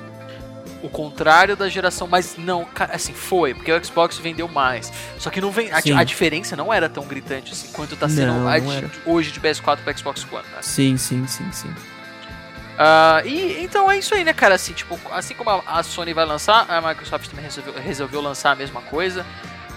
o 0.83 0.89
contrário 0.89 1.55
da 1.55 1.69
geração, 1.69 2.05
mas 2.05 2.35
não, 2.37 2.67
assim, 2.91 3.13
foi, 3.13 3.53
porque 3.53 3.71
o 3.71 3.83
Xbox 3.83 4.17
vendeu 4.17 4.49
mais. 4.49 4.91
Só 5.17 5.29
que 5.29 5.39
não 5.39 5.49
vem, 5.49 5.71
a, 5.71 5.77
a, 5.77 6.03
diferença 6.03 6.57
não 6.57 6.73
era 6.73 6.89
tão 6.89 7.05
gritante 7.05 7.53
assim 7.53 7.71
quanto 7.71 7.95
tá 7.95 8.09
sendo 8.09 8.33
não, 8.33 8.43
não 8.43 8.91
hoje 9.05 9.31
de 9.31 9.39
PS4 9.39 9.77
para 9.77 9.95
Xbox 9.95 10.27
One, 10.29 10.43
né? 10.53 10.57
Sim, 10.61 10.97
sim, 10.97 11.25
sim, 11.25 11.49
sim. 11.53 11.69
Uh, 11.69 13.25
e 13.25 13.63
então 13.63 13.89
é 13.89 13.97
isso 13.97 14.13
aí, 14.13 14.25
né, 14.25 14.33
cara? 14.33 14.55
Assim, 14.55 14.73
tipo, 14.73 14.99
assim 15.11 15.33
como 15.35 15.49
a, 15.49 15.63
a 15.65 15.83
Sony 15.83 16.13
vai 16.13 16.25
lançar, 16.25 16.69
a 16.69 16.81
Microsoft 16.81 17.29
também 17.29 17.45
resolveu, 17.45 17.73
resolveu 17.75 18.21
lançar 18.21 18.51
a 18.51 18.55
mesma 18.55 18.81
coisa. 18.81 19.25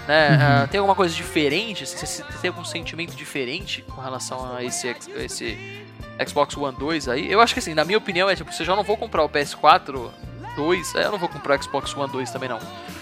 Né? 0.08 0.30
Uhum. 0.30 0.64
Uh, 0.64 0.68
tem 0.68 0.78
alguma 0.78 0.96
coisa 0.96 1.14
diferente? 1.14 1.84
Assim, 1.84 2.04
você 2.04 2.24
tem 2.40 2.48
algum 2.48 2.64
sentimento 2.64 3.14
diferente 3.14 3.82
com 3.82 4.00
relação 4.00 4.56
a 4.56 4.64
esse, 4.64 4.88
esse 5.16 5.85
Xbox 6.24 6.56
One 6.56 6.76
2 6.76 7.08
aí. 7.08 7.30
Eu 7.30 7.40
acho 7.40 7.52
que 7.52 7.60
assim, 7.60 7.74
na 7.74 7.84
minha 7.84 7.98
opinião, 7.98 8.28
é 8.28 8.36
tipo, 8.36 8.52
você 8.52 8.64
já 8.64 8.74
não 8.74 8.82
vou 8.82 8.96
comprar 8.96 9.24
o 9.24 9.28
PS4 9.28 10.10
2, 10.56 10.94
eu 10.94 11.12
não 11.12 11.18
vou 11.18 11.28
comprar 11.28 11.58
o 11.58 11.62
Xbox 11.62 11.96
One 11.96 12.10
2 12.10 12.30
também 12.30 12.48
não. 12.48 12.58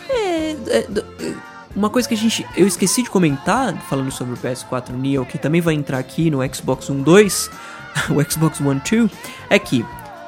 É, 0.09 0.51
é, 0.69 0.87
uma 1.75 1.91
coisa 1.91 2.09
que 2.09 2.15
a 2.15 2.17
gente. 2.17 2.47
Eu 2.57 2.67
esqueci 2.67 3.03
de 3.03 3.11
comentar, 3.11 3.77
falando 3.83 4.11
sobre 4.11 4.35
o 4.35 4.37
PS4 4.37 4.91
Neo, 4.91 5.25
que 5.25 5.39
também 5.39 5.61
vai 5.61 5.75
entrar 5.75 5.99
aqui 5.99 6.31
no 6.31 6.39
Xbox 6.55 6.89
One 6.91 7.03
2, 7.03 7.51
o 8.11 8.31
Xbox 8.31 8.61
One 8.61 8.81
2, 8.89 9.11
é 9.51 9.59
que 9.59 9.85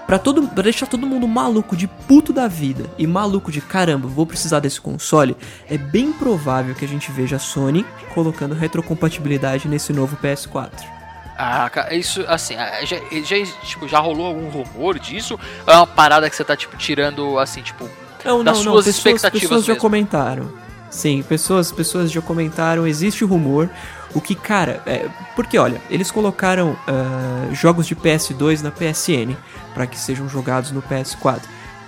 Pra, 0.06 0.20
todo, 0.20 0.46
pra 0.46 0.62
deixar 0.62 0.86
todo 0.86 1.04
mundo 1.04 1.26
maluco 1.26 1.76
de 1.76 1.88
puto 1.88 2.32
da 2.32 2.46
vida 2.46 2.88
e 2.96 3.08
maluco 3.08 3.50
de 3.50 3.60
caramba, 3.60 4.06
vou 4.06 4.24
precisar 4.24 4.60
desse 4.60 4.80
console, 4.80 5.36
é 5.68 5.76
bem 5.76 6.12
provável 6.12 6.76
que 6.76 6.84
a 6.84 6.88
gente 6.88 7.10
veja 7.10 7.34
a 7.34 7.40
Sony 7.40 7.84
colocando 8.14 8.54
retrocompatibilidade 8.54 9.66
nesse 9.66 9.92
novo 9.92 10.16
PS4. 10.16 10.95
Ah, 11.38 11.68
cara, 11.68 11.94
isso, 11.94 12.24
assim, 12.28 12.54
já, 12.84 12.96
já, 13.22 13.46
tipo, 13.62 13.86
já 13.86 13.98
rolou 13.98 14.26
algum 14.26 14.48
rumor 14.48 14.98
disso? 14.98 15.38
Ou 15.66 15.72
é 15.72 15.76
uma 15.76 15.86
parada 15.86 16.30
que 16.30 16.36
você 16.36 16.44
tá, 16.44 16.56
tipo, 16.56 16.76
tirando, 16.76 17.38
assim, 17.38 17.60
tipo, 17.62 17.88
Não, 18.24 18.42
das 18.42 18.58
não, 18.58 18.64
não, 18.64 18.72
suas 18.72 18.86
pessoas, 18.86 18.96
expectativas 18.96 19.42
pessoas 19.42 19.64
já 19.64 19.72
mesmo? 19.74 19.80
comentaram. 19.82 20.52
Sim, 20.90 21.22
pessoas, 21.22 21.70
pessoas 21.70 22.10
já 22.10 22.22
comentaram, 22.22 22.86
existe 22.86 23.22
rumor. 23.24 23.68
O 24.14 24.20
que, 24.20 24.34
cara, 24.34 24.82
é, 24.86 25.08
porque 25.34 25.58
olha, 25.58 25.80
eles 25.90 26.10
colocaram 26.10 26.74
ah, 26.88 27.52
jogos 27.52 27.86
de 27.86 27.94
PS2 27.94 28.62
na 28.62 28.70
PSN 28.70 29.36
para 29.74 29.86
que 29.86 29.98
sejam 29.98 30.26
jogados 30.26 30.70
no 30.70 30.80
PS4. 30.80 31.42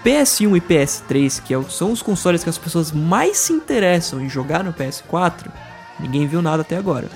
PS1 0.04 0.56
e 0.56 0.60
PS3, 0.60 1.42
que 1.42 1.54
é 1.54 1.62
são 1.70 1.90
os 1.90 2.02
consoles 2.02 2.44
que 2.44 2.50
as 2.50 2.58
pessoas 2.58 2.92
mais 2.92 3.38
se 3.38 3.52
interessam 3.52 4.20
em 4.20 4.28
jogar 4.28 4.62
no 4.62 4.72
PS4, 4.72 5.46
ninguém 5.98 6.26
viu 6.26 6.42
nada 6.42 6.62
até 6.62 6.76
agora. 6.76 7.08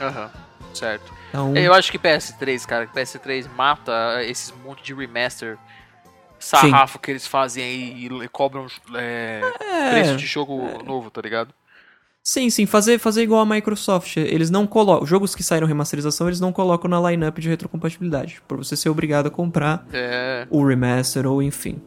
Aham, 0.00 0.30
certo. 0.72 1.13
Então, 1.34 1.56
Eu 1.56 1.74
acho 1.74 1.90
que 1.90 1.98
PS3, 1.98 2.64
cara, 2.64 2.86
que 2.86 2.94
PS3 2.94 3.48
mata 3.56 4.22
esses 4.22 4.52
monte 4.64 4.84
de 4.84 4.94
remaster 4.94 5.58
sarrafo 6.38 6.98
que 6.98 7.10
eles 7.10 7.26
fazem 7.26 7.64
aí 7.64 8.06
e 8.24 8.28
cobram 8.28 8.66
é, 8.94 9.40
preço 9.90 10.16
de 10.16 10.26
jogo 10.26 10.82
novo, 10.84 11.10
tá 11.10 11.20
ligado? 11.20 11.52
sim, 12.22 12.48
sim, 12.48 12.64
fazer, 12.66 12.98
fazer 12.98 13.22
igual 13.22 13.40
a 13.42 13.46
Microsoft. 13.46 14.16
Eles 14.16 14.48
não 14.48 14.66
colocam. 14.66 15.06
Jogos 15.06 15.34
que 15.34 15.42
saíram 15.42 15.66
remasterização, 15.66 16.26
eles 16.26 16.40
não 16.40 16.52
colocam 16.52 16.88
na 16.88 17.10
lineup 17.10 17.36
de 17.38 17.48
retrocompatibilidade. 17.50 18.40
Por 18.48 18.56
você 18.58 18.76
ser 18.76 18.88
obrigado 18.88 19.26
a 19.26 19.30
comprar 19.30 19.86
É. 19.92 20.46
o 20.50 20.64
remaster 20.66 21.26
ou 21.26 21.42
enfim. 21.42 21.82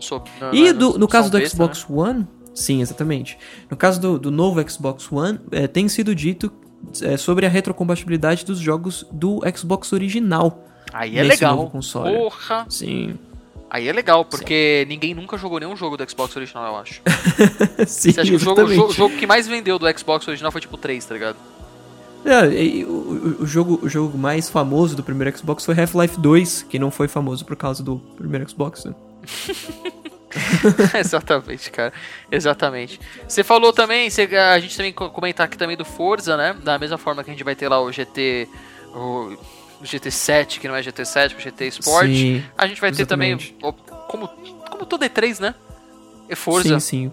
sou- 0.00 0.22
não- 0.40 0.52
E 0.54 0.72
do- 0.72 0.98
no 0.98 1.08
caso 1.08 1.30
do 1.30 1.38
besta, 1.38 1.56
Xbox 1.56 1.86
One, 1.88 2.26
sim, 2.54 2.80
exatamente. 2.82 3.38
No 3.70 3.76
caso 3.76 3.98
do, 4.00 4.18
do 4.18 4.30
novo 4.30 4.60
Xbox 4.68 5.10
One, 5.10 5.40
eh, 5.52 5.66
tem 5.66 5.88
sido 5.88 6.14
dito 6.14 6.52
eh, 7.02 7.16
sobre 7.16 7.46
a 7.46 7.48
retrocompatibilidade 7.48 8.44
dos 8.44 8.58
jogos 8.58 9.04
do 9.12 9.40
Xbox 9.56 9.92
original. 9.92 10.64
Aí 10.92 11.18
é 11.18 11.22
legal. 11.22 11.56
novo 11.56 11.70
console. 11.70 12.16
Porra. 12.16 12.66
Sim. 12.68 13.16
Aí 13.70 13.86
é 13.86 13.92
legal, 13.92 14.24
porque 14.24 14.86
ninguém 14.88 15.12
nunca 15.14 15.36
jogou 15.36 15.60
nenhum 15.60 15.76
jogo 15.76 15.96
do 15.96 16.10
Xbox 16.10 16.34
original, 16.36 16.66
eu 16.72 16.76
acho. 16.80 17.02
sim, 17.86 18.12
Você 18.12 18.20
acha 18.20 18.30
que 18.30 18.36
o 18.36 18.38
jogo, 18.38 18.62
o 18.62 18.92
jogo, 18.92 19.16
que 19.16 19.26
mais 19.26 19.46
vendeu 19.46 19.78
do 19.78 19.86
Xbox 19.98 20.26
original 20.26 20.50
foi 20.50 20.60
tipo 20.62 20.76
3, 20.78 21.04
tá 21.04 21.12
ligado? 21.14 21.36
É, 22.24 22.84
o, 22.84 22.90
o- 22.90 23.42
o 23.42 23.46
jogo, 23.46 23.78
o 23.82 23.88
jogo 23.88 24.16
mais 24.16 24.48
famoso 24.48 24.96
do 24.96 25.02
primeiro 25.04 25.36
Xbox 25.36 25.64
foi 25.66 25.78
Half-Life 25.78 26.18
2, 26.18 26.62
que 26.62 26.78
não 26.78 26.90
foi 26.90 27.08
famoso 27.08 27.44
por 27.44 27.56
causa 27.56 27.82
do 27.82 27.96
primeiro 28.16 28.48
Xbox. 28.48 28.84
né? 28.86 28.94
Exatamente, 30.98 31.70
cara. 31.70 31.92
Exatamente. 32.30 33.00
Você 33.26 33.42
falou 33.42 33.72
também, 33.72 34.10
você- 34.10 34.22
a 34.36 34.58
gente 34.58 34.76
também 34.76 34.92
co- 34.92 35.10
comentar 35.10 35.46
aqui 35.46 35.56
também 35.56 35.76
do 35.76 35.84
Forza, 35.84 36.36
né? 36.36 36.54
Da 36.62 36.78
mesma 36.78 36.98
forma 36.98 37.24
que 37.24 37.30
a 37.30 37.32
gente 37.32 37.44
vai 37.44 37.54
ter 37.54 37.68
lá 37.68 37.80
o 37.80 37.90
GT. 37.90 38.48
O, 38.94 39.36
o 39.80 39.84
GT7, 39.84 40.58
que 40.60 40.68
não 40.68 40.74
é 40.76 40.82
GT7, 40.82 41.36
o 41.36 41.40
GT 41.40 41.66
Sport. 41.68 42.06
Sim, 42.06 42.44
a 42.56 42.66
gente 42.66 42.80
vai 42.80 42.90
ter 42.92 43.06
também. 43.06 43.32
exatamente. 43.32 43.56
Como, 44.08 44.28
como 44.70 44.86
todo 44.86 45.04
E3, 45.04 45.40
né? 45.40 45.54
É 46.28 46.34
Forza. 46.34 46.78
Sim, 46.80 47.10
sim. 47.10 47.12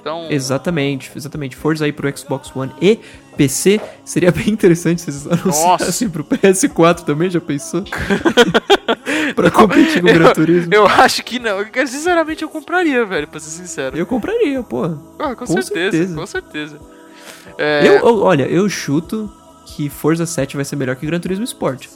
Então. 0.00 0.26
Exatamente, 0.30 1.10
exatamente. 1.14 1.54
Forza 1.56 1.84
aí 1.84 1.92
pro 1.92 2.16
Xbox 2.16 2.54
One 2.54 2.72
e 2.80 2.98
PC. 3.36 3.80
Seria 4.04 4.30
bem 4.32 4.48
interessante 4.48 5.02
se 5.02 5.10
eles 5.10 5.26
anunciassem 5.30 6.08
pro 6.08 6.24
PS4 6.24 7.02
também, 7.04 7.28
já 7.30 7.40
pensou? 7.40 7.84
pra 9.42 9.50
competir 9.50 10.02
com 10.02 10.08
o 10.08 10.12
Gran 10.14 10.32
Turismo. 10.32 10.74
Eu 10.74 10.86
acho 10.86 11.22
que 11.22 11.38
não. 11.38 11.60
Eu, 11.60 11.86
Sinceramente, 11.86 12.42
eu 12.42 12.48
compraria, 12.48 13.04
velho, 13.04 13.26
pra 13.28 13.38
ser 13.40 13.50
sincero. 13.50 13.96
Eu 13.96 14.04
compraria, 14.06 14.62
porra. 14.62 14.98
Ah, 15.18 15.34
com, 15.34 15.46
com 15.46 15.46
certeza, 15.46 15.90
certeza. 15.92 16.14
com 16.14 16.26
certeza. 16.26 16.80
É, 17.56 17.86
Eu, 17.86 17.92
eu- 17.94 18.22
olha, 18.22 18.44
eu 18.44 18.68
chuto 18.68 19.32
que 19.66 19.88
Forza 19.88 20.26
7 20.26 20.56
vai 20.56 20.64
ser 20.64 20.76
melhor 20.76 20.96
que 20.96 21.06
Gran 21.06 21.20
Turismo 21.20 21.44
Sport. 21.44 21.86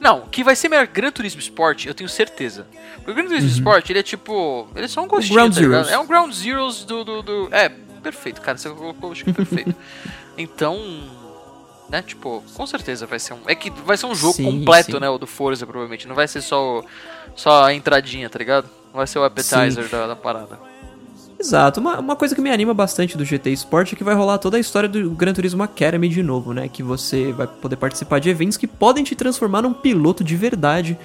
Não, 0.00 0.22
que 0.30 0.42
vai 0.42 0.56
ser 0.56 0.68
melhor 0.70 0.86
Gran 0.86 1.10
Turismo 1.10 1.40
Sport, 1.40 1.84
eu 1.86 1.94
tenho 1.94 2.08
certeza. 2.08 2.66
Porque 2.96 3.10
o 3.10 3.14
Gran 3.14 3.26
Turismo 3.26 3.48
Sport, 3.50 3.90
ele 3.90 3.98
é 3.98 4.02
tipo. 4.02 4.66
Ele 4.74 4.84
é 4.86 4.88
só 4.88 5.02
um 5.02 5.06
gostinho, 5.08 5.34
Ground 5.34 5.54
tá. 5.86 5.92
É 5.92 5.98
um 5.98 6.06
Ground 6.06 6.32
Zeroes 6.32 6.84
do, 6.84 7.04
do, 7.04 7.22
do- 7.22 7.48
É, 7.52 7.68
perfeito, 8.02 8.40
cara. 8.40 8.56
Você 8.56 8.70
colocou, 8.70 9.12
acho 9.12 9.24
que 9.24 9.32
perfeito. 9.32 9.74
então. 10.38 10.78
Né, 11.90 12.02
tipo, 12.02 12.42
com 12.54 12.66
certeza 12.66 13.04
vai 13.04 13.18
ser 13.18 13.32
um. 13.34 13.38
É 13.46 13.54
que 13.54 13.68
vai 13.84 13.96
ser 13.96 14.06
um 14.06 14.14
jogo 14.14 14.34
Sim, 14.34 14.44
completo, 14.44 14.92
sim. 14.92 15.00
né? 15.00 15.08
O 15.08 15.18
do 15.18 15.26
Forza, 15.26 15.66
provavelmente. 15.66 16.06
Não 16.06 16.14
vai 16.14 16.28
ser 16.28 16.40
só, 16.40 16.78
o- 16.78 16.84
só 17.34 17.64
a 17.64 17.74
entradinha, 17.74 18.30
tá 18.30 18.38
ligado? 18.38 18.66
Não 18.92 18.98
vai 18.98 19.06
ser 19.08 19.18
o 19.18 19.24
appetizer 19.24 19.88
da, 19.88 20.06
da 20.06 20.14
parada. 20.16 20.58
Exato, 21.38 21.80
uma, 21.80 21.98
uma 21.98 22.14
coisa 22.16 22.34
que 22.34 22.40
me 22.40 22.50
anima 22.50 22.74
bastante 22.74 23.16
do 23.16 23.24
GT 23.24 23.50
Sport 23.52 23.92
é 23.94 23.96
que 23.96 24.04
vai 24.04 24.14
rolar 24.14 24.36
toda 24.38 24.58
a 24.58 24.60
história 24.60 24.88
do 24.88 25.10
Gran 25.10 25.32
Turismo 25.32 25.62
Academy 25.62 26.06
de 26.08 26.22
novo, 26.22 26.52
né? 26.52 26.68
Que 26.68 26.82
você 26.82 27.32
vai 27.32 27.46
poder 27.46 27.76
participar 27.76 28.18
de 28.20 28.28
eventos 28.28 28.58
que 28.58 28.66
podem 28.66 29.02
te 29.02 29.16
transformar 29.16 29.62
num 29.62 29.72
piloto 29.72 30.22
de 30.22 30.36
verdade, 30.36 30.98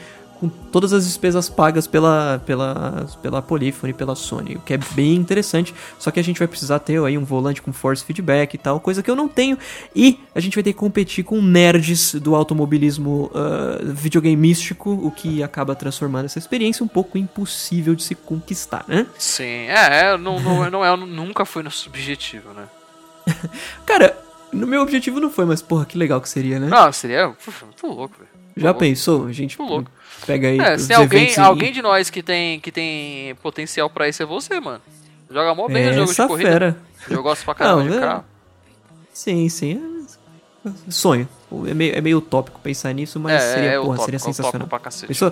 com 0.45 0.69
todas 0.71 0.93
as 0.93 1.05
despesas 1.05 1.49
pagas 1.49 1.87
pela, 1.87 2.41
pela, 2.45 3.07
pela 3.21 3.41
Polyphony, 3.41 3.93
pela 3.93 4.15
Sony, 4.15 4.55
o 4.55 4.59
que 4.59 4.73
é 4.73 4.77
bem 4.77 5.15
interessante. 5.15 5.73
Só 5.97 6.11
que 6.11 6.19
a 6.19 6.23
gente 6.23 6.37
vai 6.37 6.47
precisar 6.47 6.79
ter 6.79 7.01
aí 7.03 7.17
um 7.17 7.23
volante 7.23 7.61
com 7.61 7.73
force 7.73 8.03
feedback 8.03 8.53
e 8.53 8.57
tal, 8.57 8.79
coisa 8.79 9.01
que 9.01 9.09
eu 9.09 9.15
não 9.15 9.27
tenho. 9.27 9.57
E 9.95 10.19
a 10.33 10.39
gente 10.39 10.55
vai 10.55 10.63
ter 10.63 10.73
que 10.73 10.79
competir 10.79 11.23
com 11.23 11.41
nerds 11.41 12.15
do 12.15 12.35
automobilismo 12.35 13.31
ah, 13.33 13.79
videogameístico, 13.83 14.91
o 14.91 15.11
que 15.11 15.41
acaba 15.41 15.75
transformando 15.75 16.25
essa 16.25 16.39
experiência 16.39 16.83
um 16.83 16.87
pouco 16.87 17.17
impossível 17.17 17.95
de 17.95 18.03
se 18.03 18.15
conquistar, 18.15 18.85
né? 18.87 19.07
Sim, 19.17 19.43
é, 19.43 20.01
é 20.01 20.17
não, 20.17 20.39
não, 20.39 20.69
não 20.69 20.85
é, 20.85 20.95
nunca 20.97 21.45
foi 21.45 21.63
nosso 21.63 21.89
objetivo, 21.89 22.49
né? 22.53 22.65
Cara, 23.85 24.17
no 24.51 24.67
meu 24.67 24.81
objetivo 24.81 25.19
não 25.19 25.29
foi, 25.29 25.45
mas 25.45 25.61
porra, 25.61 25.85
que 25.85 25.97
legal 25.97 26.21
que 26.21 26.29
seria, 26.29 26.59
né? 26.59 26.67
Não, 26.67 26.91
seria. 26.91 27.27
Muito 27.27 27.87
louco, 27.87 28.15
velho. 28.17 28.29
Já 28.55 28.69
louco. 28.69 28.79
pensou? 28.79 29.25
A 29.25 29.31
gente 29.31 29.57
Tô 29.57 29.63
louco. 29.63 29.91
Pega 30.25 30.47
aí 30.47 30.59
É, 30.59 30.77
se 30.77 30.87
tem 30.87 30.97
alguém, 30.97 31.37
alguém 31.37 31.71
de 31.71 31.81
nós 31.81 32.09
que 32.09 32.21
tem, 32.23 32.59
que 32.59 32.71
tem 32.71 33.35
potencial 33.35 33.89
pra 33.89 34.07
isso 34.09 34.21
é 34.23 34.25
você, 34.25 34.59
mano. 34.59 34.81
Joga 35.29 35.53
mó 35.55 35.67
bem 35.67 35.83
É, 35.83 35.89
essa 36.01 36.23
de 36.23 36.27
corrida. 36.27 36.51
fera. 36.51 36.77
Eu 37.09 37.21
gosto 37.23 37.43
pra 37.45 37.55
caramba 37.55 37.83
Não, 37.83 37.91
de 37.91 37.97
é- 37.97 37.99
carro. 37.99 38.25
Sim, 39.13 39.47
sim. 39.49 39.81
é- 40.65 40.91
Sonho. 40.91 41.27
É 41.67 41.73
meio, 41.73 41.95
é 41.95 42.01
meio 42.01 42.17
utópico 42.17 42.59
pensar 42.59 42.91
nisso, 42.93 43.19
mas 43.19 43.33
É, 43.41 43.53
seria, 43.53 43.69
é 43.69 43.75
porra, 43.77 43.83
utópico, 43.93 44.05
seria 44.05 44.15
é 44.17 44.19
sensacional. 44.19 44.67
pra 44.67 44.79
cacete. 44.79 45.07
Pensou? 45.07 45.31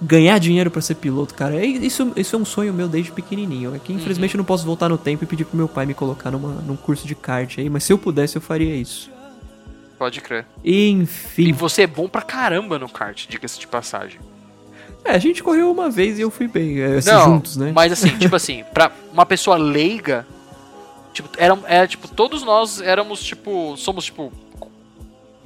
Ganhar 0.00 0.38
dinheiro 0.38 0.70
pra 0.70 0.82
ser 0.82 0.94
piloto, 0.96 1.34
cara, 1.34 1.64
isso, 1.64 2.12
isso 2.14 2.36
é 2.36 2.38
um 2.38 2.44
sonho 2.44 2.72
meu 2.74 2.86
desde 2.86 3.10
pequenininho. 3.10 3.74
É 3.74 3.78
que 3.78 3.92
Uhum. 3.92 3.98
infelizmente 3.98 4.34
eu 4.34 4.38
não 4.38 4.44
posso 4.44 4.66
voltar 4.66 4.90
no 4.90 4.98
tempo 4.98 5.24
e 5.24 5.26
pedir 5.26 5.46
pro 5.46 5.56
meu 5.56 5.66
pai 5.66 5.86
me 5.86 5.94
colocar 5.94 6.30
numa, 6.30 6.60
num 6.60 6.76
curso 6.76 7.06
de 7.06 7.14
kart 7.14 7.58
aí, 7.58 7.70
mas 7.70 7.84
se 7.84 7.92
eu 7.94 7.96
pudesse 7.98 8.36
eu 8.36 8.42
faria 8.42 8.76
isso. 8.76 9.10
Pode 9.98 10.20
crer. 10.20 10.44
E 10.62 10.90
Enfim. 10.90 11.52
você 11.52 11.82
é 11.82 11.86
bom 11.86 12.08
pra 12.08 12.22
caramba 12.22 12.78
no 12.78 12.88
kart, 12.88 13.26
diga-se 13.28 13.58
de 13.58 13.66
passagem. 13.66 14.20
É, 15.04 15.12
a 15.12 15.18
gente 15.18 15.42
correu 15.42 15.70
uma 15.70 15.88
vez 15.88 16.18
e 16.18 16.22
eu 16.22 16.30
fui 16.30 16.48
bem, 16.48 16.80
é, 16.80 16.96
assim, 16.96 17.10
Não, 17.10 17.24
juntos, 17.24 17.56
né? 17.56 17.72
mas 17.74 17.92
assim, 17.92 18.08
tipo 18.18 18.34
assim, 18.36 18.64
pra 18.74 18.90
uma 19.12 19.24
pessoa 19.24 19.56
leiga, 19.56 20.26
tipo, 21.14 21.28
era, 21.38 21.58
era, 21.66 21.86
tipo, 21.88 22.08
todos 22.08 22.42
nós 22.42 22.80
éramos, 22.80 23.22
tipo, 23.22 23.76
somos, 23.76 24.04
tipo, 24.06 24.32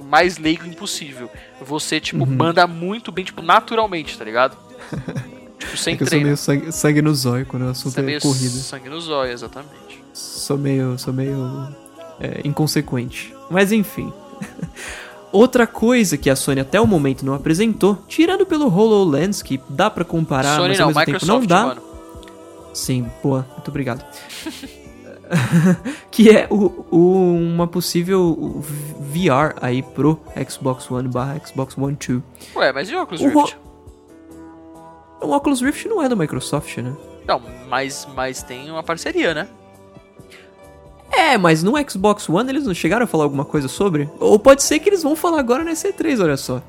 mais 0.03 0.37
leigo 0.37 0.65
impossível. 0.65 1.29
Você, 1.61 1.99
tipo, 1.99 2.23
Uhum. 2.23 2.35
manda 2.35 2.65
muito 2.67 3.11
bem, 3.11 3.23
tipo, 3.23 3.41
naturalmente, 3.41 4.17
tá 4.17 4.25
ligado? 4.25 4.57
tipo, 5.59 5.77
sem 5.77 5.93
É 5.93 5.97
que 5.97 6.03
eu 6.03 6.07
sou 6.07 6.09
treino. 6.09 6.25
meio 6.25 6.37
sangue, 6.37 6.71
sangue 6.71 7.01
no 7.01 7.13
zóio 7.13 7.45
quando 7.45 7.63
o 7.67 7.69
assunto 7.69 7.93
Você 7.93 8.01
é 8.01 8.15
é 8.15 8.19
corrida. 8.19 8.49
sangue 8.49 8.89
nos 8.89 9.07
olhos, 9.09 9.35
exatamente. 9.35 10.03
Sou 10.13 10.57
meio, 10.57 10.97
sou 10.97 11.13
meio 11.13 11.67
é, 12.19 12.41
inconsequente. 12.43 13.33
Mas 13.49 13.71
enfim. 13.71 14.11
Outra 15.31 15.65
coisa 15.65 16.17
que 16.17 16.29
a 16.29 16.35
Sony 16.35 16.59
até 16.59 16.79
o 16.81 16.85
momento 16.85 17.25
não 17.25 17.33
apresentou, 17.33 17.97
tirando 18.07 18.45
pelo 18.45 18.67
HoloLens, 18.67 19.41
que 19.41 19.59
dá 19.69 19.89
pra 19.89 20.03
comparar, 20.03 20.57
Sony 20.57 20.69
mas 20.69 20.79
não, 20.79 20.85
ao 20.85 20.89
mesmo 20.89 20.99
Microsoft, 20.99 21.29
tempo 21.29 21.41
não 21.41 21.45
dá. 21.47 21.65
mano. 21.67 21.81
Sim, 22.73 23.05
boa, 23.23 23.47
muito 23.53 23.67
obrigado. 23.69 24.03
que 26.11 26.29
é 26.29 26.47
o, 26.49 26.85
o- 26.91 27.35
uma 27.37 27.65
possível 27.65 28.61
VR 28.99 29.55
aí 29.61 29.81
pro 29.81 30.19
Xbox 30.49 30.89
One 30.91 31.07
barra 31.07 31.39
Xbox 31.45 31.77
One 31.77 31.97
2. 32.05 32.21
Ué, 32.55 32.73
mas 32.73 32.89
e 32.89 32.95
o 32.95 33.01
Oculus 33.01 33.21
O 33.21 33.27
Rift? 33.29 33.57
O 35.21 35.31
Oculus 35.33 35.61
Rift 35.61 35.87
não 35.87 36.01
é 36.03 36.09
da 36.09 36.15
Microsoft, 36.15 36.77
né? 36.79 36.93
Não, 37.27 37.41
mas, 37.69 38.05
mas 38.15 38.43
tem 38.43 38.69
uma 38.69 38.83
parceria, 38.83 39.33
né? 39.33 39.47
É, 41.11 41.37
mas 41.37 41.61
no 41.63 41.73
Xbox 41.89 42.27
One 42.29 42.49
eles 42.49 42.65
não 42.65 42.73
chegaram 42.73 43.03
a 43.03 43.07
falar 43.07 43.25
alguma 43.25 43.45
coisa 43.45 43.67
sobre? 43.67 44.09
Ou 44.19 44.39
pode 44.39 44.63
ser 44.63 44.79
que 44.79 44.89
eles 44.89 45.03
vão 45.03 45.15
falar 45.15 45.39
agora 45.39 45.63
na 45.63 45.71
C3, 45.71 46.21
olha 46.23 46.37
só. 46.37 46.61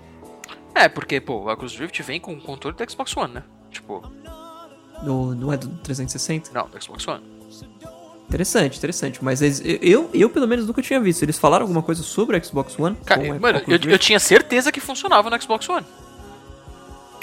É, 0.74 0.88
porque, 0.88 1.20
pô, 1.20 1.34
o 1.34 1.52
Oculus 1.52 1.76
Rift 1.78 2.02
vem 2.02 2.18
com 2.20 2.32
o 2.32 2.40
controle 2.40 2.76
do 2.76 2.90
Xbox 2.90 3.16
One, 3.16 3.34
né? 3.34 3.42
Tipo, 3.70 4.02
No, 5.02 5.34
não 5.34 5.52
é 5.52 5.56
do 5.56 5.68
360? 5.68 6.50
não, 6.52 6.68
do 6.68 6.82
Xbox 6.82 7.06
One. 7.08 7.22
Interessante, 8.28 8.78
interessante. 8.78 9.22
Mas 9.22 9.42
eles- 9.42 9.62
eu, 9.82 10.08
eu, 10.14 10.30
pelo 10.30 10.48
menos, 10.48 10.66
nunca 10.66 10.80
tinha 10.80 10.98
visto. 10.98 11.22
Eles 11.22 11.38
falaram 11.38 11.64
alguma 11.64 11.82
coisa 11.82 12.02
sobre 12.02 12.36
o 12.36 12.44
Xbox 12.44 12.78
One? 12.78 12.96
Cara, 13.04 13.20
o 13.20 13.40
mano, 13.40 13.60
eu, 13.68 13.78
eu 13.90 13.98
tinha 13.98 14.18
certeza 14.18 14.72
que 14.72 14.80
funcionava 14.80 15.28
no 15.28 15.40
Xbox 15.40 15.68
One. 15.68 15.86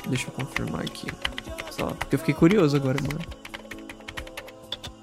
Deixa 0.07 0.27
eu 0.27 0.31
confirmar 0.31 0.81
aqui. 0.81 1.07
Só, 1.71 1.87
porque 1.87 2.13
eu 2.15 2.19
fiquei 2.19 2.33
curioso 2.35 2.75
agora, 2.77 2.99
mano. 3.01 3.19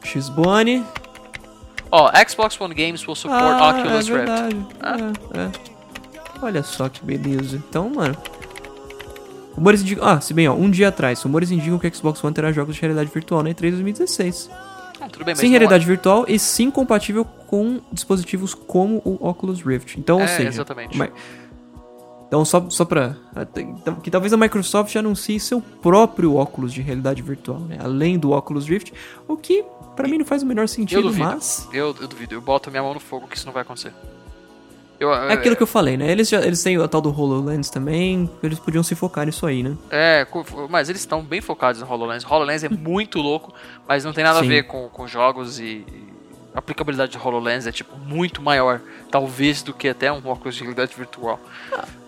X-Bone. 0.05 0.85
Ó, 1.91 2.11
Xbox 2.28 2.61
One 2.61 2.74
Games 2.74 3.07
will 3.07 3.14
support 3.14 3.43
Ah, 3.43 3.70
Oculus 3.70 3.91
é 3.91 3.95
Rift. 3.97 4.11
verdade. 4.12 4.66
É, 5.34 5.39
é. 5.41 5.51
Olha 6.43 6.62
só 6.62 6.89
que 6.89 7.05
beleza. 7.05 7.57
Então, 7.57 7.89
mano. 7.91 8.16
Rumores 9.55 9.80
indicam. 9.80 10.07
Ah, 10.07 10.20
se 10.20 10.34
bem, 10.34 10.47
ó, 10.49 10.53
um 10.55 10.68
dia 10.70 10.89
atrás, 10.89 11.22
rumores 11.22 11.51
indicam 11.51 11.78
que 11.78 11.87
o 11.87 11.95
Xbox 11.95 12.22
One 12.22 12.34
terá 12.34 12.53
jogos 12.53 12.74
de 12.74 12.80
realidade 12.82 13.11
virtual 13.12 13.43
na 13.43 13.51
E3 13.51 13.70
2016. 13.70 14.51
Ah, 15.01 15.09
tudo 15.09 15.24
bem, 15.24 15.32
mas 15.32 15.39
Sem 15.39 15.49
não 15.49 15.53
realidade 15.59 15.87
virtual 15.87 16.24
e 16.28 16.39
sim 16.39 16.70
compatível 16.70 17.24
com 17.24 17.80
dispositivos 17.93 18.53
como 18.53 19.01
o 19.05 19.16
Oculus 19.26 19.62
Rift. 19.62 19.97
Então, 19.99 20.16
ou 20.16 20.22
É, 20.24 20.26
seja. 20.26 20.49
exatamente. 20.49 20.97
ma- 20.97 21.09
Então, 22.28 22.45
só, 22.45 22.68
só 22.68 22.84
pra. 22.84 23.14
então, 23.57 23.95
Que 23.95 24.11
talvez 24.11 24.32
a 24.32 24.37
Microsoft 24.37 24.95
anuncie 24.97 25.39
seu 25.39 25.61
próprio 25.61 26.34
óculos 26.34 26.72
de 26.72 26.82
realidade 26.82 27.22
virtual, 27.22 27.61
né? 27.61 27.78
Além 27.80 28.18
do 28.18 28.32
Oculus 28.32 28.66
Rift, 28.66 28.93
o 29.28 29.37
que 29.37 29.64
pra 29.97 30.07
mim 30.07 30.19
não 30.19 30.25
faz 30.25 30.43
o 30.43 30.47
menor 30.47 30.63
Eu 30.63 30.69
sentido, 30.69 31.03
duvido. 31.03 31.25
mas. 31.25 31.69
Eu, 31.73 31.97
eu 32.01 32.07
duvido. 32.07 32.35
Eu 32.35 32.41
boto 32.41 32.71
minha 32.71 32.83
mão 32.83 32.95
no 32.95 33.01
fogo 33.01 33.27
que 33.27 33.37
isso 33.37 33.47
não 33.47 33.53
vai 33.53 33.63
acontecer. 33.63 33.93
Eu, 34.99 35.13
É 35.13 35.35
aquilo 35.35 35.55
que 35.55 35.63
eu 35.63 35.67
falei, 35.67 35.97
né? 35.97 36.11
Eles, 36.11 36.27
já, 36.29 36.41
eles 36.41 36.63
têm 36.63 36.79
o 36.79 36.89
tal 36.89 37.03
do 37.03 37.11
HoloLens 37.11 37.69
também, 37.69 38.31
eles 38.43 38.59
podiam 38.59 38.83
se 38.83 38.95
focar 38.95 39.27
nisso 39.27 39.45
aí, 39.45 39.63
né? 39.63 39.77
É, 39.91 40.27
mas 40.71 40.89
eles 40.89 41.03
estão 41.03 41.23
bem 41.23 41.43
focados 41.43 41.83
no 41.83 41.87
HoloLens. 41.87 42.25
HoloLens 42.25 42.65
é 42.65 42.69
muito 42.71 43.19
louco, 43.21 43.53
mas 43.87 44.05
não 44.05 44.15
tem 44.15 44.25
nada 44.25 44.39
Sim. 44.41 44.47
a 44.47 44.49
ver 44.49 44.63
com, 44.63 44.89
com 44.89 45.07
jogos 45.07 45.59
e, 45.61 45.85
e 45.87 46.07
a 46.55 46.61
aplicabilidade 46.61 47.13
de 47.13 47.19
HoloLens 47.19 47.67
é 47.67 47.73
tipo 47.73 47.95
muito 47.99 48.41
maior, 48.41 48.81
talvez, 49.11 49.61
do 49.63 49.75
que 49.75 49.87
até 49.87 50.11
um 50.11 50.27
óculos 50.27 50.55
de 50.55 50.63
realidade 50.63 50.95
virtual. 50.97 51.39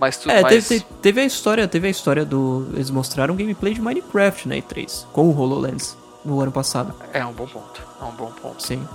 Mas 0.00 0.16
tudo 0.16 0.32
É, 0.32 0.40
mais... 0.40 0.66
teve, 0.66 0.82
teve- 1.02 1.20
a 1.20 1.24
história, 1.26 1.68
teve 1.68 1.88
a 1.88 1.90
história 1.90 2.24
do. 2.24 2.68
Eles 2.72 2.88
mostraram 2.88 3.36
gameplay 3.36 3.74
de 3.74 3.82
Minecraft 3.82 4.48
na 4.48 4.54
E3, 4.56 5.04
com 5.12 5.28
o 5.28 5.38
HoloLens, 5.38 5.94
no 6.28 6.40
ano 6.40 6.52
passado. 6.52 6.94
É 7.12 7.24
um 7.24 7.32
bom 7.32 7.46
ponto. 7.46 7.82
É 8.00 8.04
um 8.04 8.12
bom 8.12 8.30
ponto. 8.30 8.62
Sim. 8.62 8.86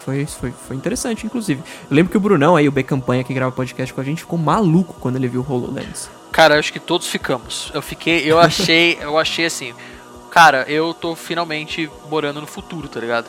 Foi, 0.00 0.24
foi, 0.24 0.52
foi 0.52 0.76
interessante, 0.76 1.26
inclusive. 1.26 1.60
Eu 1.90 1.96
lembro 1.96 2.12
que 2.12 2.16
o 2.16 2.20
Brunão 2.20 2.54
aí, 2.54 2.68
o 2.68 2.72
B 2.72 2.84
Campanha, 2.84 3.24
que 3.24 3.34
grava 3.34 3.50
podcast 3.50 3.92
com 3.92 4.00
a 4.00 4.04
gente, 4.04 4.20
ficou 4.20 4.38
maluco 4.38 4.94
quando 5.00 5.16
ele 5.16 5.26
viu 5.26 5.44
o 5.46 5.52
HoloLens. 5.52 6.08
Cara, 6.30 6.58
acho 6.58 6.72
que 6.72 6.78
todos 6.78 7.08
ficamos. 7.08 7.72
Eu 7.74 7.82
fiquei, 7.82 8.30
eu 8.30 8.38
achei, 8.38 8.98
eu 9.00 9.18
achei 9.18 9.46
assim, 9.46 9.74
cara, 10.30 10.64
eu 10.68 10.94
tô 10.94 11.16
finalmente 11.16 11.90
morando 12.08 12.40
no 12.40 12.46
futuro, 12.46 12.88
tá 12.88 13.00
ligado? 13.00 13.28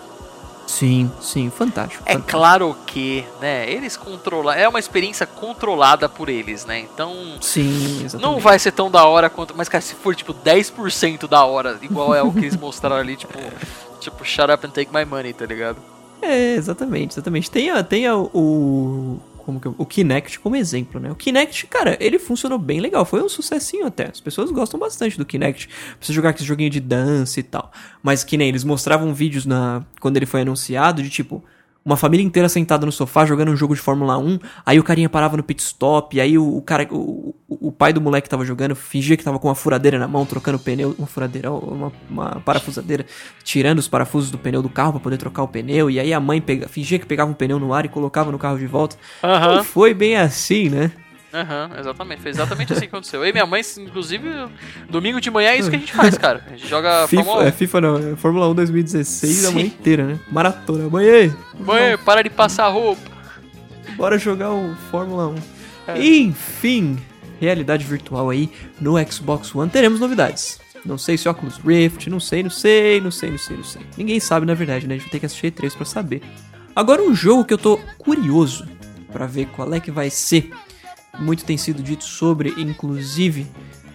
Sim, 0.68 1.10
sim, 1.22 1.50
fantástico. 1.50 2.04
É 2.06 2.14
fantástico. 2.14 2.38
claro 2.38 2.78
que, 2.86 3.26
né, 3.42 3.68
eles 3.72 3.96
controlam, 3.96 4.54
é 4.54 4.68
uma 4.68 4.80
experiência 4.80 5.26
controlada 5.26 6.10
por 6.10 6.28
eles, 6.28 6.66
né? 6.66 6.80
Então, 6.80 7.16
Sim, 7.42 8.04
exatamente. 8.04 8.22
não 8.22 8.40
vai 8.40 8.60
ser 8.60 8.74
tão 8.74 8.92
da 8.92 9.06
hora 9.06 9.30
quanto, 9.30 9.56
mas 9.56 9.70
cara, 9.70 9.82
se 9.82 9.96
for 9.96 10.14
tipo 10.14 10.34
10% 10.34 11.28
da 11.28 11.44
hora, 11.46 11.80
igual 11.82 12.14
é 12.14 12.22
o 12.22 12.32
que 12.32 12.40
eles 12.40 12.56
mostraram 12.60 12.98
ali, 12.98 13.16
tipo, 13.16 13.40
tipo, 14.00 14.26
shut 14.26 14.52
up 14.52 14.68
and 14.68 14.72
take 14.72 14.94
my 14.94 15.06
money, 15.06 15.32
tá 15.34 15.46
ligado? 15.46 15.78
É, 16.22 16.56
exatamente, 16.56 17.14
exatamente. 17.14 17.50
Tem, 17.50 17.70
a, 17.70 17.82
tem 17.84 18.06
a, 18.06 18.16
o. 18.18 19.18
Como 19.48 19.62
que, 19.62 19.66
eu- 19.66 19.76
o 19.78 19.86
Kinect 19.86 20.42
como 20.42 20.58
exemplo, 20.58 21.00
né? 21.00 21.10
O 21.10 21.16
Kinect, 21.16 21.68
cara, 21.68 21.96
ele 22.02 22.20
funcionou 22.20 22.60
bem 22.60 22.82
legal. 22.82 23.06
Foi 23.06 23.24
um 23.24 23.30
sucessinho 23.30 23.88
até. 23.88 24.10
As 24.10 24.20
pessoas 24.20 24.52
gostam 24.52 24.78
bastante 24.78 25.18
do 25.18 25.26
Kinect. 25.26 25.70
Pra 25.98 26.14
jogar 26.14 26.32
aquele 26.32 26.46
joguinho 26.46 26.70
de 26.70 26.82
dança 26.82 27.40
e 27.40 27.44
tal. 27.44 27.72
Mas 28.04 28.26
que 28.26 28.36
nem 28.36 28.50
eles 28.50 28.66
mostravam 28.66 29.14
vídeos 29.14 29.46
na 29.46 29.86
quando 30.02 30.18
ele 30.18 30.26
foi 30.26 30.42
anunciado 30.42 31.02
de 31.02 31.10
tipo. 31.10 31.42
Uma 31.88 31.96
família 31.96 32.22
inteira 32.22 32.50
sentada 32.50 32.86
no 32.86 32.92
sofá 32.92 33.26
jogando 33.26 33.50
um 33.50 33.56
jogo 33.56 33.74
de 33.74 33.80
Fórmula 33.80 34.18
1. 34.18 34.40
Aí 34.66 34.78
o 34.78 34.84
carinha 34.84 35.08
parava 35.08 35.38
no 35.38 35.42
pit 35.42 35.64
stop. 35.64 36.20
Aí 36.20 36.38
o, 36.38 36.58
o 36.58 36.62
cara, 36.62 36.86
o, 36.92 37.34
o, 37.48 37.72
pai 37.72 37.94
do 37.94 38.02
moleque 38.02 38.26
que 38.26 38.30
tava 38.30 38.44
jogando 38.44 38.76
fingia 38.76 39.16
que 39.16 39.24
tava 39.24 39.40
com 39.40 39.48
uma 39.48 39.56
furadeira 39.56 39.98
na 39.98 40.06
mão, 40.06 40.26
trocando 40.26 40.58
o 40.58 40.60
pneu. 40.60 40.94
Uma 41.00 41.08
furadeira, 41.08 41.50
uma, 41.50 41.90
uma 42.10 42.42
parafusadeira, 42.42 43.06
tirando 43.42 43.80
os 43.80 43.88
parafusos 43.88 44.30
do 44.30 44.38
pneu 44.38 44.62
do 44.62 44.68
carro 44.68 44.92
pra 44.92 45.00
poder 45.00 45.16
trocar 45.16 45.44
o 45.44 45.48
pneu. 45.48 45.90
E 45.90 45.98
aí 45.98 46.14
a 46.14 46.20
mãe 46.20 46.42
pega, 46.42 46.68
fingia 46.68 47.00
que 47.00 47.06
pegava 47.06 47.32
um 47.32 47.34
pneu 47.34 47.58
no 47.58 47.74
ar 47.74 47.86
e 47.86 47.88
colocava 47.88 48.34
no 48.34 48.38
carro 48.38 48.60
de 48.60 48.68
volta. 48.68 48.98
Aham. 49.24 49.56
Não 49.56 49.64
foi 49.64 49.94
bem 49.94 50.18
assim, 50.18 50.68
né? 50.68 50.92
Aham, 51.34 51.72
exatamente. 51.78 52.22
Foi 52.22 52.32
exatamente 52.32 52.72
assim 52.74 52.82
que 52.82 52.88
aconteceu. 52.88 53.22
Eu 53.24 53.30
e 53.30 53.34
minha 53.34 53.46
mãe, 53.46 53.62
inclusive, 53.80 54.28
domingo 54.90 55.20
de 55.20 55.30
manhã 55.30 55.50
é 55.52 55.58
isso 55.60 55.70
que 55.70 55.76
a 55.76 55.80
gente 55.80 55.92
faz, 55.94 56.18
cara. 56.18 56.44
A 56.48 56.50
gente 56.52 56.68
joga 56.68 57.08
FIFA, 57.08 57.24
Fórmula 57.24 57.44
1. 57.44 57.48
é 57.48 57.52
FIFA 57.52 57.82
não, 57.82 57.98
é 57.98 58.16
Fórmula 58.16 58.50
1 58.50 58.56
2016 58.56 59.46
a 59.46 59.48
Sim. 59.50 59.54
manhã 59.54 59.66
inteira, 59.66 60.06
né? 60.06 60.20
Maratona. 60.32 60.90
Mãe, 60.90 61.06
ei, 61.06 61.34
Mãe, 61.60 61.98
para 61.98 62.22
de 62.24 62.30
passar 62.30 62.68
roupa. 62.70 63.02
bora 63.98 64.18
jogar 64.18 64.52
o 64.54 64.76
Fórmula 64.90 65.28
1. 65.28 65.36
É. 65.90 66.06
Enfim, 66.06 66.98
realidade 67.40 67.84
virtual 67.86 68.30
aí 68.30 68.50
no 68.80 68.94
Xbox 69.12 69.54
One. 69.54 69.70
Teremos 69.70 70.00
novidades. 70.00 70.60
Não 70.86 70.98
sei 70.98 71.18
se 71.18 71.28
Oculus 71.28 71.58
Rift, 71.58 72.10
não 72.10 72.20
sei, 72.20 72.44
não 72.44 72.50
sei, 72.50 73.02
não 73.02 73.12
sei, 73.12 73.32
não 73.32 73.38
sei, 73.38 73.58
não 73.58 73.64
sei. 73.64 73.82
Ninguém 73.98 74.20
sabe 74.22 74.46
na 74.46 74.54
verdade, 74.54 74.88
né? 74.88 74.96
A 74.96 74.98
gente 74.98 75.06
vai 75.06 75.12
ter 75.12 75.20
que 75.20 75.26
assistir 75.26 75.52
E3 75.52 75.76
pra 75.76 75.86
saber. 75.86 76.22
Agora 76.74 77.02
um 77.02 77.14
jogo 77.14 77.44
que 77.44 77.54
eu 77.54 77.58
tô 77.58 77.78
curioso 77.98 78.66
pra 79.12 79.26
ver 79.26 79.48
qual 79.48 79.74
é 79.74 79.80
que 79.82 79.92
vai 79.92 80.10
ser. 80.10 80.52
Muito 81.20 81.44
tem 81.46 81.58
sido 81.58 81.82
dito 81.82 82.04
sobre, 82.04 82.50
inclusive, 82.58 83.48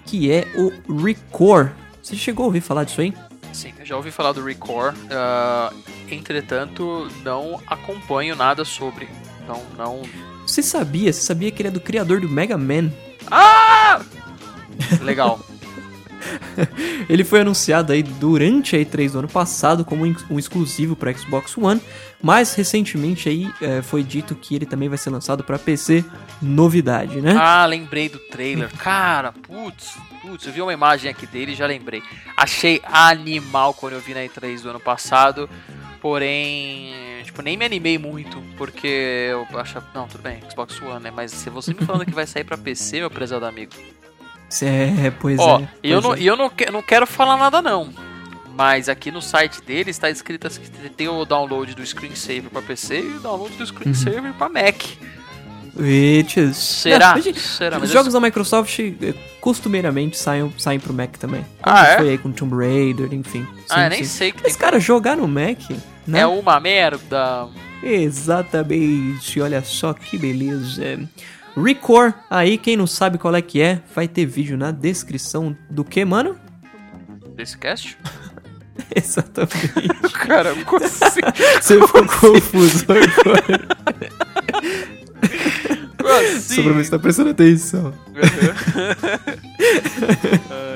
que 0.06 0.30
é 0.30 0.46
o 0.54 1.02
Record. 1.02 1.70
Você 2.02 2.16
chegou 2.16 2.44
a 2.44 2.46
ouvir 2.46 2.60
falar 2.60 2.84
disso 2.84 3.00
aí? 3.00 3.14
Sim, 3.52 3.72
já 3.84 3.96
ouvi 3.96 4.10
falar 4.10 4.32
do 4.32 4.42
Record. 4.42 4.96
ah, 5.10 5.72
entretanto, 6.10 7.08
não 7.22 7.60
acompanho 7.66 8.34
nada 8.34 8.64
sobre. 8.64 9.08
Então, 9.42 9.62
não. 9.76 10.02
Você 10.46 10.62
sabia? 10.62 11.12
Você 11.12 11.20
sabia 11.20 11.50
que 11.50 11.62
ele 11.62 11.68
é 11.68 11.72
do 11.72 11.80
criador 11.80 12.20
do 12.20 12.28
Mega 12.28 12.56
Man? 12.56 12.90
Ah! 13.30 14.00
Legal. 15.02 15.38
Ele 17.08 17.24
foi 17.24 17.40
anunciado 17.40 17.92
aí 17.92 18.02
durante 18.02 18.76
a 18.76 18.78
E3 18.78 19.12
do 19.12 19.18
ano 19.20 19.28
passado 19.28 19.84
como 19.84 20.04
um 20.30 20.38
exclusivo 20.38 20.94
para 20.96 21.12
Xbox 21.12 21.56
One, 21.56 21.80
mas 22.22 22.54
recentemente 22.54 23.28
aí 23.28 23.50
eh, 23.60 23.82
foi 23.82 24.02
dito 24.02 24.34
que 24.34 24.54
ele 24.54 24.64
também 24.64 24.88
vai 24.88 24.96
ser 24.96 25.10
lançado 25.10 25.42
para 25.42 25.58
PC, 25.58 26.04
novidade, 26.40 27.20
né? 27.20 27.36
Ah, 27.38 27.66
lembrei 27.66 28.08
do 28.08 28.18
trailer. 28.18 28.70
Cara, 28.76 29.32
putz, 29.32 29.96
putz, 30.20 30.46
eu 30.46 30.52
vi 30.52 30.62
uma 30.62 30.72
imagem 30.72 31.10
aqui 31.10 31.26
dele 31.26 31.52
e 31.52 31.56
já 31.56 31.66
lembrei. 31.66 32.02
Achei 32.36 32.80
animal 32.84 33.74
quando 33.74 33.94
eu 33.94 34.00
vi 34.00 34.14
na 34.14 34.20
E3 34.20 34.62
do 34.62 34.70
ano 34.70 34.80
passado. 34.80 35.50
Porém, 36.00 36.92
tipo, 37.24 37.42
nem 37.42 37.56
me 37.56 37.64
animei 37.64 37.96
muito, 37.96 38.42
porque 38.56 39.28
eu 39.30 39.46
achava, 39.58 39.86
não, 39.94 40.08
tudo 40.08 40.20
bem, 40.20 40.40
Xbox 40.50 40.80
One, 40.82 41.04
né? 41.04 41.12
Mas 41.14 41.30
se 41.30 41.48
você 41.48 41.72
me 41.72 41.86
falando 41.86 42.04
que 42.04 42.12
vai 42.12 42.26
sair 42.26 42.42
pra 42.42 42.58
PC, 42.58 42.98
meu 42.98 43.10
prezado 43.10 43.46
amigo. 43.46 43.72
É, 44.60 45.10
pois 45.10 45.38
Ó, 45.38 45.60
é. 45.60 45.68
e 45.82 45.90
eu, 45.90 46.00
não, 46.00 46.14
é. 46.14 46.22
eu 46.22 46.36
não, 46.36 46.50
que- 46.50 46.70
não 46.70 46.82
quero 46.82 47.06
falar 47.06 47.36
nada 47.36 47.62
não. 47.62 47.90
Mas 48.54 48.88
aqui 48.88 49.10
no 49.10 49.22
site 49.22 49.62
dele 49.62 49.90
está 49.90 50.10
escrito 50.10 50.46
assim, 50.46 50.60
que 50.60 50.88
tem 50.90 51.08
o 51.08 51.24
download 51.24 51.74
do 51.74 51.84
screensaver 51.86 52.50
para 52.50 52.60
PC 52.60 53.00
e 53.00 53.16
o 53.16 53.20
download 53.20 53.56
do 53.56 53.66
screensaver 53.66 54.22
Uhum. 54.24 54.32
para 54.34 54.48
Mac. 54.50 54.82
Será? 56.52 57.14
Não, 57.16 57.34
Será? 57.34 57.78
Os 57.78 57.90
jogos 57.90 58.12
da 58.12 58.20
Microsoft 58.20 58.78
eh, 58.78 59.14
costumeiramente 59.40 60.18
saem, 60.18 60.52
saem 60.58 60.78
pro 60.78 60.92
Mac 60.92 61.16
também. 61.16 61.46
Ah, 61.62 61.86
é? 61.86 61.96
Foi 61.96 62.10
aí 62.10 62.18
com 62.18 62.30
Tomb 62.30 62.54
Raider, 62.56 63.12
enfim. 63.14 63.46
Ah, 63.70 63.74
Sim, 63.76 63.82
eu 63.84 63.88
nem 63.90 63.98
sim. 64.04 64.04
sei 64.04 64.32
que 64.32 64.42
Mas, 64.42 64.54
cara, 64.54 64.78
jogar 64.78 65.16
no 65.16 65.26
Mac, 65.26 65.58
né? 66.06 66.20
É 66.20 66.26
uma 66.26 66.60
merda. 66.60 67.48
Exatamente, 67.82 69.40
olha 69.40 69.62
só 69.64 69.92
que 69.94 70.18
beleza. 70.18 71.00
Record, 71.56 72.14
aí 72.30 72.56
quem 72.56 72.76
não 72.76 72.86
sabe 72.86 73.18
qual 73.18 73.34
é 73.34 73.42
que 73.42 73.60
é, 73.60 73.82
vai 73.94 74.08
ter 74.08 74.24
vídeo 74.24 74.56
na 74.56 74.70
descrição 74.70 75.56
do 75.70 75.84
que, 75.84 76.04
mano? 76.04 76.36
Desse 77.34 77.56
cast? 77.58 77.98
Exatamente. 78.94 79.88
Caramba, 80.12 80.64
como 80.66 80.84
assim? 80.84 81.20
Você 81.60 81.80
ficou 81.80 82.06
confuso 82.06 82.84
agora. 82.88 83.68
Como 85.98 86.08
assim? 86.10 86.54
Só 86.56 86.62
pra 86.62 86.72
ver 86.72 86.84
se 86.84 86.90
tá 86.90 86.98
prestando 86.98 87.30
atenção. 87.30 87.94
ai, 90.50 90.71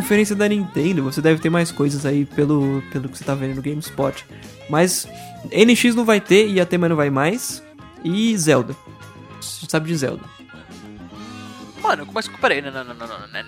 conferência 0.00 0.34
da 0.34 0.48
Nintendo, 0.48 1.02
você 1.02 1.20
deve 1.20 1.42
ter 1.42 1.50
mais 1.50 1.70
coisas 1.70 2.06
aí 2.06 2.24
pelo, 2.24 2.82
pelo 2.90 3.06
que 3.06 3.18
você 3.18 3.24
tá 3.24 3.34
vendo 3.34 3.56
no 3.56 3.62
GameSpot. 3.62 4.24
Mas 4.68 5.06
NX 5.52 5.94
não 5.94 6.06
vai 6.06 6.22
ter 6.22 6.48
e 6.48 6.58
até 6.58 6.70
tema 6.70 6.88
não 6.88 6.96
vai 6.96 7.10
mais. 7.10 7.62
E 8.02 8.34
Zelda. 8.38 8.74
Você 9.38 9.66
sabe 9.68 9.88
de 9.88 9.96
Zelda. 9.96 10.24
Mano, 11.82 12.08
mas 12.14 12.28
peraí. 12.28 12.62
Não, 12.62 12.70
não, 12.72 12.82
não, 12.82 12.94
não, 12.94 13.06
não, 13.06 13.18
não, 13.18 13.28
não, 13.28 13.42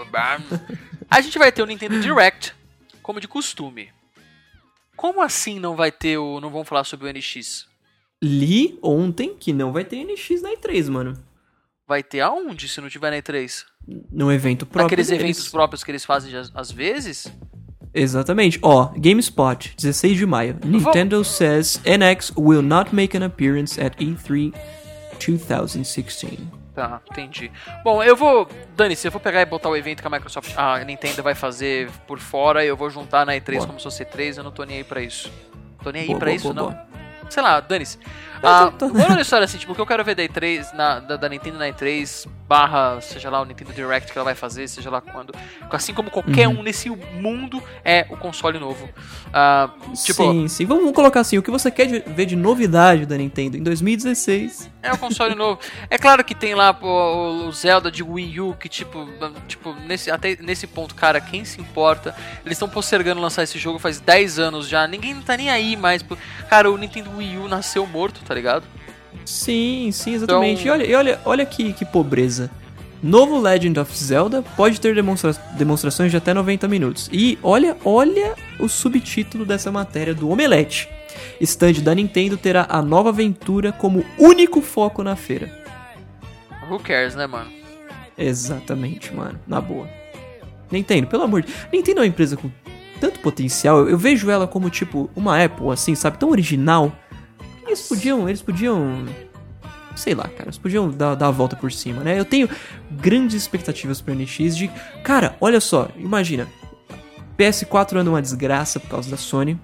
não. 0.00 0.60
A 1.08 1.20
gente 1.20 1.38
vai 1.38 1.52
ter 1.52 1.62
o 1.62 1.66
Nintendo 1.66 2.00
Direct, 2.00 2.52
como 3.00 3.20
de 3.20 3.28
costume. 3.28 3.90
Como 4.96 5.22
assim 5.22 5.60
não 5.60 5.76
vai 5.76 5.92
ter 5.92 6.18
o. 6.18 6.40
Não 6.40 6.50
vão 6.50 6.64
falar 6.64 6.82
sobre 6.82 7.08
o 7.08 7.12
NX? 7.12 7.68
Li 8.20 8.76
ontem 8.82 9.36
que 9.36 9.52
não 9.52 9.72
vai 9.72 9.84
ter 9.84 10.04
NX 10.04 10.42
na 10.42 10.50
E3, 10.50 10.90
mano. 10.90 11.24
Vai 11.86 12.02
ter 12.02 12.20
aonde 12.20 12.68
se 12.68 12.80
não 12.80 12.88
tiver 12.88 13.10
na 13.10 13.18
E3? 13.18 13.64
No 14.10 14.30
evento 14.30 14.66
próprio. 14.66 14.84
Naqueles 14.84 15.06
deles. 15.08 15.22
eventos 15.22 15.48
próprios 15.48 15.82
que 15.82 15.90
eles 15.90 16.04
fazem 16.04 16.32
às, 16.54 16.70
vezes? 16.70 17.32
Exatamente. 17.94 18.58
Ó, 18.62 18.90
GameSpot, 18.96 19.74
16 19.76 20.16
de 20.18 20.26
maio. 20.26 20.58
Nintendo 20.62 21.24
says 21.24 21.80
NX 21.86 22.32
will 22.36 22.62
not 22.62 22.94
make 22.94 23.16
an 23.16 23.24
appearance 23.24 23.80
at 23.80 23.94
E 23.98 24.04
E3 24.14 24.52
2016. 25.18 26.38
Tá, 26.74 27.00
entendi. 27.10 27.50
Bom, 27.82 28.02
eu 28.04 28.14
vou. 28.14 28.46
Dane-se, 28.76 29.08
eu 29.08 29.10
vou 29.10 29.20
pegar 29.20 29.40
e 29.40 29.46
botar 29.46 29.68
o 29.68 29.76
evento 29.76 30.00
que 30.00 30.06
a 30.06 30.10
Microsoft. 30.10 30.52
A 30.56 30.84
Nintendo 30.84 31.22
vai 31.24 31.34
fazer 31.34 31.90
por 32.06 32.20
fora 32.20 32.64
e 32.64 32.68
eu 32.68 32.76
vou 32.76 32.88
juntar 32.88 33.26
na 33.26 33.32
E3 33.32 33.54
Boa. 33.54 33.66
como 33.66 33.78
se 33.80 33.84
fosse 33.84 34.04
E3. 34.04 34.36
Eu 34.38 34.44
não 34.44 34.52
tô 34.52 34.62
nem 34.64 34.76
aí 34.76 34.84
pra 34.84 35.02
isso. 35.02 35.28
Tô 35.82 35.90
nem 35.90 36.02
aí 36.02 36.08
Boa, 36.08 36.18
pra 36.20 36.26
boa, 36.26 36.36
isso, 36.36 36.54
não. 36.54 36.78
Sei 37.28 37.42
lá, 37.42 37.58
dane-se. 37.58 37.98
Ah. 38.42 38.72
Olha 38.80 39.16
a 39.18 39.20
história 39.22 39.44
assim, 39.44 39.58
tipo, 39.58 39.72
o 39.72 39.74
que 39.74 39.80
eu 39.80 39.86
quero 39.86 40.04
ver 40.04 40.14
da 40.14 40.22
E3, 40.22 40.72
na, 40.74 41.00
da, 41.00 41.16
da 41.16 41.28
Nintendo 41.28 41.58
na 41.58 41.66
E3, 41.68 42.26
barra, 42.48 43.00
seja 43.00 43.28
lá 43.30 43.40
o 43.40 43.44
Nintendo 43.44 43.72
Direct 43.72 44.10
que 44.12 44.18
ela 44.18 44.24
vai 44.24 44.34
fazer, 44.34 44.68
seja 44.68 44.88
lá 44.90 45.00
quando. 45.00 45.34
Assim 45.70 45.92
como 45.92 46.10
qualquer 46.10 46.48
Uhum. 46.48 46.60
um 46.60 46.62
nesse 46.62 46.88
mundo 46.88 47.62
é 47.84 48.06
o 48.10 48.16
console 48.16 48.58
novo. 48.58 48.88
Ah, 49.32 49.70
tipo, 50.04 50.22
sim, 50.22 50.48
sim. 50.48 50.64
Vamos, 50.66 50.92
colocar 50.92 51.20
assim, 51.20 51.36
o 51.36 51.42
que 51.42 51.50
você 51.50 51.70
quer 51.70 51.86
de- 51.86 52.00
ver 52.12 52.24
de 52.26 52.36
novidade 52.36 53.04
da 53.06 53.16
Nintendo 53.16 53.56
em 53.56 53.62
2016? 53.62 54.70
É 54.82 54.92
o 54.92 54.98
console 54.98 55.34
novo. 55.34 55.60
É 55.90 55.98
claro 55.98 56.24
que 56.24 56.34
tem 56.34 56.54
lá 56.54 56.72
pô, 56.72 57.46
o 57.46 57.52
Zelda 57.52 57.90
de 57.90 58.02
Wii 58.02 58.40
U, 58.40 58.54
que 58.58 58.68
tipo, 58.68 59.06
tipo 59.46 59.74
nesse, 59.86 60.10
até 60.10 60.36
nesse 60.40 60.66
ponto, 60.66 60.94
cara, 60.94 61.20
quem 61.20 61.44
se 61.44 61.60
importa? 61.60 62.14
Eles 62.44 62.56
estão 62.56 62.68
postergando 62.68 63.20
lançar 63.20 63.42
esse 63.42 63.58
jogo 63.58 63.78
faz 63.78 64.00
10 64.00 64.38
anos 64.38 64.68
já, 64.68 64.86
ninguém 64.86 65.20
tá 65.20 65.36
nem 65.36 65.50
aí 65.50 65.76
mais. 65.76 66.02
Cara, 66.48 66.70
o 66.70 66.76
Nintendo 66.78 67.10
Wii 67.16 67.38
U 67.38 67.48
nasceu 67.48 67.86
morto, 67.86 68.20
tá 68.28 68.34
ligado? 68.34 68.64
Sim, 69.24 69.90
sim, 69.92 70.14
exatamente. 70.14 70.60
Então- 70.62 70.76
E 70.76 70.78
olha, 70.78 70.86
e 70.86 70.94
olha, 70.94 71.20
olha 71.24 71.46
que, 71.46 71.72
que 71.72 71.84
pobreza. 71.84 72.50
Novo 73.02 73.38
Legend 73.40 73.78
of 73.80 73.96
Zelda 73.96 74.42
pode 74.56 74.80
ter 74.80 74.94
demonstra- 74.94 75.32
demonstrações 75.56 76.10
de 76.10 76.16
até 76.16 76.34
90 76.34 76.68
minutos. 76.68 77.08
E 77.12 77.38
olha, 77.42 77.76
olha 77.84 78.34
o 78.58 78.68
subtítulo 78.68 79.44
dessa 79.46 79.70
matéria 79.72 80.12
do 80.14 80.28
Omelete. 80.28 80.88
Stand 81.40 81.74
da 81.82 81.94
Nintendo 81.94 82.36
terá 82.36 82.66
a 82.68 82.82
nova 82.82 83.08
aventura 83.10 83.72
como 83.72 84.04
único 84.18 84.60
foco 84.60 85.02
na 85.02 85.14
feira. 85.16 85.48
Who 86.68 86.78
cares, 86.80 87.14
né, 87.14 87.26
mano? 87.26 87.50
Exatamente, 88.16 89.14
mano. 89.14 89.38
Na 89.46 89.60
boa. 89.60 89.88
Nintendo, 90.70 91.06
pelo 91.06 91.22
amor 91.22 91.42
de 91.42 91.52
Nintendo 91.72 92.00
é 92.00 92.02
uma 92.02 92.06
empresa 92.08 92.36
com 92.36 92.50
tanto 93.00 93.20
potencial. 93.20 93.78
Eu, 93.78 93.90
eu 93.90 93.98
vejo 93.98 94.28
ela 94.28 94.46
como, 94.46 94.68
tipo, 94.68 95.08
uma 95.16 95.42
Apple, 95.42 95.70
assim, 95.70 95.94
sabe? 95.94 96.18
Tão 96.18 96.30
original. 96.30 96.92
Eles 97.68 97.82
podiam. 97.82 98.28
Eles 98.28 98.42
podiam. 98.42 99.06
Sei 99.94 100.14
lá, 100.14 100.24
cara. 100.24 100.44
Eles 100.44 100.58
podiam 100.58 100.90
dar, 100.90 101.14
dar 101.14 101.28
a 101.28 101.30
volta 101.30 101.54
por 101.54 101.70
cima, 101.70 102.02
né? 102.02 102.18
Eu 102.18 102.24
tenho 102.24 102.48
grandes 102.90 103.36
expectativas 103.36 104.00
pra 104.00 104.14
NX 104.14 104.56
de. 104.56 104.70
Cara, 105.04 105.36
olha 105.40 105.60
só, 105.60 105.88
imagina. 105.96 106.48
PS4 107.38 107.98
anda 107.98 108.10
uma 108.10 108.22
desgraça 108.22 108.80
por 108.80 108.88
causa 108.88 109.10
da 109.10 109.16
Sony. 109.16 109.58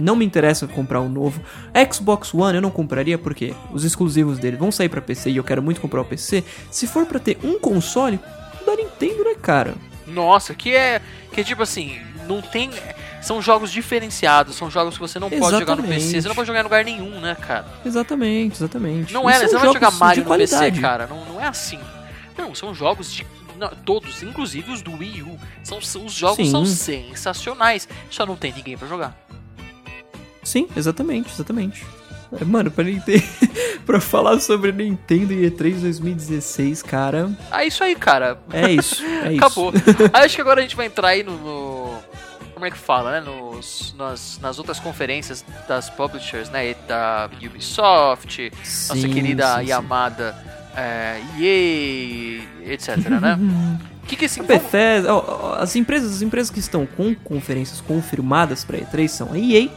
Não 0.00 0.14
me 0.14 0.24
interessa 0.24 0.66
comprar 0.66 1.00
um 1.00 1.08
novo. 1.08 1.42
Xbox 1.92 2.32
One 2.32 2.56
eu 2.56 2.62
não 2.62 2.70
compraria 2.70 3.18
porque 3.18 3.52
os 3.72 3.84
exclusivos 3.84 4.38
dele 4.38 4.56
vão 4.56 4.70
sair 4.70 4.88
pra 4.88 5.02
PC 5.02 5.30
e 5.30 5.36
eu 5.36 5.44
quero 5.44 5.62
muito 5.62 5.80
comprar 5.80 6.00
o 6.00 6.04
PC. 6.04 6.44
Se 6.70 6.86
for 6.86 7.04
pra 7.04 7.18
ter 7.18 7.36
um 7.42 7.58
console, 7.58 8.18
da 8.68 8.76
Nintendo, 8.76 9.24
né, 9.24 9.34
cara? 9.40 9.74
Nossa, 10.06 10.54
que 10.54 10.74
é. 10.74 11.00
Que 11.32 11.40
é 11.40 11.44
tipo 11.44 11.62
assim, 11.62 11.98
não 12.26 12.42
tem. 12.42 12.70
São 13.28 13.42
jogos 13.42 13.70
diferenciados, 13.70 14.56
são 14.56 14.70
jogos 14.70 14.94
que 14.94 15.00
você 15.00 15.18
não 15.18 15.28
pode 15.28 15.58
jogar 15.58 15.76
no 15.76 15.82
PC, 15.82 15.94
Exatamente. 15.96 16.22
você 16.22 16.28
não 16.28 16.34
pode 16.34 16.46
jogar 16.46 16.60
em 16.60 16.62
lugar 16.62 16.82
nenhum, 16.82 17.20
né, 17.20 17.34
cara? 17.34 17.66
Exatamente, 17.84 18.56
exatamente. 18.56 19.12
Não 19.12 19.28
é, 19.28 19.38
você 19.38 19.52
não 19.52 19.60
vai 19.60 19.72
jogar 19.74 19.90
Mario 19.90 20.24
no 20.24 20.34
PC, 20.34 20.72
cara. 20.72 21.06
Não, 21.06 21.22
não 21.26 21.38
é 21.38 21.46
assim. 21.46 21.78
Não, 22.38 22.54
são 22.54 22.74
jogos 22.74 23.12
de. 23.12 23.26
não, 23.58 23.68
todos, 23.84 24.22
inclusive 24.22 24.72
os 24.72 24.80
do 24.80 24.96
Wii 24.96 25.24
U. 25.24 25.38
São, 25.62 25.76
os 25.76 26.12
jogos 26.14 26.36
Sim. 26.36 26.50
são 26.50 26.64
sensacionais. 26.64 27.86
Só 28.08 28.24
não 28.24 28.34
tem 28.34 28.50
ninguém 28.50 28.78
pra 28.78 28.88
jogar. 28.88 29.14
Sim, 30.42 30.66
exatamente, 30.74 31.30
exatamente. 31.30 31.84
É, 32.40 32.44
Mano, 32.46 32.70
pra 32.70 32.84
Nintendo. 32.84 33.22
pra 33.84 34.00
falar 34.00 34.38
sobre 34.40 34.72
Nintendo 34.72 35.32
e 35.34 35.50
E3 35.50 35.80
2016, 35.80 36.82
cara. 36.82 37.30
Ah, 37.50 37.64
isso 37.64 37.84
aí, 37.84 37.94
cara. 37.94 38.38
É 38.52 38.70
isso. 38.70 39.02
É 39.04 39.32
isso. 39.36 39.44
Acabou. 39.44 39.72
Aí 40.14 40.24
acho 40.24 40.34
que 40.34 40.40
agora 40.40 40.60
a 40.60 40.62
gente 40.62 40.76
vai 40.76 40.86
entrar 40.86 41.08
aí 41.08 41.22
no. 41.22 41.36
no- 41.36 41.67
como 42.58 42.66
é 42.66 42.70
que 42.72 42.76
fala, 42.76 43.12
né? 43.12 43.20
Nos, 43.20 43.94
nas, 43.96 44.38
nas 44.42 44.58
outras 44.58 44.80
conferências 44.80 45.44
das 45.68 45.88
publishers, 45.88 46.50
né? 46.50 46.74
Da 46.88 47.30
Ubisoft, 47.40 48.50
nossa 48.50 48.96
Sim, 48.96 49.10
querida 49.10 49.54
sim, 49.54 49.60
sim. 49.60 49.70
Yamada 49.70 50.36
é, 50.76 51.20
EA, 51.38 52.72
etc, 52.72 52.96
né? 52.96 53.38
O 54.02 54.06
que 54.08 54.16
que 54.16 54.24
assim. 54.24 54.40
A 54.40 54.42
Bethesda, 54.42 55.10
as 55.56 55.76
empresas, 55.76 56.16
as 56.16 56.22
empresas 56.22 56.50
que 56.50 56.58
estão 56.58 56.84
com 56.84 57.14
conferências 57.14 57.80
confirmadas 57.80 58.64
para 58.64 58.78
E3 58.78 59.06
são 59.08 59.32
a 59.32 59.38
EA, 59.38 59.68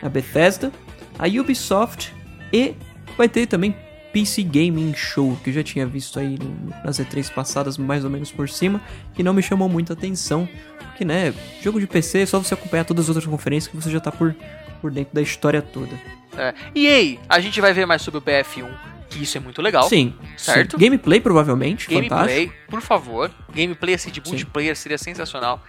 a 0.00 0.08
Bethesda, 0.08 0.70
a 1.18 1.26
Ubisoft 1.26 2.14
e 2.52 2.76
vai 3.16 3.28
ter 3.28 3.46
também 3.46 3.74
PC 4.12 4.42
Gaming 4.42 4.94
Show, 4.94 5.36
que 5.42 5.50
eu 5.50 5.54
já 5.54 5.62
tinha 5.62 5.86
visto 5.86 6.18
aí 6.18 6.36
nas 6.84 6.98
E3 6.98 7.32
passadas 7.32 7.78
mais 7.78 8.04
ou 8.04 8.10
menos 8.10 8.30
por 8.32 8.48
cima, 8.48 8.80
que 9.14 9.22
não 9.22 9.32
me 9.32 9.42
chamou 9.42 9.68
muita 9.68 9.92
atenção, 9.92 10.48
porque 10.78 11.04
né, 11.04 11.32
jogo 11.62 11.80
de 11.80 11.86
PC 11.86 12.20
é 12.20 12.26
só 12.26 12.38
você 12.38 12.54
acompanhar 12.54 12.84
todas 12.84 13.04
as 13.04 13.08
outras 13.10 13.26
conferências 13.26 13.70
que 13.70 13.76
você 13.76 13.90
já 13.90 14.00
tá 14.00 14.10
por, 14.10 14.34
por 14.80 14.90
dentro 14.90 15.14
da 15.14 15.22
história 15.22 15.62
toda. 15.62 15.94
É. 16.36 16.54
EA, 16.74 17.18
a 17.28 17.40
gente 17.40 17.60
vai 17.60 17.72
ver 17.72 17.86
mais 17.86 18.02
sobre 18.02 18.18
o 18.18 18.22
BF1, 18.22 18.68
que 19.10 19.22
isso 19.22 19.36
é 19.36 19.40
muito 19.40 19.60
legal. 19.60 19.82
Sim, 19.88 20.14
Certo. 20.36 20.78
sim. 20.78 20.84
Gameplay 20.84 21.20
provavelmente, 21.20 21.86
fantástico. 21.86 22.14
Gameplay, 22.16 22.52
por 22.68 22.80
favor. 22.80 23.30
Gameplay 23.52 23.94
assim 23.94 24.10
de 24.10 24.22
multiplayer 24.24 24.76
seria 24.76 24.96
sensacional. 24.96 25.62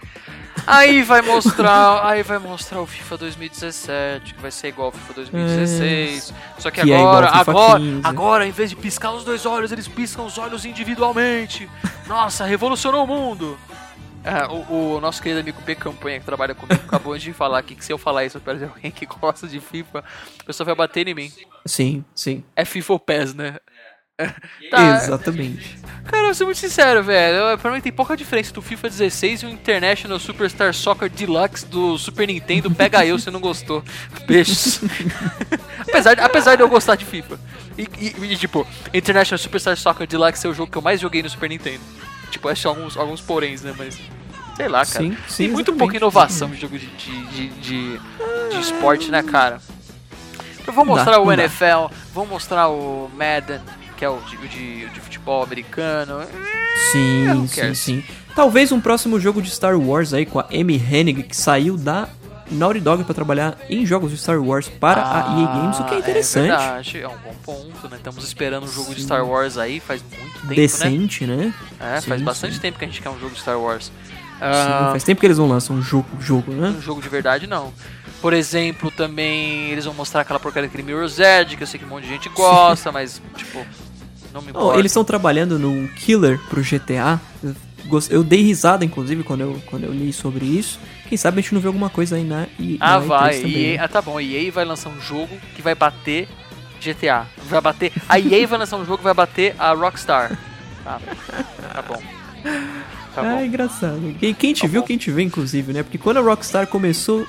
Aí 0.66 1.02
vai 1.02 1.20
mostrar, 1.22 2.04
aí 2.06 2.22
vai 2.22 2.38
mostrar 2.38 2.80
o 2.80 2.86
FIFA 2.86 3.18
2017, 3.18 4.34
que 4.34 4.40
vai 4.40 4.50
ser 4.50 4.68
igual 4.68 4.86
ao 4.86 4.92
FIFA 4.92 5.12
2016. 5.14 6.32
Só 6.58 6.70
que, 6.70 6.82
Que 6.82 6.92
é 6.92 6.96
agora, 6.96 7.26
FIFA 7.38 7.50
agora, 7.50 7.78
15. 7.80 8.00
agora, 8.06 8.46
em 8.46 8.50
vez 8.50 8.70
de 8.70 8.76
piscar 8.76 9.12
os 9.12 9.24
dois 9.24 9.44
olhos, 9.44 9.72
eles 9.72 9.88
piscam 9.88 10.24
os 10.24 10.38
olhos 10.38 10.64
individualmente. 10.64 11.68
Nossa, 12.06 12.44
revolucionou 12.44 13.04
o 13.04 13.06
mundo. 13.06 13.58
É, 14.24 14.46
o, 14.46 14.94
o 14.96 15.00
nosso 15.00 15.20
querido 15.20 15.40
amigo 15.40 15.60
P. 15.62 15.74
Campanha, 15.74 16.20
que 16.20 16.24
trabalha 16.26 16.54
comigo, 16.54 16.80
acabou 16.86 17.16
de 17.18 17.32
falar 17.32 17.58
aqui 17.58 17.74
que 17.74 17.84
se 17.84 17.92
eu 17.92 17.98
falar 17.98 18.24
isso 18.24 18.38
perto 18.40 18.58
de 18.58 18.64
alguém 18.64 18.90
que 18.90 19.04
gosta 19.06 19.48
de 19.48 19.58
FIFA, 19.60 20.04
a 20.40 20.44
pessoa 20.44 20.64
vai 20.64 20.74
bater 20.74 21.08
em 21.08 21.14
mim. 21.14 21.32
Sim, 21.66 22.04
sim. 22.14 22.44
É 22.54 22.64
FIFA 22.64 22.92
ou 22.92 22.98
PES, 23.00 23.34
né? 23.34 23.56
Tá, 24.70 24.96
Exatamente. 24.96 25.78
Cara, 26.04 26.18
eu 26.18 26.24
vou 26.26 26.34
ser 26.34 26.44
muito 26.44 26.58
sincero, 26.58 27.02
velho. 27.02 27.58
Pra 27.58 27.72
mim 27.72 27.80
tem 27.80 27.90
pouca 27.90 28.16
diferença 28.16 28.52
do 28.52 28.62
FIFA 28.62 28.88
16 28.88 29.42
e 29.42 29.46
o 29.46 29.48
International 29.48 30.18
Superstar 30.20 30.72
Soccer 30.72 31.10
Deluxe 31.10 31.66
do 31.66 31.98
Super 31.98 32.28
Nintendo. 32.28 32.70
Pega 32.70 33.04
eu 33.04 33.18
se 33.18 33.30
não 33.30 33.40
gostou. 33.40 33.82
Beijos. 34.26 34.80
apesar, 35.88 36.14
de, 36.14 36.20
apesar 36.20 36.56
de 36.56 36.62
eu 36.62 36.68
gostar 36.68 36.94
de 36.94 37.04
FIFA. 37.04 37.40
E, 37.76 37.82
e- 37.98 38.32
e, 38.32 38.36
tipo, 38.36 38.66
International 38.94 39.38
Superstar 39.38 39.76
Soccer 39.76 40.06
Deluxe 40.06 40.46
é 40.46 40.50
o 40.50 40.54
jogo 40.54 40.70
que 40.70 40.78
eu 40.78 40.82
mais 40.82 41.00
joguei 41.00 41.22
no 41.22 41.30
Super 41.30 41.48
Nintendo. 41.48 41.80
Tipo, 42.32 42.48
acho 42.48 42.66
alguns, 42.66 42.96
alguns 42.96 43.20
poréns, 43.20 43.60
né? 43.62 43.74
Mas. 43.76 43.98
Sei 44.56 44.66
lá, 44.68 44.84
cara. 44.84 45.04
Sim, 45.04 45.16
sim, 45.28 45.44
tem 45.44 45.48
muito 45.52 45.72
pouca 45.74 45.96
inovação 45.96 46.48
em 46.52 46.56
jogo 46.56 46.78
de, 46.78 46.86
de, 46.86 47.26
de, 47.26 47.48
de, 47.60 47.98
de 48.50 48.60
esporte, 48.60 49.10
né, 49.10 49.22
cara? 49.22 49.60
Eu 50.66 50.72
vou 50.72 50.84
Não 50.84 50.94
dá, 50.94 51.00
mostrar 51.04 51.20
o 51.20 51.26
não 51.26 51.36
dá. 51.36 51.42
NFL, 51.44 51.94
vou 52.14 52.26
mostrar 52.26 52.68
o 52.68 53.10
Madden, 53.14 53.60
que 53.96 54.04
é 54.04 54.08
o 54.08 54.18
de, 54.20 54.36
de, 54.48 54.88
de 54.88 55.00
futebol 55.00 55.42
americano. 55.42 56.26
Sim, 56.90 57.28
who 57.30 57.48
sim, 57.48 57.60
cares? 57.60 57.78
sim. 57.78 58.04
Talvez 58.34 58.72
um 58.72 58.80
próximo 58.80 59.20
jogo 59.20 59.42
de 59.42 59.50
Star 59.50 59.78
Wars 59.78 60.14
aí 60.14 60.24
com 60.24 60.38
a 60.40 60.46
Amy 60.52 60.76
Hennig, 60.76 61.22
que 61.24 61.36
saiu 61.36 61.76
da 61.76 62.08
Naughty 62.50 62.80
Dog 62.80 63.04
pra 63.04 63.14
trabalhar 63.14 63.58
em 63.68 63.84
jogos 63.84 64.10
de 64.10 64.16
Star 64.18 64.40
Wars 64.42 64.68
para 64.68 65.02
a 65.02 65.40
EA 65.40 65.46
Games, 65.46 65.78
o 65.80 65.84
que 65.84 65.94
é 65.94 65.98
interessante. 65.98 66.50
É 66.50 66.56
verdade, 66.56 67.00
é 67.02 67.08
um 67.08 67.18
bom 67.18 67.34
ponto, 67.42 67.88
né? 67.88 67.96
Estamos 67.96 68.24
esperando 68.24 68.64
um 68.64 68.68
jogo 68.72 68.94
de 68.94 69.00
Sim. 69.00 69.06
Star 69.06 69.26
Wars 69.26 69.56
aí 69.58 69.80
faz 69.80 70.02
muito 70.18 70.31
tempo, 70.42 70.54
né? 70.54 70.54
Decente, 70.56 71.26
né? 71.26 71.54
É, 71.80 72.00
faz 72.00 72.20
Sim, 72.20 72.24
bastante 72.24 72.54
sim. 72.54 72.60
tempo 72.60 72.78
que 72.78 72.84
a 72.84 72.88
gente 72.88 73.00
quer 73.02 73.10
um 73.10 73.18
jogo 73.18 73.34
de 73.34 73.40
Star 73.40 73.58
Wars. 73.58 73.86
Sim, 73.86 73.92
Ah, 74.40 74.88
faz 74.90 75.04
tempo 75.04 75.20
que 75.20 75.26
eles 75.26 75.38
não 75.38 75.46
lançam 75.48 75.76
um 75.76 75.82
jogo, 75.82 76.08
jogo 76.20 76.50
né? 76.52 76.74
um 76.76 76.80
jogo 76.82 77.00
de 77.00 77.08
verdade, 77.08 77.46
não. 77.46 77.72
Por 78.20 78.32
exemplo, 78.32 78.90
também 78.90 79.70
eles 79.70 79.84
vão 79.84 79.94
mostrar 79.94 80.20
aquela 80.22 80.38
porcaria 80.40 80.68
daquele 80.68 80.84
Mirror's 80.84 81.18
Edge, 81.18 81.56
que 81.56 81.62
eu 81.62 81.66
sei 81.66 81.78
que 81.78 81.86
um 81.86 81.88
monte 81.88 82.04
de 82.04 82.10
gente 82.10 82.28
gosta, 82.28 82.90
mas, 82.92 83.20
tipo, 83.36 83.58
não 84.32 84.40
me 84.42 84.52
Não, 84.52 84.60
importa. 84.60 84.78
eles 84.78 84.90
estão 84.92 85.04
trabalhando 85.04 85.58
num 85.58 85.86
killer 85.88 86.38
pro 86.48 86.62
GTA. 86.62 87.20
Eu, 88.10 88.22
dei 88.22 88.42
risada, 88.42 88.84
inclusive, 88.84 89.22
quando 89.24 89.40
eu, 89.42 89.62
quando 89.66 89.84
eu 89.84 89.92
li 89.92 90.12
sobre 90.12 90.44
isso. 90.44 90.78
Quem 91.08 91.18
sabe 91.18 91.38
a 91.40 91.42
gente 91.42 91.52
não 91.52 91.60
vê 91.60 91.66
alguma 91.66 91.90
coisa 91.90 92.14
aí 92.16 92.24
na, 92.24 92.46
e, 92.58 92.78
Ah, 92.80 92.98
na 92.98 93.04
E3 93.04 93.06
vai. 93.06 93.34
EA, 93.42 93.76
né? 93.78 93.84
ah, 93.84 93.88
tá 93.88 94.00
bom. 94.00 94.20
EA 94.20 94.50
vai 94.52 94.64
lançar 94.64 94.88
um 94.88 95.00
jogo 95.00 95.36
que 95.54 95.60
vai 95.62 95.74
bater 95.74 96.28
GTA. 96.82 97.26
Vai 97.48 97.60
bater. 97.60 97.92
A 98.08 98.18
EA 98.18 98.46
vai 98.46 98.58
lançar 98.58 98.76
um 98.76 98.84
jogo 98.84 99.02
vai 99.02 99.14
bater 99.14 99.54
a 99.58 99.72
Rockstar. 99.72 100.36
Tá, 100.84 101.00
tá 101.74 101.82
bom. 101.82 102.00
Tá 103.14 103.20
Ah, 103.22 103.26
é 103.34 103.36
bom. 103.38 103.44
engraçado. 103.44 104.14
Quem, 104.18 104.34
quem 104.34 104.52
te 104.52 104.62
Tá 104.62 104.66
viu, 104.66 104.80
bom. 104.80 104.86
quem 104.86 104.96
te 104.98 105.10
vê, 105.10 105.22
inclusive, 105.22 105.72
né? 105.72 105.82
Porque 105.82 105.98
quando 105.98 106.16
a 106.16 106.20
Rockstar 106.20 106.66
começou, 106.66 107.26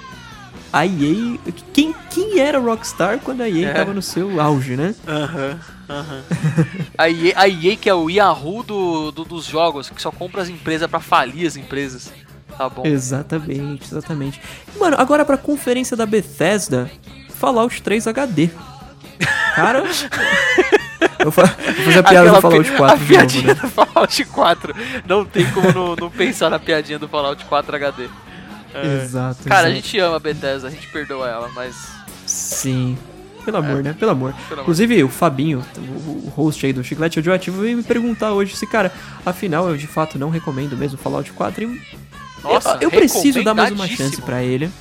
a 0.71 0.85
EA. 0.85 1.37
Quem, 1.73 1.93
quem 2.09 2.39
era 2.39 2.57
Rockstar 2.59 3.19
quando 3.19 3.41
a 3.41 3.49
EA 3.49 3.69
É. 3.69 3.73
tava 3.73 3.93
no 3.93 4.01
seu 4.01 4.39
auge, 4.41 4.75
né? 4.75 4.95
Aham, 5.07 5.59
aham. 5.89 6.23
A 6.97 7.09
EA, 7.09 7.33
a 7.35 7.47
EA 7.47 7.75
que 7.75 7.89
é 7.89 7.93
o 7.93 8.09
Yahoo 8.09 8.63
do, 8.63 9.11
do- 9.11 9.25
dos 9.25 9.45
jogos, 9.45 9.89
que 9.89 10.01
só 10.01 10.09
compra 10.11 10.41
as 10.41 10.49
empresas 10.49 10.89
pra 10.89 10.99
falir 10.99 11.45
as 11.45 11.55
empresas. 11.57 12.11
Tá 12.57 12.69
bom. 12.69 12.83
Exatamente, 12.85 13.83
exatamente. 13.85 14.39
Mano, 14.79 14.95
agora 14.99 15.25
pra 15.25 15.37
conferência 15.37 15.97
da 15.97 16.05
Bethesda, 16.05 16.89
Fallout 17.29 17.81
3 17.81 18.07
HD. 18.07 18.49
Cara, 19.55 19.79
eu 21.19 21.31
vou 21.31 21.31
fazer 21.31 21.99
a 21.99 22.03
piada 22.03 22.29
Aquela 22.29 22.31
do 22.33 22.41
Fallout 22.41 22.69
pi- 22.71 22.77
4 22.77 22.93
a 22.95 22.97
de 22.97 23.05
piadinha 23.05 23.47
novo, 23.47 23.55
né? 23.55 23.61
do 23.61 23.69
Fallout 23.69 24.25
4. 24.25 24.75
Não 25.07 25.25
tem 25.25 25.45
como 25.51 25.71
não, 25.71 25.95
não 25.95 26.09
pensar 26.09 26.49
na 26.49 26.59
piadinha 26.59 26.99
do 26.99 27.07
Fallout 27.07 27.43
4 27.45 27.75
HD. 27.75 28.07
É. 28.73 29.03
Exato. 29.03 29.43
Cara, 29.43 29.67
a 29.67 29.69
exato. 29.69 29.75
gente 29.75 29.99
ama 29.99 30.15
a 30.15 30.19
Bethesda, 30.19 30.67
a 30.67 30.71
gente 30.71 30.87
perdoa 30.87 31.27
ela, 31.29 31.49
mas. 31.53 31.75
Sim. 32.25 32.97
Pelo 33.45 33.57
amor, 33.57 33.83
né? 33.83 33.93
Pelo 33.99 34.11
amor. 34.11 34.29
É. 34.31 34.33
Pelo 34.47 34.53
amor. 34.53 34.61
Inclusive, 34.61 35.03
o 35.03 35.09
Fabinho, 35.09 35.63
o 35.77 36.29
host 36.35 36.65
aí 36.65 36.71
do 36.73 36.83
Chiclete 36.83 37.17
Radioativo, 37.19 37.61
veio 37.61 37.75
me 37.77 37.83
perguntar 37.83 38.31
hoje 38.31 38.55
se, 38.55 38.65
cara, 38.65 38.91
afinal, 39.25 39.69
eu 39.69 39.75
de 39.75 39.85
fato 39.85 40.17
não 40.17 40.29
recomendo 40.29 40.77
mesmo 40.77 40.97
Fallout 40.97 41.31
4 41.33 41.63
e 41.63 41.81
Nossa, 42.41 42.77
eu, 42.79 42.83
eu 42.83 42.91
preciso 42.91 43.43
dar 43.43 43.53
mais 43.53 43.71
uma 43.71 43.85
chance 43.87 44.21
pra 44.21 44.41
ele. 44.41 44.71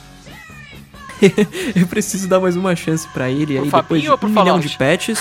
eu 1.76 1.86
preciso 1.86 2.28
dar 2.28 2.40
mais 2.40 2.56
uma 2.56 2.74
chance 2.76 3.06
pra 3.08 3.30
ele 3.30 3.54
Pro 3.54 3.64
aí 3.64 3.70
Fabinho 3.70 3.82
depois 3.82 4.02
de 4.02 4.08
ou 4.08 4.14
um 4.14 4.18
pro 4.18 4.28
milhão 4.28 4.44
Fallout? 4.46 4.68
de 4.68 4.76
patches. 4.78 5.18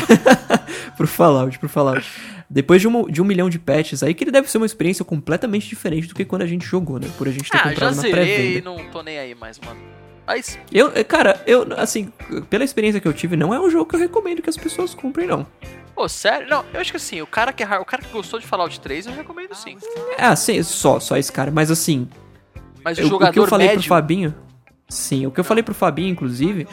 pro 0.96 1.06
Fallout, 1.06 1.58
pro 1.58 1.68
Fallout. 1.68 2.06
Depois 2.48 2.80
de, 2.80 2.86
um 2.88 3.06
de 3.08 3.20
um 3.22 3.24
milhão 3.24 3.48
de 3.50 3.58
patches 3.58 4.02
aí, 4.02 4.14
que 4.14 4.22
ele 4.24 4.30
deve 4.30 4.50
ser 4.50 4.58
uma 4.58 4.66
experiência 4.66 5.04
completamente 5.04 5.66
diferente 5.68 6.06
do 6.06 6.14
que 6.14 6.24
quando 6.24 6.42
a 6.42 6.46
gente 6.46 6.64
jogou, 6.64 6.98
né? 6.98 7.08
Por 7.16 7.26
a 7.26 7.30
gente 7.30 7.50
ter 7.50 7.56
Ah, 7.56 7.62
já 7.64 7.70
comprado 7.70 7.96
na 7.96 8.02
zerei 8.02 8.22
e 8.22 8.60
pré-venda. 8.60 8.64
não 8.70 8.90
tô 8.90 9.02
nem 9.02 9.18
aí 9.18 9.34
mais, 9.34 9.58
mano. 9.60 9.80
Mas, 10.26 10.58
Eu, 10.72 10.90
eh, 10.94 11.04
cara, 11.04 11.42
eu, 11.46 11.66
assim, 11.76 12.10
pela 12.48 12.64
experiência 12.64 12.98
que 13.00 13.06
eu 13.08 13.12
tive, 13.12 13.36
não 13.36 13.52
é 13.52 13.60
um 13.60 13.68
jogo 13.68 13.84
que 13.90 13.96
eu 13.96 14.00
recomendo 14.00 14.40
que 14.40 14.48
as 14.48 14.56
pessoas 14.56 14.94
comprem, 14.94 15.26
não. 15.26 15.46
pô, 15.94 16.08
sério? 16.08 16.48
Não, 16.48 16.64
eu 16.72 16.80
acho 16.80 16.90
que 16.92 16.96
assim, 16.96 17.20
o 17.20 17.26
cara 17.26 17.52
que, 17.52 17.62
é 17.62 17.78
o 17.78 17.84
cara 17.84 18.02
que 18.02 18.10
gostou 18.10 18.38
de 18.40 18.46
Fallout 18.46 18.78
3, 18.80 19.06
eu 19.06 19.12
recomendo 19.12 19.54
sim. 19.54 19.76
Ah, 20.18 20.34
sim, 20.34 20.62
só, 20.62 20.98
só 20.98 21.16
esse 21.18 21.30
cara. 21.30 21.50
Mas 21.50 21.70
assim, 21.70 22.08
Mas 22.82 22.96
o 22.98 23.02
eu- 23.02 23.08
jogador 23.08 23.30
o 23.30 23.32
que 23.34 23.38
eu 23.38 23.46
falei 23.46 23.66
médio. 23.68 23.80
pro 23.82 23.88
Fabinho. 23.88 24.34
Sim, 24.88 25.26
o 25.26 25.30
que 25.30 25.40
eu 25.40 25.44
falei 25.44 25.62
pro 25.62 25.74
Fabinho, 25.74 26.10
inclusive. 26.10 26.66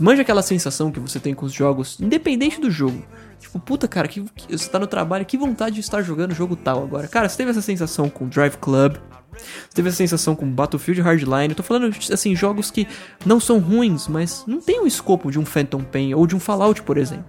Manja 0.00 0.22
aquela 0.22 0.42
sensação 0.42 0.90
que 0.90 1.00
você 1.00 1.18
tem 1.18 1.34
com 1.34 1.44
os 1.44 1.52
jogos, 1.52 1.98
independente 2.00 2.60
do 2.60 2.70
jogo. 2.70 3.02
Tipo, 3.40 3.58
puta, 3.58 3.88
cara, 3.88 4.06
que, 4.06 4.22
que- 4.36 4.56
você 4.56 4.68
tá 4.70 4.78
no 4.78 4.86
trabalho, 4.86 5.26
que 5.26 5.36
vontade 5.36 5.74
de 5.74 5.80
estar 5.80 6.00
jogando 6.02 6.34
jogo 6.34 6.54
tal 6.54 6.82
agora. 6.82 7.08
Cara, 7.08 7.28
você 7.28 7.36
teve 7.36 7.50
essa 7.50 7.60
sensação 7.62 8.08
com 8.08 8.28
Drive 8.28 8.56
Club. 8.58 8.96
Você 9.32 9.74
teve 9.74 9.88
essa 9.88 9.96
sensação 9.98 10.36
com 10.36 10.48
Battlefield 10.48 11.00
Hardline. 11.00 11.48
Eu 11.50 11.54
tô 11.56 11.62
falando, 11.62 11.94
assim, 12.12 12.36
jogos 12.36 12.70
que 12.70 12.86
não 13.26 13.40
são 13.40 13.58
ruins, 13.58 14.06
mas 14.06 14.44
não 14.46 14.60
tem 14.60 14.80
o 14.80 14.86
escopo 14.86 15.30
de 15.30 15.38
um 15.38 15.44
Phantom 15.44 15.82
Pain 15.82 16.14
ou 16.14 16.26
de 16.26 16.36
um 16.36 16.40
Fallout, 16.40 16.82
por 16.82 16.96
exemplo. 16.96 17.24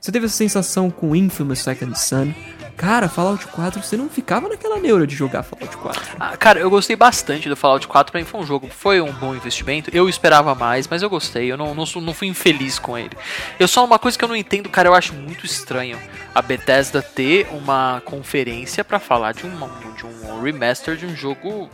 Você 0.00 0.12
teve 0.12 0.26
essa 0.26 0.36
sensação 0.36 0.90
com 0.90 1.16
Infamous 1.16 1.58
Second 1.60 1.98
Son. 1.98 2.32
Cara, 2.80 3.10
Fallout 3.10 3.46
4, 3.46 3.82
você 3.82 3.94
não 3.94 4.08
ficava 4.08 4.48
naquela 4.48 4.78
neura 4.78 5.06
de 5.06 5.14
jogar 5.14 5.42
Fallout 5.42 5.76
4. 5.76 6.16
Ah, 6.18 6.34
cara, 6.34 6.60
eu 6.60 6.70
gostei 6.70 6.96
bastante 6.96 7.46
do 7.46 7.54
Fallout 7.54 7.86
4, 7.86 8.10
pra 8.10 8.18
mim 8.18 8.26
foi 8.26 8.40
um 8.40 8.46
jogo, 8.46 8.68
foi 8.70 9.02
um 9.02 9.12
bom 9.12 9.34
investimento. 9.34 9.90
Eu 9.92 10.08
esperava 10.08 10.54
mais, 10.54 10.88
mas 10.88 11.02
eu 11.02 11.10
gostei, 11.10 11.52
eu 11.52 11.58
não, 11.58 11.74
não, 11.74 11.84
não 11.84 12.14
fui 12.14 12.26
infeliz 12.26 12.78
com 12.78 12.96
ele. 12.96 13.14
Eu 13.58 13.68
só 13.68 13.84
uma 13.84 13.98
coisa 13.98 14.16
que 14.16 14.24
eu 14.24 14.28
não 14.30 14.34
entendo, 14.34 14.70
cara, 14.70 14.88
eu 14.88 14.94
acho 14.94 15.12
muito 15.12 15.44
estranho 15.44 15.98
a 16.34 16.40
Bethesda 16.40 17.02
ter 17.02 17.48
uma 17.52 18.00
conferência 18.06 18.82
pra 18.82 18.98
falar 18.98 19.32
de, 19.32 19.42
de 19.42 20.06
um 20.06 20.42
remaster 20.42 20.96
de 20.96 21.04
um 21.04 21.14
jogo 21.14 21.68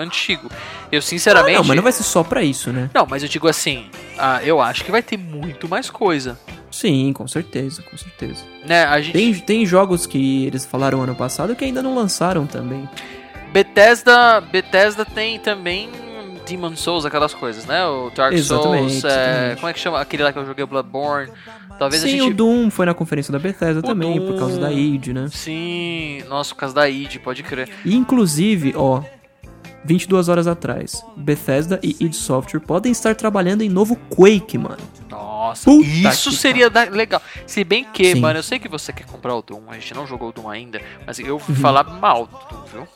antigo. 0.00 0.50
Eu 0.90 1.02
sinceramente. 1.02 1.56
Ah, 1.56 1.58
não, 1.58 1.64
mas 1.66 1.76
não 1.76 1.82
vai 1.82 1.92
ser 1.92 2.02
só 2.04 2.22
pra 2.22 2.42
isso, 2.42 2.70
né? 2.70 2.88
Não, 2.94 3.06
mas 3.08 3.22
eu 3.22 3.28
digo 3.28 3.48
assim, 3.48 3.86
ah, 4.18 4.40
eu 4.42 4.60
acho 4.60 4.84
que 4.84 4.90
vai 4.90 5.02
ter 5.02 5.16
muito 5.16 5.68
mais 5.68 5.90
coisa. 5.90 6.38
Sim, 6.70 7.12
com 7.12 7.28
certeza, 7.28 7.82
com 7.82 7.96
certeza. 7.96 8.44
Né, 8.66 8.84
a 8.84 9.00
gente. 9.00 9.12
Tem, 9.12 9.34
tem 9.34 9.66
jogos 9.66 10.06
que 10.06 10.46
eles 10.46 10.64
falaram 10.64 11.02
ano 11.02 11.14
passado 11.14 11.54
que 11.54 11.64
ainda 11.64 11.82
não 11.82 11.94
lançaram 11.94 12.46
também. 12.46 12.88
Bethesda, 13.52 14.40
Bethesda 14.40 15.04
tem 15.04 15.38
também 15.38 15.90
Demon 16.46 16.76
Souls, 16.76 17.04
aquelas 17.04 17.34
coisas, 17.34 17.66
né? 17.66 17.84
O 17.86 18.10
Dark 18.10 18.32
Exatamente, 18.32 19.00
Souls, 19.00 19.04
é, 19.04 19.08
exatamente. 19.08 19.56
como 19.56 19.68
é 19.68 19.72
que 19.72 19.80
chama? 19.80 20.00
Aquele 20.00 20.22
lá 20.22 20.32
que 20.32 20.38
eu 20.38 20.46
joguei, 20.46 20.64
o 20.64 20.66
Bloodborne. 20.66 21.30
Talvez 21.78 22.02
Sim, 22.02 22.20
a 22.20 22.22
o 22.22 22.26
gente... 22.26 22.34
Doom 22.34 22.70
foi 22.70 22.86
na 22.86 22.94
conferência 22.94 23.32
da 23.32 23.38
Bethesda 23.38 23.80
O 23.80 23.82
também, 23.82 24.20
por 24.20 24.38
causa 24.38 24.54
Doom. 24.54 24.62
da 24.62 24.72
id, 24.72 25.08
né? 25.08 25.28
Sim, 25.30 26.22
nossa, 26.28 26.54
por 26.54 26.60
causa 26.60 26.74
da 26.74 26.88
id, 26.88 27.18
pode 27.18 27.42
crer. 27.42 27.68
E 27.84 27.94
inclusive, 27.94 28.74
ó, 28.76 29.02
22 29.84 30.28
horas 30.28 30.46
atrás, 30.46 31.04
Bethesda 31.16 31.80
e 31.82 31.96
id 32.00 32.12
Software 32.14 32.60
podem 32.60 32.92
estar 32.92 33.14
trabalhando 33.14 33.62
em 33.62 33.68
novo 33.68 33.96
Quake, 34.08 34.56
mano. 34.56 34.78
Nossa, 35.10 35.64
Puta 35.70 35.84
isso 35.86 36.30
seria 36.32 36.70
da- 36.70 36.84
legal. 36.84 37.20
Se 37.46 37.64
bem 37.64 37.84
que, 37.92 38.14
Sim. 38.14 38.20
mano, 38.20 38.38
eu 38.38 38.42
sei 38.42 38.58
que 38.58 38.68
você 38.68 38.92
quer 38.92 39.06
comprar 39.06 39.34
o 39.34 39.42
Doom, 39.42 39.62
a 39.68 39.74
gente 39.74 39.92
não 39.94 40.06
jogou 40.06 40.28
o 40.28 40.32
Doom 40.32 40.48
ainda, 40.48 40.80
mas 41.06 41.18
eu 41.18 41.26
Uhum. 41.26 41.32
ouvi 41.34 41.54
falar 41.56 41.84
mal 41.84 42.26
do 42.26 42.32
Doom, 42.48 42.62
viu? 42.72 42.88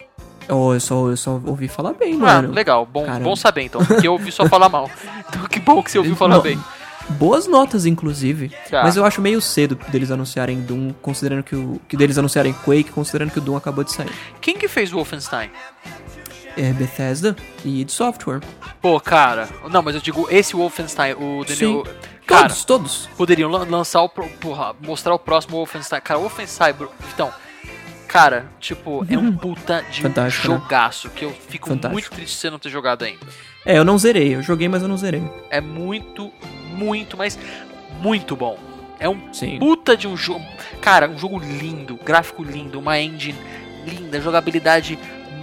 Oh, 0.49 0.73
eu 0.75 0.79
só, 0.81 1.09
eu 1.09 1.17
só 1.17 1.41
ouvi 1.45 1.67
falar 1.67 1.93
bem, 1.93 2.15
Ah, 2.15 2.19
mano. 2.19 2.53
legal, 2.53 2.87
bom, 2.87 3.05
Caramba. 3.05 3.25
bom 3.25 3.35
saber 3.35 3.63
então, 3.63 3.85
porque 3.85 4.07
eu 4.07 4.13
ouvi 4.13 4.31
só 4.31 4.49
falar 4.49 4.69
mal. 4.69 4.89
Então 5.29 5.45
que 5.49 5.59
bom 5.59 5.83
que 5.83 5.91
você 5.91 5.99
ouviu 5.99 6.15
falar 6.15 6.37
Não, 6.37 6.43
bem. 6.43 6.57
Boas 7.11 7.47
notas, 7.49 7.85
inclusive. 7.87 8.53
Tá. 8.71 8.83
Mas 8.85 8.97
eu 8.97 9.05
acho 9.05 9.21
meio 9.21 9.41
cedo 9.41 9.77
deles 9.89 10.11
anunciarem 10.11 10.61
Doom, 10.61 10.93
considerando 11.03 11.43
que 11.43 11.55
o. 11.57 11.81
que 11.89 11.97
deles 11.97 12.17
anunciarem 12.19 12.53
Quake, 12.65 12.91
considerando 12.93 13.31
que 13.33 13.39
o 13.39 13.41
Doom 13.43 13.57
acabou 13.57 13.83
de 13.85 13.93
sair. 13.93 14.11
Quem 14.41 14.57
que 14.57 14.67
fez 14.69 14.93
o 14.93 14.97
Wolfenstein? 14.97 15.51
É 16.57 16.73
Bethesda 16.73 17.37
e 17.65 17.81
id 17.83 17.91
Software. 17.91 18.41
Pô, 18.81 18.99
cara, 19.01 19.49
não, 19.71 19.83
mas 19.83 19.95
eu 19.95 20.01
digo 20.01 20.27
esse 20.31 20.55
Wolfenstein, 20.57 21.15
o 21.15 21.45
Sim. 21.47 21.55
Daniel... 21.83 21.85
Cara, 22.27 22.49
Todos, 22.49 22.65
todos. 22.65 23.09
poderiam 23.17 23.49
lan- 23.49 23.67
lançar 23.71 24.03
o. 24.03 24.09
porra, 24.09 24.75
mostrar 24.85 25.15
o 25.15 25.19
próximo 25.19 25.59
Wolfenstein. 25.59 26.01
Cara, 26.01 26.19
o 26.19 26.23
Wolfenstein, 26.23 26.73
bro, 26.73 26.91
então. 27.15 27.33
Cara, 28.09 28.47
tipo, 28.59 29.07
é 29.09 29.17
um 29.17 29.31
puta 29.37 29.85
de 29.93 30.01
um 30.01 30.03
Fantástico, 30.05 30.49
né? 30.49 30.55
jogaço 30.59 31.09
que 31.11 31.25
eu 31.25 31.31
fico 31.33 31.69
Fantástico. 31.69 31.93
muito 31.93 32.11
triste 32.11 32.35
de 32.35 32.41
você 32.41 32.51
não 32.51 32.59
ter 32.59 32.69
jogado 32.71 33.05
ainda. 33.05 33.25
É, 33.65 33.79
eu 33.79 33.85
não 33.85 33.97
zerei. 33.97 34.35
Eu 34.35 34.43
joguei, 34.43 34.69
mas 34.69 34.83
eu 34.83 34.89
não 34.89 34.97
zerei. 34.97 35.23
É 35.51 35.61
muito, 35.61 36.33
muito, 36.75 37.17
mas 37.17 37.39
muito 38.01 38.35
bom. 38.35 38.59
É 38.99 39.09
um 39.09 39.33
Sim. 39.33 39.59
puta 39.61 39.97
de 39.97 40.09
um 40.09 40.17
jogo. 40.17 40.45
Cara, 40.81 41.09
um 41.09 41.19
jogo 41.19 41.39
lindo, 41.39 41.97
gráfico 42.05 42.43
lindo, 42.43 42.79
uma 42.81 42.99
engine 42.99 43.39
linda, 43.87 44.21
jogabilidade 44.21 44.99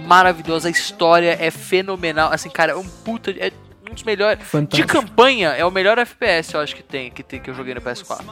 maravilhosa, 0.06 0.68
a 0.68 0.70
história 0.70 1.36
é 1.40 1.50
fenomenal. 1.50 2.32
Assim, 2.32 2.50
cara, 2.50 2.72
é 2.72 2.76
um 2.76 2.84
puta. 2.86 3.30
É 3.32 3.52
um 3.90 3.94
dos 3.94 4.02
melhores. 4.02 4.38
De 4.40 4.44
Fantástico. 4.44 4.88
campanha, 4.92 5.50
é 5.50 5.64
o 5.64 5.70
melhor 5.70 5.98
FPS, 5.98 6.54
eu 6.54 6.60
acho 6.60 6.74
que 6.76 6.82
tem, 6.82 7.10
que, 7.10 7.22
tem, 7.22 7.40
que 7.40 7.50
eu 7.50 7.54
joguei 7.54 7.74
no 7.74 7.80
PS4. 7.80 8.22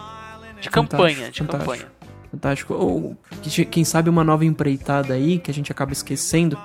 De 0.61 0.71
campanha, 0.71 1.31
de 1.31 1.41
fantástico. 1.41 1.47
campanha. 1.59 1.87
Fantástico. 2.31 2.75
Ou, 2.75 3.17
que- 3.43 3.65
quem 3.65 3.85
sabe 3.85 4.09
uma 4.09 4.25
nova 4.25 4.45
empreitada 4.45 5.15
aí, 5.15 5.39
que 5.39 5.51
a 5.51 5.55
gente 5.55 5.71
acaba 5.73 5.93
esquecendo, 5.93 6.59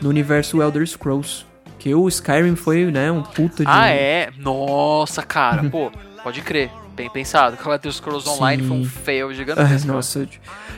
no 0.00 0.08
universo 0.08 0.60
Elder 0.62 0.86
Scrolls. 0.86 1.46
Que 1.78 1.94
o 1.94 2.08
Skyrim 2.08 2.56
foi, 2.56 2.90
né, 2.90 3.10
um 3.12 3.22
puta 3.22 3.64
de... 3.64 3.70
Ah, 3.70 3.88
é? 3.88 4.30
Nossa, 4.36 5.22
cara, 5.22 5.62
pô, 5.70 5.92
pode 6.24 6.42
crer. 6.42 6.70
Bem 6.98 7.08
pensado. 7.08 7.56
O 7.64 7.72
Elder 7.72 7.92
Scrolls 7.92 8.28
Online 8.28 8.62
foi 8.66 8.76
um 8.76 8.82
Sim. 8.82 8.90
fail 8.90 9.28
Ah, 9.28 9.32
gigantesco. 9.32 9.86
nossa, 9.86 10.18
eu- 10.18 10.28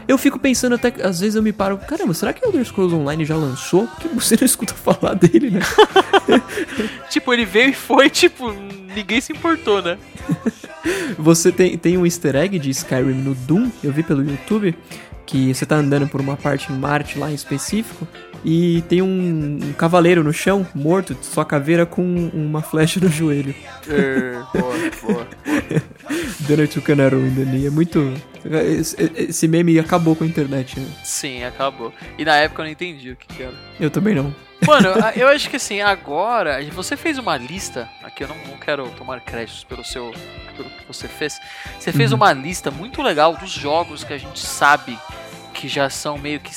eu 0.07 0.19
fico 0.19 0.39
pensando 0.39 0.75
até 0.75 0.91
que 0.91 1.01
às 1.03 1.19
vezes 1.19 1.35
eu 1.35 1.43
me 1.43 1.51
paro, 1.53 1.79
caramba, 1.79 2.13
será 2.13 2.33
que 2.35 2.45
Elder 2.45 2.63
Scrolls 2.65 2.95
Online 2.95 3.25
já 3.25 3.35
lançou? 3.37 3.87
Porque 3.89 4.07
você 4.09 4.37
não 4.39 4.45
escuta 4.45 4.75
falar 4.75 5.15
dele, 5.15 5.51
né? 5.51 5.61
Tipo, 7.09 7.33
ele 7.33 7.45
veio 7.47 7.71
e 7.71 7.75
foi, 7.75 8.11
tipo, 8.11 8.53
ninguém 8.95 9.21
se 9.21 9.33
importou, 9.33 9.81
né? 9.83 9.97
Você 11.19 11.51
tem, 11.53 11.77
tem 11.77 11.99
um 11.99 12.05
easter 12.07 12.35
egg 12.37 12.59
de 12.59 12.71
Skyrim 12.71 13.13
no 13.23 13.35
Doom, 13.35 13.71
eu 13.85 13.93
vi 13.93 14.03
pelo 14.03 14.23
YouTube, 14.23 14.75
que 15.27 15.53
você 15.55 15.67
tá 15.67 15.77
andando 15.77 16.09
por 16.09 16.21
uma 16.23 16.37
parte 16.37 16.73
em 16.73 16.77
Marte 16.77 17.19
lá 17.19 17.31
em 17.31 17.35
específico, 17.35 18.07
e 18.45 18.83
tem 18.89 19.03
um, 19.03 19.59
um 19.63 19.73
cavaleiro 19.73 20.25
no 20.25 20.33
chão, 20.33 20.67
morto, 20.75 21.17
sua 21.23 21.45
caveira 21.45 21.85
com 21.85 22.03
uma 22.33 22.63
flecha 22.63 23.01
no 23.01 23.09
joelho. 23.09 23.55
É, 23.89 24.33
boa, 24.59 24.75
boa. 25.03 25.27
An 26.51 27.05
arrow 27.05 27.21
in 27.21 27.35
the 27.35 27.45
knee. 27.45 27.67
É 27.67 27.71
muito... 27.71 28.13
Esse, 29.17 29.47
meme 29.47 29.79
acabou 29.79 30.17
com 30.17 30.25
a 30.25 30.27
internet, 30.27 30.81
né? 30.81 30.87
Sim, 31.05 31.45
acabou. 31.45 31.93
E 32.19 32.25
na 32.25 32.37
época 32.37 32.63
eu 32.63 32.65
não 32.65 32.73
entendi 32.73 33.11
o 33.11 33.17
que, 33.17 33.27
que 33.27 33.43
era. 33.43 33.55
Eu 33.79 33.91
também 33.91 34.15
não. 34.15 34.35
Mano, 34.67 34.89
eu 35.15 35.29
acho 35.29 35.49
que 35.51 35.57
assim, 35.57 35.81
agora, 35.81 36.59
você 36.73 36.97
fez 36.97 37.19
uma 37.19 37.37
lista, 37.37 37.89
aqui 38.03 38.25
eu 38.25 38.29
não, 38.29 38.37
não 38.49 38.59
quero 38.59 38.89
tomar 38.91 39.21
créditos 39.21 39.65
pelo 39.65 39.85
seu 39.85 40.13
pelo 40.57 40.71
que 40.71 40.87
você 40.87 41.09
fez. 41.09 41.39
Você 41.79 41.93
fez 41.93 42.13
uma 42.13 42.33
lista 42.33 42.71
muito 42.71 43.03
legal 43.03 43.37
dos 43.37 43.51
jogos 43.51 44.05
que 44.05 44.13
a 44.13 44.19
gente 44.19 44.41
sabe 44.41 44.99
que 45.55 45.69
já 45.69 45.91
são 45.91 46.17
meio 46.19 46.41
que 46.41 46.51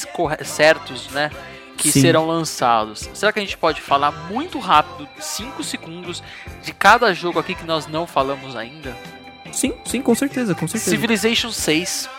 certos, 0.43 1.09
né? 1.11 1.29
Que 1.77 1.91
Sim. 1.91 2.01
serão 2.01 2.25
lançados. 2.27 3.09
Será 3.13 3.31
que 3.33 3.39
a 3.39 3.41
gente 3.41 3.57
pode 3.57 3.81
falar 3.81 4.11
muito 4.29 4.59
rápido, 4.59 5.07
5 5.19 5.63
segundos, 5.63 6.23
de 6.61 6.71
cada 6.71 7.13
jogo 7.13 7.39
aqui 7.39 7.55
que 7.55 7.65
nós 7.65 7.87
não 7.87 8.07
falamos 8.07 8.55
ainda? 8.55 8.95
Sim, 9.51 9.73
sim, 9.85 10.01
com 10.01 10.15
certeza, 10.15 10.55
com 10.55 10.67
certeza. 10.67 10.89
Civilization 10.89 11.51
6, 11.51 12.09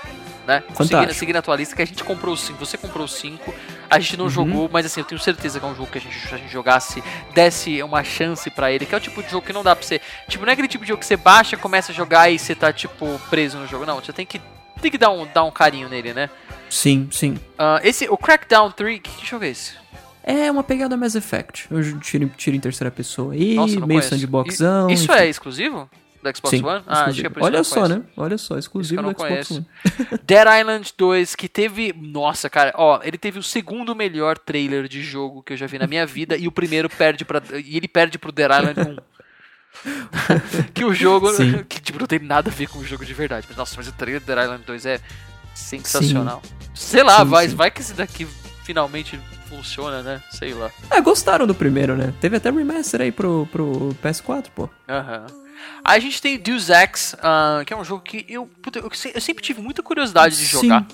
né? 0.46 0.62
Seguindo, 0.76 1.14
seguindo 1.14 1.36
a 1.36 1.42
tua 1.42 1.56
lista, 1.56 1.74
que 1.74 1.82
a 1.82 1.86
gente 1.86 2.04
comprou 2.04 2.34
os 2.34 2.42
5, 2.42 2.58
você 2.58 2.76
comprou 2.76 3.04
os 3.04 3.14
5. 3.14 3.52
A 3.90 3.98
gente 3.98 4.16
não 4.16 4.28
jogou, 4.28 4.68
mas 4.72 4.86
assim, 4.86 5.00
eu 5.00 5.04
tenho 5.04 5.20
certeza 5.20 5.58
que 5.58 5.66
é 5.66 5.68
um 5.68 5.74
jogo 5.74 5.90
que 5.90 5.98
a 5.98 6.00
gente, 6.00 6.16
se 6.16 6.34
a 6.34 6.38
gente 6.38 6.50
jogasse, 6.50 7.02
desse 7.32 7.82
uma 7.82 8.04
chance 8.04 8.48
pra 8.50 8.70
ele, 8.70 8.86
que 8.86 8.94
é 8.94 8.98
o 8.98 9.00
tipo 9.00 9.22
de 9.22 9.30
jogo 9.30 9.46
que 9.46 9.52
não 9.52 9.62
dá 9.62 9.74
pra 9.74 9.84
você. 9.84 10.00
Tipo, 10.28 10.44
não 10.44 10.50
é 10.50 10.52
aquele 10.52 10.68
tipo 10.68 10.84
de 10.84 10.88
jogo 10.88 11.00
que 11.00 11.06
você 11.06 11.16
baixa, 11.16 11.56
começa 11.56 11.92
a 11.92 11.94
jogar 11.94 12.30
e 12.30 12.38
você 12.38 12.54
tá, 12.54 12.72
tipo, 12.72 13.20
preso 13.30 13.58
no 13.58 13.66
jogo. 13.66 13.84
Não, 13.84 13.96
você 14.00 14.12
tem 14.12 14.24
que, 14.24 14.40
tem 14.80 14.90
que 14.90 14.98
dar, 14.98 15.10
um, 15.10 15.26
dar 15.26 15.44
um 15.44 15.50
carinho 15.50 15.88
nele, 15.88 16.12
né? 16.12 16.30
Sim, 16.74 17.08
sim. 17.12 17.38
Ah, 17.56 17.80
esse, 17.84 18.08
o 18.08 18.16
Crackdown 18.16 18.72
3, 18.72 19.00
que, 19.00 19.08
que 19.08 19.24
jogo 19.24 19.44
é 19.44 19.50
esse? 19.50 19.74
É 20.24 20.50
uma 20.50 20.64
pegada 20.64 20.96
Mass 20.96 21.14
Effect. 21.14 21.68
Eu 21.70 22.00
tiro, 22.00 22.28
tiro 22.36 22.56
em 22.56 22.60
terceira 22.60 22.90
pessoa 22.90 23.32
aí, 23.32 23.54
Nossa, 23.54 23.74
meio 23.74 23.86
conheço. 23.86 24.08
sandboxão. 24.08 24.90
Isso 24.90 25.04
enfim. 25.04 25.22
é 25.22 25.28
exclusivo? 25.28 25.88
Do 26.20 26.36
Xbox 26.36 26.50
Sim, 26.50 26.64
One? 26.64 26.82
Ah, 26.84 27.04
acho 27.04 27.20
que 27.20 27.26
é 27.28 27.30
Olha 27.38 27.62
só, 27.62 27.82
conheço. 27.82 27.98
né? 28.00 28.04
Olha 28.16 28.38
só, 28.38 28.58
exclusivo 28.58 29.02
do 29.02 29.08
Xbox 29.10 29.28
conheço. 29.28 29.54
One. 29.54 29.66
Dead 30.26 30.60
Island 30.60 30.92
2, 30.98 31.36
que 31.36 31.48
teve. 31.48 31.94
Nossa, 31.96 32.50
cara, 32.50 32.72
ó, 32.76 32.98
ele 33.04 33.18
teve 33.18 33.38
o 33.38 33.42
segundo 33.42 33.94
melhor 33.94 34.36
trailer 34.36 34.88
de 34.88 35.00
jogo 35.00 35.44
que 35.44 35.52
eu 35.52 35.56
já 35.56 35.66
vi 35.68 35.78
na 35.78 35.86
minha 35.86 36.04
vida 36.04 36.36
e 36.36 36.48
o 36.48 36.52
primeiro 36.52 36.90
perde 36.90 37.24
para 37.24 37.40
E 37.56 37.76
ele 37.76 37.86
perde 37.86 38.18
pro 38.18 38.32
Dead 38.32 38.50
Island 38.50 38.80
1. 38.80 38.96
que 40.74 40.84
o 40.84 40.92
jogo. 40.92 41.30
Sim. 41.30 41.62
Que 41.68 41.80
tipo, 41.80 42.00
não 42.00 42.06
tem 42.06 42.18
nada 42.18 42.50
a 42.50 42.52
ver 42.52 42.68
com 42.68 42.80
o 42.80 42.84
jogo 42.84 43.04
de 43.04 43.14
verdade. 43.14 43.46
Mas, 43.48 43.56
nossa, 43.56 43.74
mas 43.76 43.86
o 43.86 43.92
trailer 43.92 44.20
do 44.20 44.26
Dead 44.26 44.42
Island 44.42 44.64
2 44.66 44.86
é 44.86 45.00
sensacional. 45.54 46.42
Sei 46.74 47.02
lá, 47.02 47.20
Sim, 47.20 47.24
vai, 47.26 47.48
sim. 47.48 47.54
vai 47.54 47.70
que 47.70 47.80
esse 47.80 47.94
daqui 47.94 48.26
finalmente 48.64 49.18
funciona, 49.48 50.02
né? 50.02 50.22
Sei 50.30 50.52
lá. 50.54 50.70
Ah, 50.90 51.00
gostaram 51.00 51.46
do 51.46 51.54
primeiro, 51.54 51.96
né? 51.96 52.12
Teve 52.20 52.36
até 52.36 52.50
remaster 52.50 53.00
aí 53.00 53.12
pro, 53.12 53.48
pro 53.52 53.94
PS4, 54.02 54.46
pô. 54.54 54.68
Aham. 54.88 55.26
Aí 55.84 55.98
a 55.98 56.00
gente 56.00 56.20
tem 56.20 56.38
Deus 56.38 56.68
Ex, 56.68 57.14
ah, 57.22 57.62
que 57.64 57.72
é 57.72 57.76
um 57.76 57.84
jogo 57.84 58.02
que 58.02 58.26
eu, 58.28 58.46
puta, 58.62 58.78
eu, 58.80 58.90
eu 59.14 59.20
sempre 59.20 59.42
tive 59.42 59.62
muita 59.62 59.82
curiosidade 59.82 60.36
de 60.36 60.46
Sim. 60.46 60.62
jogar. 60.62 60.86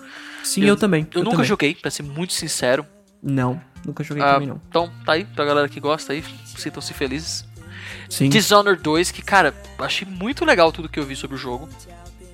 Sim, 0.44 0.64
eu, 0.64 0.76
também. 0.76 1.06
Eu, 1.14 1.22
nunca 1.22 1.36
também. 1.36 1.46
joguei, 1.48 1.74
pra 1.74 1.90
ser 1.90 2.02
muito 2.02 2.32
sincero. 2.32 2.86
Não, 3.22 3.60
nunca 3.84 4.02
joguei 4.04 4.22
Ah, 4.22 4.34
também 4.34 4.48
não. 4.48 4.60
Então, 4.68 4.90
tá 5.04 5.12
aí, 5.12 5.24
pra 5.24 5.44
galera 5.44 5.68
que 5.68 5.80
gosta 5.80 6.12
aí, 6.12 6.24
sintam-se 6.44 6.92
felizes. 6.94 7.44
Sim. 8.08 8.28
Dishonored 8.28 8.82
2, 8.82 9.10
que, 9.10 9.22
cara, 9.22 9.54
eu 9.78 9.84
achei 9.84 10.06
muito 10.06 10.44
legal 10.44 10.72
tudo 10.72 10.88
que 10.88 10.98
eu 10.98 11.04
vi 11.04 11.14
sobre 11.16 11.36
o 11.36 11.38
jogo. 11.38 11.68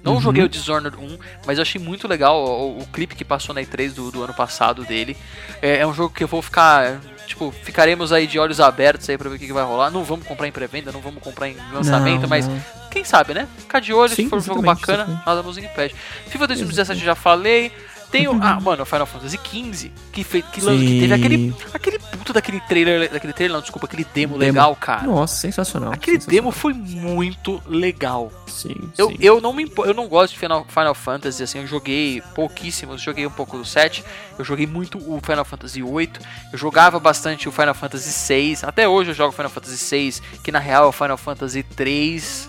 Não 0.07 0.15
Uhum. 0.15 0.21
joguei 0.21 0.45
o 0.45 0.49
Dishonored 0.49 0.97
1, 0.97 1.19
mas 1.45 1.59
eu 1.59 1.63
achei 1.63 1.81
muito 1.81 2.07
legal 2.09 2.43
o, 2.43 2.79
o 2.81 2.87
clipe 2.87 3.15
que 3.17 3.25
passou 3.25 3.55
na 3.55 3.61
E3 3.61 3.93
do, 3.93 4.11
do 4.13 4.23
ano 4.23 4.33
passado 4.33 4.85
dele. 4.85 5.17
É, 5.61 5.79
é 5.79 5.87
um 5.87 5.93
jogo 5.93 6.15
que 6.15 6.23
eu 6.25 6.29
vou 6.29 6.41
ficar. 6.41 7.01
Tipo, 7.27 7.51
ficaremos 7.51 8.13
aí 8.13 8.25
de 8.29 8.39
olhos 8.39 8.61
abertos 8.61 9.11
aí 9.11 9.19
pra 9.19 9.29
ver 9.29 9.35
o 9.35 9.39
que, 9.39 9.47
que 9.49 9.53
vai 9.53 9.65
rolar. 9.65 9.91
Não 9.91 10.05
vamos 10.05 10.25
comprar 10.27 10.47
em 10.47 10.53
pré-venda, 10.53 10.93
não 10.93 11.01
vamos 11.01 11.21
comprar 11.21 11.49
em 11.49 11.57
lançamento, 11.73 12.23
Não, 12.23 12.29
mas 12.29 12.47
não. 12.47 12.63
quem 12.89 13.03
sabe, 13.03 13.35
né? 13.35 13.49
Ficar 13.59 13.81
de 13.81 13.93
olho, 13.93 14.11
se 14.11 14.15
Sim, 14.15 14.29
for 14.29 14.39
um 14.39 14.41
jogo 14.43 14.63
bacana, 14.63 14.99
exatamente. 15.03 15.27
nada 15.27 15.43
nos 15.43 15.59
impede. 15.59 15.95
FIFA 16.29 16.47
2017 16.47 17.01
eu 17.01 17.07
já 17.07 17.15
falei. 17.17 17.73
Tem 18.17 18.29
o. 18.29 18.39
Ah, 18.43 18.59
mano, 18.63 18.85
Final 18.85 19.07
Fantasy 19.07 19.39
XV, 19.43 19.93
que, 20.13 20.25
fez, 20.25 20.45
que, 20.47 20.61
que 20.61 21.01
teve 21.01 21.13
aquele. 21.13 21.55
Aquele 21.75 21.99
puto 21.99 22.33
daquele 22.33 22.61
trailer. 22.61 23.11
Daquele 23.11 23.33
trailer, 23.33 23.55
não, 23.55 23.61
desculpa, 23.61 23.87
aquele 23.87 24.05
demo, 24.05 24.39
Demo. 24.39 24.53
legal, 24.53 24.75
cara. 24.77 25.03
Nossa, 25.07 25.37
sensacional. 25.37 25.93
Aquele 25.93 26.21
sensacional. 26.21 26.43
demo 26.43 26.51
foi 26.53 26.73
muito 26.73 27.63
legal. 27.67 28.33
Sim, 28.47 28.75
Eu, 28.97 29.11
sim. 29.11 29.17
eu, 29.21 29.41
não 29.41 29.53
me, 29.53 29.71
eu 29.79 29.93
não 29.93 30.09
gosto 30.09 30.33
de 30.33 30.39
Final, 30.39 30.65
Final 30.69 30.95
Fantasy, 30.95 31.43
assim, 31.43 31.59
eu 31.59 31.67
joguei 31.67 32.23
pouquíssimos, 32.35 33.03
joguei 33.03 33.27
um 33.27 33.31
pouco 33.31 33.59
do 33.59 33.65
7, 33.65 34.03
eu 34.39 34.45
joguei 34.45 34.67
muito 34.67 34.97
o 34.99 35.21
Final 35.21 35.45
Fantasy 35.45 35.83
8, 35.83 36.21
eu 36.53 36.59
jogava 36.59 36.99
bastante 36.99 37.49
o 37.49 37.53
Final 37.53 37.75
Fantasy 37.75 38.11
6, 38.11 38.65
até 38.65 38.89
hoje 38.89 39.11
eu 39.11 39.15
jogo 39.15 39.33
Final 39.33 39.51
Fantasy 39.51 39.77
6, 39.77 40.23
que 40.43 40.51
na 40.51 40.59
real 40.59 40.85
é 40.85 40.89
o 40.89 40.93
Final 40.93 41.19
Fantasy 41.19 41.63
3, 41.63 42.49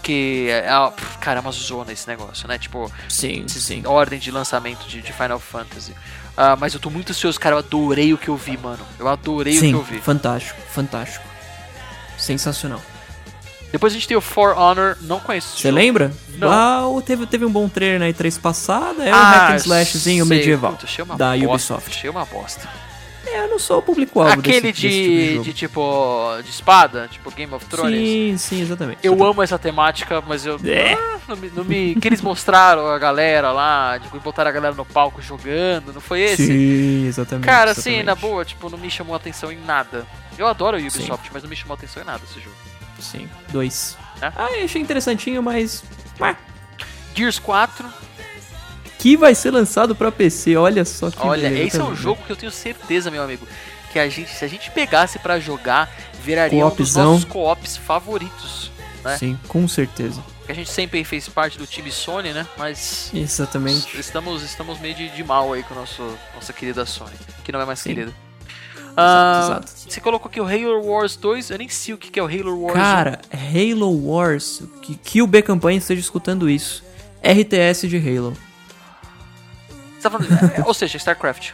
que 0.00 0.48
é, 0.50 0.66
é- 0.66 0.90
pff, 0.90 1.18
cara, 1.18 1.38
é 1.38 1.40
uma 1.40 1.52
zona 1.52 1.92
esse 1.92 2.06
negócio, 2.08 2.46
né? 2.48 2.58
Tipo, 2.58 2.90
Sim, 3.08 3.46
sim. 3.48 3.86
ordem 3.86 4.18
de 4.18 4.30
lançamento 4.30 4.86
de, 4.88 5.00
de 5.00 5.12
Final 5.12 5.38
Fantasy. 5.38 5.94
Ah, 6.36 6.56
mas 6.56 6.72
eu 6.74 6.80
tô 6.80 6.90
muito 6.90 7.10
ansioso, 7.10 7.38
cara, 7.38 7.54
eu 7.54 7.58
adorei 7.58 8.12
o 8.14 8.18
que 8.18 8.28
eu 8.28 8.36
vi, 8.36 8.56
mano. 8.56 8.84
Eu 8.98 9.06
adorei 9.08 9.52
o 9.56 9.60
que 9.60 9.66
Sim, 9.66 9.72
eu 9.72 9.82
vi. 9.82 9.98
fantástico, 10.00 10.58
fantástico. 10.72 11.24
Sensacional. 12.18 12.80
Depois 13.72 13.92
a 13.92 13.94
gente 13.94 14.08
tem 14.08 14.16
o 14.16 14.20
For 14.20 14.56
Honor, 14.58 14.96
não 15.02 15.20
conheço 15.20 15.56
Você 15.58 15.70
lembra? 15.70 16.12
Não. 16.36 16.50
Ah, 16.50 17.02
teve, 17.02 17.24
teve 17.26 17.44
um 17.44 17.52
bom 17.52 17.68
trailer 17.68 18.00
na 18.00 18.06
E3 18.06 18.40
passada, 18.40 19.04
é 19.04 19.12
um 19.12 19.14
Ah, 19.14 19.30
hack 19.30 19.50
and 19.52 19.56
slashzinho 19.56 20.26
sei, 20.26 20.38
medieval 20.38 20.72
puta, 20.72 20.86
da 21.16 21.36
bosta, 21.36 21.46
Ubisoft. 21.48 21.90
Achei 21.90 22.10
uma 22.10 22.24
bosta. 22.24 22.68
É, 23.32 23.44
eu 23.44 23.48
não 23.48 23.58
sou 23.58 23.78
o 23.78 23.82
público-alvo 23.82 24.42
desse, 24.42 24.58
Aquele 24.58 24.72
desse 24.72 24.80
de, 24.80 24.88
tipo 25.32 25.42
de 25.42 25.44
de 25.44 25.52
tipo 25.52 26.42
de 26.42 26.50
espada, 26.50 27.08
tipo 27.08 27.30
Game 27.30 27.52
of 27.54 27.64
Thrones. 27.66 27.98
Sim, 27.98 28.36
sim, 28.38 28.60
exatamente. 28.62 28.98
Eu 29.02 29.12
exatamente. 29.12 29.32
amo 29.32 29.42
essa 29.42 29.58
temática, 29.58 30.20
mas 30.26 30.44
eu. 30.46 30.58
É. 30.64 30.94
Ah, 30.94 31.18
não 31.28 31.36
me, 31.36 31.50
não 31.50 31.64
me- 31.64 31.94
Que 31.94 32.08
eles 32.08 32.20
mostraram 32.20 32.86
a 32.88 32.98
galera 32.98 33.52
lá, 33.52 33.98
tipo, 34.00 34.18
botaram 34.20 34.50
a 34.50 34.52
galera 34.52 34.74
no 34.74 34.84
palco 34.84 35.22
jogando, 35.22 35.92
não 35.92 36.00
foi 36.00 36.20
esse? 36.22 36.46
Sim, 36.46 37.06
exatamente. 37.06 37.44
Cara, 37.46 37.70
assim, 37.70 38.02
na 38.02 38.14
boa, 38.14 38.44
tipo, 38.44 38.68
não 38.68 38.78
me 38.78 38.90
chamou 38.90 39.14
atenção 39.14 39.52
em 39.52 39.58
nada. 39.64 40.06
Eu 40.36 40.46
adoro 40.46 40.76
a 40.76 40.80
Ubisoft, 40.80 41.30
mas 41.32 41.42
não 41.42 41.50
me 41.50 41.56
chamou 41.56 41.74
atenção 41.74 42.02
em 42.02 42.06
nada 42.06 42.22
esse 42.28 42.40
jogo. 42.40 42.56
Sim, 42.98 43.28
dois. 43.50 43.96
É? 44.20 44.26
Ah, 44.36 44.48
eu 44.58 44.64
achei 44.64 44.80
interessantinho, 44.82 45.42
mas... 45.42 45.82
ué, 46.20 46.36
Gears 47.14 47.38
4, 47.38 47.88
Que 49.00 49.16
vai 49.16 49.34
ser 49.34 49.50
lançado 49.50 49.94
pra 49.94 50.12
PC, 50.12 50.56
olha 50.56 50.84
só 50.84 51.10
que 51.10 51.18
olha, 51.26 51.48
beleza, 51.48 51.66
esse 51.66 51.76
é 51.76 51.78
tá 51.78 51.84
um 51.86 51.88
vendo? 51.88 51.98
jogo 51.98 52.22
que 52.26 52.30
eu 52.30 52.36
tenho 52.36 52.52
certeza, 52.52 53.10
meu 53.10 53.22
amigo, 53.22 53.48
que 53.92 53.98
a 53.98 54.06
gente, 54.08 54.30
se 54.30 54.44
a 54.44 54.48
gente 54.48 54.70
pegasse 54.70 55.18
pra 55.18 55.40
jogar, 55.40 55.90
viraria 56.22 56.66
um 56.66 56.70
dos 56.74 56.94
nossos 56.94 57.24
co-ops 57.24 57.76
favoritos. 57.78 58.70
né? 59.02 59.16
Sim, 59.16 59.38
com 59.48 59.66
certeza. 59.66 60.22
Porque 60.38 60.52
a 60.52 60.54
gente 60.54 60.70
sempre 60.70 61.02
fez 61.02 61.28
parte 61.30 61.56
do 61.56 61.66
time 61.66 61.90
Sony, 61.90 62.32
né? 62.34 62.46
Mas 62.58 63.10
Exatamente. 63.14 63.98
estamos, 63.98 64.42
estamos 64.42 64.78
meio 64.78 64.94
de, 64.94 65.08
de 65.08 65.24
mal 65.24 65.50
aí 65.52 65.62
com 65.62 65.72
a 65.72 65.78
nosso, 65.78 66.02
nossa 66.34 66.52
querida 66.52 66.84
Sony, 66.84 67.14
que 67.42 67.50
não 67.50 67.60
é 67.60 67.64
mais 67.64 67.78
Sim. 67.78 67.94
querida. 67.94 68.12
Ah, 68.96 69.40
exato. 69.44 69.72
Você 69.88 70.00
colocou 70.00 70.28
aqui 70.28 70.40
o 70.40 70.44
Halo 70.44 70.84
Wars 70.84 71.16
2, 71.16 71.50
eu 71.50 71.56
nem 71.58 71.68
sei 71.70 71.94
o 71.94 71.96
que 71.96 72.18
é 72.18 72.22
o 72.22 72.26
Halo 72.26 72.60
Wars 72.64 72.74
Cara, 72.74 73.20
Halo 73.32 74.08
Wars, 74.08 74.62
que, 74.82 74.94
que 74.96 75.22
o 75.22 75.26
B 75.26 75.40
Campanha 75.40 75.78
esteja 75.78 76.00
escutando 76.00 76.50
isso. 76.50 76.84
RTS 77.22 77.88
de 77.88 77.96
Halo. 77.96 78.36
1. 80.00 80.02
Você 80.02 80.08
tá 80.08 80.10
falando, 80.10 80.52
é, 80.54 80.62
ou 80.66 80.74
seja, 80.74 80.96
StarCraft. 80.96 81.50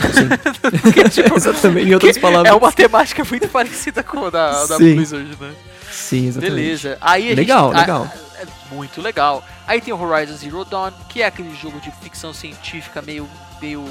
Porque, 0.82 1.08
tipo, 1.08 1.36
Exatamente, 1.36 1.88
em 1.88 1.94
outras 1.94 2.18
palavras. 2.18 2.52
É 2.52 2.56
uma 2.56 2.72
temática 2.72 3.24
muito 3.24 3.48
parecida 3.48 4.02
com 4.02 4.26
a 4.26 4.30
da, 4.30 4.66
da 4.66 4.76
Sim. 4.76 4.94
Blizzard, 4.94 5.36
né? 5.40 5.52
Sim, 5.90 6.28
exatamente. 6.28 6.54
Beleza. 6.54 6.98
Aí 7.00 7.32
a 7.32 7.34
Legal, 7.34 7.70
gente, 7.72 7.80
legal. 7.80 8.08
ah, 8.10 8.18
é 8.40 8.74
muito 8.74 9.02
legal. 9.02 9.44
Aí 9.66 9.80
tem 9.80 9.92
o 9.92 10.00
Horizon 10.00 10.36
Zero 10.36 10.64
Dawn, 10.64 10.92
que 11.08 11.22
é 11.22 11.26
aquele 11.26 11.54
jogo 11.54 11.80
de 11.80 11.90
ficção 12.02 12.32
científica 12.32 13.02
meio, 13.02 13.28
meio 13.60 13.84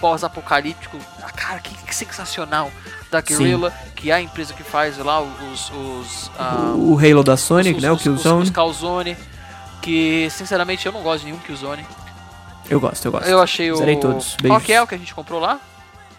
pós-apocalíptico. 0.00 0.98
Ah, 1.22 1.30
cara, 1.30 1.60
que, 1.60 1.74
que 1.74 1.94
sensacional. 1.94 2.70
Da 3.10 3.22
Guerrilla, 3.22 3.72
que 3.96 4.10
é 4.10 4.14
a 4.14 4.20
empresa 4.20 4.52
que 4.52 4.62
faz 4.62 4.98
lá 4.98 5.22
os. 5.22 5.70
os 5.70 6.30
ah, 6.38 6.74
O 6.76 6.98
Halo 6.98 7.24
da 7.24 7.38
Sonic, 7.38 7.76
os, 7.76 7.82
né? 7.82 7.90
O 7.90 7.94
os, 7.94 8.02
Killzone. 8.02 8.42
Os, 8.42 8.48
os 8.48 8.54
Killzone. 8.54 9.16
Que, 9.80 10.28
sinceramente, 10.30 10.84
eu 10.84 10.92
não 10.92 11.02
gosto 11.02 11.20
de 11.20 11.26
nenhum 11.26 11.38
Killzone. 11.38 11.86
Eu 12.70 12.80
gosto, 12.80 13.04
eu 13.06 13.12
gosto. 13.12 13.26
Eu 13.28 13.40
achei 13.40 13.70
o. 13.72 13.76
Zerei 13.76 13.96
todos. 13.96 14.34
Qual 14.36 14.42
Beijos. 14.42 14.62
que 14.64 14.72
é 14.72 14.82
o 14.82 14.86
que 14.86 14.94
a 14.94 14.98
gente 14.98 15.14
comprou 15.14 15.40
lá? 15.40 15.60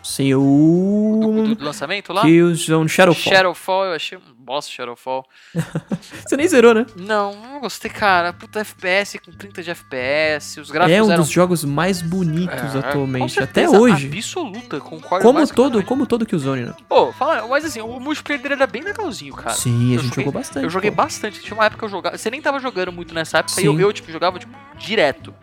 Sim, 0.01 0.31
Do, 0.31 0.41
o. 0.41 1.55
do 1.55 1.63
lançamento 1.63 2.11
lá? 2.13 2.21
Killzone 2.21 2.87
Shadowfall. 2.89 3.33
Shadowfall, 3.33 3.85
eu 3.85 3.93
achei 3.93 4.17
um 4.17 4.21
bosta 4.39 4.71
Shadowfall. 4.71 5.25
Você 6.25 6.37
nem 6.37 6.47
zerou, 6.47 6.73
né? 6.73 6.85
Não, 6.95 7.35
não 7.35 7.59
gostei, 7.59 7.91
cara. 7.91 8.31
Puta 8.33 8.61
FPS 8.61 9.19
com 9.19 9.31
30 9.31 9.61
de 9.61 9.69
FPS, 9.71 10.59
os 10.61 10.71
gráficos 10.71 10.97
É 10.97 11.03
um 11.03 11.11
eram 11.11 11.21
dos 11.21 11.29
jogos 11.29 11.63
mais 11.65 12.01
bonitos 12.01 12.73
É, 12.75 12.79
atualmente. 12.79 13.39
Até 13.39 13.69
hoje. 13.69 14.07
Absoluta, 14.07 14.79
concordo 14.79 15.21
Como 15.23 15.37
mais 15.37 15.49
que 15.51 15.55
todo, 15.55 15.83
como 15.83 16.07
todo 16.07 16.25
Killzone, 16.25 16.65
né? 16.65 16.73
Pô, 16.87 17.11
fala, 17.11 17.45
mas 17.47 17.65
assim, 17.65 17.81
o 17.81 17.99
multiplayer 17.99 18.41
dele 18.41 18.55
era 18.55 18.65
bem 18.65 18.81
legalzinho, 18.81 19.35
cara. 19.35 19.51
Sim, 19.53 19.91
a 19.91 19.95
Eu 19.95 19.99
gente 19.99 20.09
joguei- 20.09 20.25
jogou 20.25 20.39
bastante. 20.39 20.63
Eu 20.63 20.69
joguei 20.69 20.89
pô. 20.91 20.97
bastante. 20.97 21.41
Tinha 21.41 21.53
uma 21.55 21.65
época 21.65 21.79
que 21.79 21.85
eu 21.85 21.89
jogava. 21.89 22.17
Você 22.17 22.31
nem 22.31 22.41
tava 22.41 22.59
jogando 22.59 22.91
muito 22.91 23.13
nessa 23.13 23.39
época, 23.39 23.53
Sim. 23.53 23.61
e 23.63 23.65
eu, 23.65 23.79
eu, 23.79 23.93
tipo, 23.93 24.09
jogava 24.11 24.39
tipo, 24.39 24.57
direto. 24.77 25.35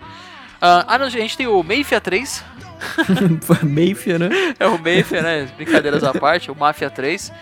Ah, 0.67 0.85
ah, 0.89 0.99
não, 0.99 1.07
a 1.07 1.11
gente 1.11 1.37
tem 1.37 1.47
o 1.47 1.63
Mafia 1.63 2.01
3. 2.01 2.45
Mafia, 3.63 4.19
né? 4.19 4.29
É 4.59 4.67
o 4.67 4.73
Mafia, 4.73 5.23
né? 5.23 5.49
Brincadeiras 5.57 6.03
à 6.05 6.13
parte, 6.13 6.51
o 6.51 6.55
Mafia 6.55 6.91
3. 6.91 7.33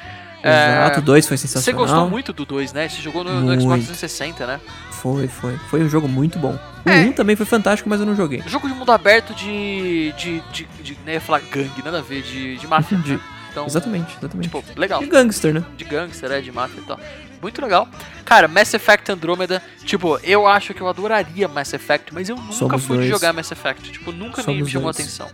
Exato, 0.47 0.99
o 1.01 1.03
2 1.03 1.27
foi 1.27 1.39
Você 1.39 1.49
sensacional. 1.49 1.81
gostou 1.81 2.11
muito 2.11 2.33
do 2.33 2.45
2, 2.45 2.73
né? 2.75 2.87
Você 2.87 3.01
jogou 3.01 3.25
no, 3.25 3.33
no 3.41 3.47
Xbox 3.53 3.65
Muito. 3.65 3.87
360, 3.87 4.47
né? 4.47 4.61
Foi, 4.91 5.27
foi. 5.27 5.57
Foi 5.71 5.83
um 5.83 5.89
jogo 5.89 6.07
muito 6.07 6.39
bom. 6.39 6.59
O 6.85 6.91
É. 6.91 7.01
1 7.01 7.13
também 7.13 7.35
foi 7.35 7.47
fantástico, 7.47 7.89
mas 7.89 7.99
eu 8.01 8.05
não 8.07 8.15
joguei. 8.15 8.43
Jogo 8.47 8.69
de 8.69 8.75
mundo 8.75 8.93
aberto 8.93 9.35
de. 9.35 10.13
de. 10.19 10.41
de. 10.53 10.69
de 10.83 10.97
ia 11.07 11.21
falar 11.21 11.41
gangue, 11.51 11.83
nada 11.83 11.99
a 12.01 12.03
ver, 12.03 12.23
de, 12.23 12.59
de 12.59 12.67
máfia. 12.67 12.99
De- 13.05 13.15
né? 13.15 13.21
Então, 13.55 13.67
Exatamente, 13.67 14.17
exatamente. 14.19 14.49
tipo, 14.51 14.65
legal. 14.77 15.01
E 15.01 15.07
gangster, 15.07 15.55
né? 15.55 15.65
De 15.77 15.85
gangster, 15.85 16.29
é, 16.33 16.41
de 16.41 16.51
máfia 16.51 16.81
e 16.81 16.83
tal. 16.83 16.99
Muito 17.41 17.63
legal. 17.63 17.89
Cara, 18.25 18.49
Mass 18.49 18.75
Effect 18.75 19.13
Andromeda, 19.13 19.63
tipo, 19.85 20.19
eu 20.25 20.45
acho 20.45 20.75
que 20.75 20.81
eu 20.81 20.89
adoraria 20.89 21.47
Mass 21.47 21.73
Effect, 21.73 22.13
mas 22.13 22.29
eu 22.29 22.35
nunca 22.35 22.53
Somos 22.53 22.85
fui 22.85 22.97
de 22.97 23.03
dois. 23.05 23.11
jogar 23.11 23.33
Mass 23.33 23.53
Effect. 23.53 23.93
Tipo, 23.93 24.11
nunca 24.11 24.39
me 24.39 24.45
Somos 24.45 24.69
chamou 24.71 24.93
dois. 24.93 24.97
atenção. 25.07 25.29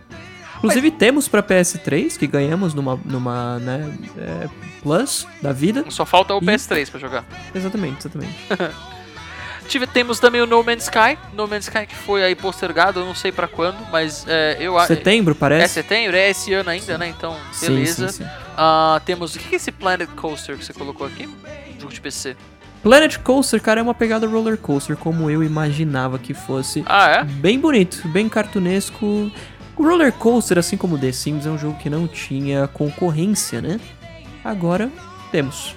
Inclusive 0.57 0.91
temos 0.91 1.27
pra 1.27 1.41
PS3, 1.41 2.15
que 2.19 2.27
ganhamos 2.27 2.75
numa, 2.75 2.95
numa 3.03 3.57
né, 3.57 3.91
é, 4.19 4.47
Plus 4.83 5.25
da 5.41 5.51
vida. 5.51 5.83
Só 5.89 6.05
falta 6.05 6.35
o 6.35 6.37
E- 6.37 6.41
PS3 6.45 6.91
pra 6.91 6.99
jogar. 6.99 7.25
Exatamente, 7.55 8.01
exatamente. 8.01 8.35
Tive, 9.71 9.87
temos 9.87 10.19
também 10.19 10.41
o 10.41 10.45
No 10.45 10.61
Man's 10.65 10.83
Sky. 10.83 11.17
No 11.31 11.47
Man's 11.47 11.63
Sky 11.63 11.85
que 11.87 11.95
foi 11.95 12.21
aí 12.25 12.35
postergado, 12.35 12.99
eu 12.99 13.05
não 13.05 13.15
sei 13.15 13.31
pra 13.31 13.47
quando, 13.47 13.77
mas 13.89 14.25
é, 14.27 14.57
eu 14.59 14.77
acho. 14.77 14.87
Setembro, 14.87 15.31
É 15.31 15.35
parece? 15.39 15.75
setembro? 15.75 16.17
É 16.17 16.29
esse 16.29 16.51
ano 16.53 16.69
ainda, 16.69 16.97
né? 16.97 17.07
Então, 17.07 17.37
Sim, 17.53 17.67
beleza. 17.67 18.09
sim, 18.09 18.23
sim. 18.25 18.29
Ah, 18.57 19.01
temos. 19.05 19.33
O 19.33 19.39
que 19.39 19.53
é 19.53 19.55
esse 19.55 19.71
Planet 19.71 20.09
Coaster 20.09 20.57
que 20.57 20.65
você 20.65 20.73
colocou 20.73 21.07
aqui? 21.07 21.29
Jogo 21.79 21.93
de 21.93 22.01
PC. 22.01 22.35
Planet 22.83 23.15
Coaster, 23.19 23.61
cara, 23.61 23.79
é 23.79 23.83
uma 23.83 23.93
pegada 23.93 24.27
roller 24.27 24.57
coaster, 24.57 24.97
como 24.97 25.29
eu 25.29 25.41
imaginava 25.41 26.19
que 26.19 26.33
fosse. 26.33 26.83
Ah, 26.85 27.07
é? 27.09 27.23
Bem 27.23 27.57
bonito, 27.57 28.05
bem 28.09 28.27
cartunesco. 28.27 29.31
O 29.77 29.83
roller 29.87 30.11
coaster, 30.11 30.57
assim 30.57 30.75
como 30.75 30.97
The 30.97 31.13
Sims, 31.13 31.45
é 31.45 31.49
um 31.49 31.57
jogo 31.57 31.77
que 31.79 31.89
não 31.89 32.09
tinha 32.09 32.67
concorrência, 32.67 33.61
né? 33.61 33.79
Agora 34.43 34.91
temos. 35.31 35.75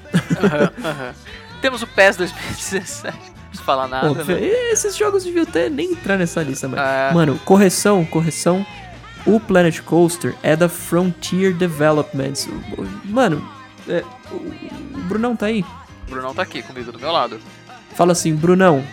Temos 1.62 1.80
o 1.82 1.86
PES 1.86 2.16
2017. 2.16 3.33
Não 3.54 3.60
preciso 3.60 3.62
falar 3.62 3.88
nada. 3.88 4.08
Pô, 4.08 4.14
né? 4.14 4.40
esses 4.72 4.96
jogos 4.96 5.24
deviam 5.24 5.44
até 5.44 5.68
nem 5.68 5.92
entrar 5.92 6.16
nessa 6.16 6.42
lista, 6.42 6.66
mas. 6.66 6.80
É. 6.80 7.12
Mano, 7.12 7.38
correção, 7.44 8.04
correção. 8.04 8.66
O 9.26 9.40
Planet 9.40 9.80
Coaster 9.80 10.34
é 10.42 10.54
da 10.54 10.68
Frontier 10.68 11.54
Developments. 11.54 12.48
Mano, 13.04 13.48
é, 13.88 14.04
o 14.30 14.98
Brunão 15.08 15.34
tá 15.34 15.46
aí. 15.46 15.64
O 16.06 16.10
Brunão 16.10 16.34
tá 16.34 16.42
aqui 16.42 16.62
comigo 16.62 16.92
do 16.92 16.98
meu 16.98 17.10
lado. 17.10 17.40
Fala 17.94 18.12
assim, 18.12 18.34
Brunão. 18.34 18.84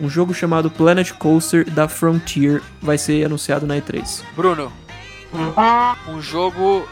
Um 0.00 0.08
jogo 0.08 0.32
chamado 0.32 0.70
Planet 0.70 1.12
Coaster 1.12 1.68
da 1.68 1.88
Frontier 1.88 2.62
vai 2.80 2.96
ser 2.96 3.24
anunciado 3.24 3.66
na 3.66 3.76
E3. 3.76 4.22
Bruno. 4.34 4.72
Um 6.08 6.20
jogo. 6.20 6.88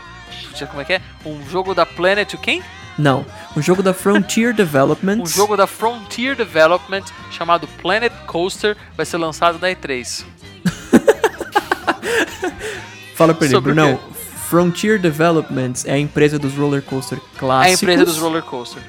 Como 0.68 0.80
é 0.80 0.84
que 0.84 0.92
é? 0.94 1.02
Um 1.24 1.44
jogo 1.48 1.74
da 1.74 1.86
Planet 1.86 2.34
quem? 2.36 2.62
Não, 2.98 3.24
um 3.56 3.62
jogo 3.62 3.82
da 3.82 3.94
Frontier 3.94 4.52
Developments. 4.54 5.32
Um 5.32 5.34
jogo 5.34 5.56
da 5.56 5.66
Frontier 5.66 6.36
Development 6.36 7.04
chamado 7.30 7.66
Planet 7.80 8.12
Coaster 8.26 8.76
vai 8.96 9.06
ser 9.06 9.16
lançado 9.16 9.58
na 9.58 9.68
E3. 9.68 10.24
Fala 13.14 13.34
pra 13.34 13.46
ele, 13.46 13.60
Brunão. 13.60 13.98
Frontier 14.48 15.00
Developments 15.00 15.84
é 15.86 15.92
a 15.94 15.98
empresa 15.98 16.38
dos 16.38 16.54
roller 16.54 16.82
coaster 16.82 17.18
É 17.18 17.20
a 17.20 17.38
clássicos. 17.38 17.82
empresa 17.82 18.04
dos 18.04 18.18
roller 18.18 18.42
coaster, 18.42 18.82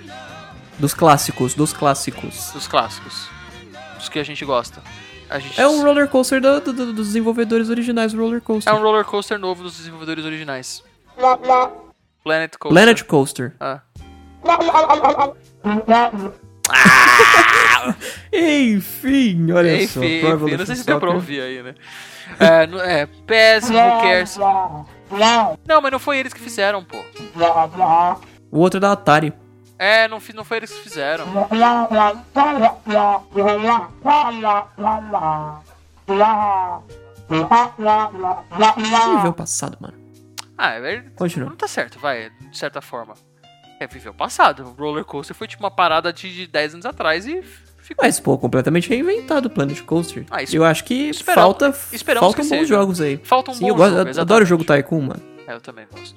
Dos 0.77 0.93
clássicos, 0.93 1.53
dos 1.55 1.73
clássicos. 1.73 2.51
dos 2.53 2.67
clássicos. 2.67 3.27
Dos 3.97 4.09
que 4.09 4.19
a 4.19 4.23
gente 4.23 4.45
gosta. 4.45 4.81
A 5.29 5.39
gente 5.39 5.59
É 5.59 5.67
um 5.67 5.81
roller 5.81 6.07
coaster 6.07 6.39
do- 6.39 6.61
do- 6.61 6.73
do- 6.73 6.93
dos 6.93 7.07
desenvolvedores 7.07 7.69
originais 7.69 8.13
do 8.13 8.19
roller 8.21 8.41
coaster. 8.41 8.71
É 8.71 8.75
um 8.75 8.81
roller 8.81 9.03
coaster 9.03 9.39
novo 9.39 9.63
dos 9.63 9.77
desenvolvedores 9.77 10.23
originais. 10.25 10.83
Planet 12.23 12.51
Coaster. 12.57 12.69
Planet 12.69 13.03
Coaster. 13.03 13.55
Ah. 13.59 13.79
Enfim, 18.33 19.51
olha 19.51 19.87
só. 19.87 19.99
Enfim, 20.03 20.19
Pro 20.21 20.47
enfim, 20.47 20.57
não 20.57 20.65
sei 20.65 20.75
se 20.75 20.85
deu 20.85 20.99
pra 20.99 21.07
Soccer. 21.09 21.15
ouvir 21.15 21.41
aí, 21.41 21.63
né? 21.63 21.75
É, 22.39 22.67
no- 22.67 22.79
é 22.79 23.05
PES, 23.05 23.69
Who 23.69 24.01
Cares? 24.01 24.37
Não, 25.67 25.81
mas 25.81 25.91
não 25.91 25.99
foi 25.99 26.17
eles 26.17 26.33
que 26.33 26.39
fizeram, 26.39 26.83
pô. 26.83 26.97
O 28.51 28.59
outro 28.59 28.77
é 28.77 28.81
da 28.81 28.91
Atari. 28.91 29.33
É, 29.79 30.07
não, 30.07 30.19
não 30.33 30.43
foi 30.43 30.57
eles 30.57 30.71
que 30.71 30.81
fizeram. 30.81 31.25
Viveu 39.17 39.33
passado, 39.33 39.77
mano. 39.79 39.93
Ah, 40.57 40.71
é 40.71 40.79
verdade. 40.81 41.13
Continua. 41.15 41.49
Não 41.49 41.55
tá 41.55 41.67
certo, 41.67 41.99
vai, 41.99 42.29
de 42.49 42.57
certa 42.57 42.81
forma. 42.81 43.13
É, 43.79 43.87
viveu 43.87 44.11
o 44.11 44.15
passado. 44.15 44.63
O 44.63 44.71
roller 44.81 45.05
coaster 45.05 45.35
foi 45.35 45.47
tipo 45.47 45.63
uma 45.63 45.71
parada 45.71 46.11
de 46.11 46.33
de 46.33 46.47
10 46.47 46.73
anos 46.75 46.85
atrás 46.85 47.25
e 47.27 47.41
ficou. 47.79 48.03
Mas, 48.05 48.19
pô, 48.19 48.37
completamente 48.37 48.89
reinventado 48.89 49.47
o 49.47 49.51
Planet 49.51 49.79
Coaster. 49.83 50.25
Ah, 50.31 50.39
eu 50.51 50.65
acho 50.65 50.83
que 50.83 51.09
esperamos- 51.09 51.43
falta, 51.43 51.77
esperamos 51.91 52.25
faltam 52.27 52.43
que 52.43 52.49
bons 52.49 52.57
seja. 52.59 52.65
jogos 52.75 52.99
aí. 53.01 53.19
Falta 53.23 53.51
um 53.51 53.53
Sim, 53.53 53.61
bom 53.61 53.67
eu 53.69 53.75
gosto, 53.75 53.89
jogo, 53.89 53.95
eu 53.97 54.01
adoro 54.01 54.09
o 54.09 54.21
exatamente. 54.43 54.49
jogo 54.49 54.63
Tycoon, 54.63 55.01
mano. 55.01 55.21
É, 55.47 55.53
eu 55.53 55.61
também 55.61 55.85
gosto. 55.91 56.15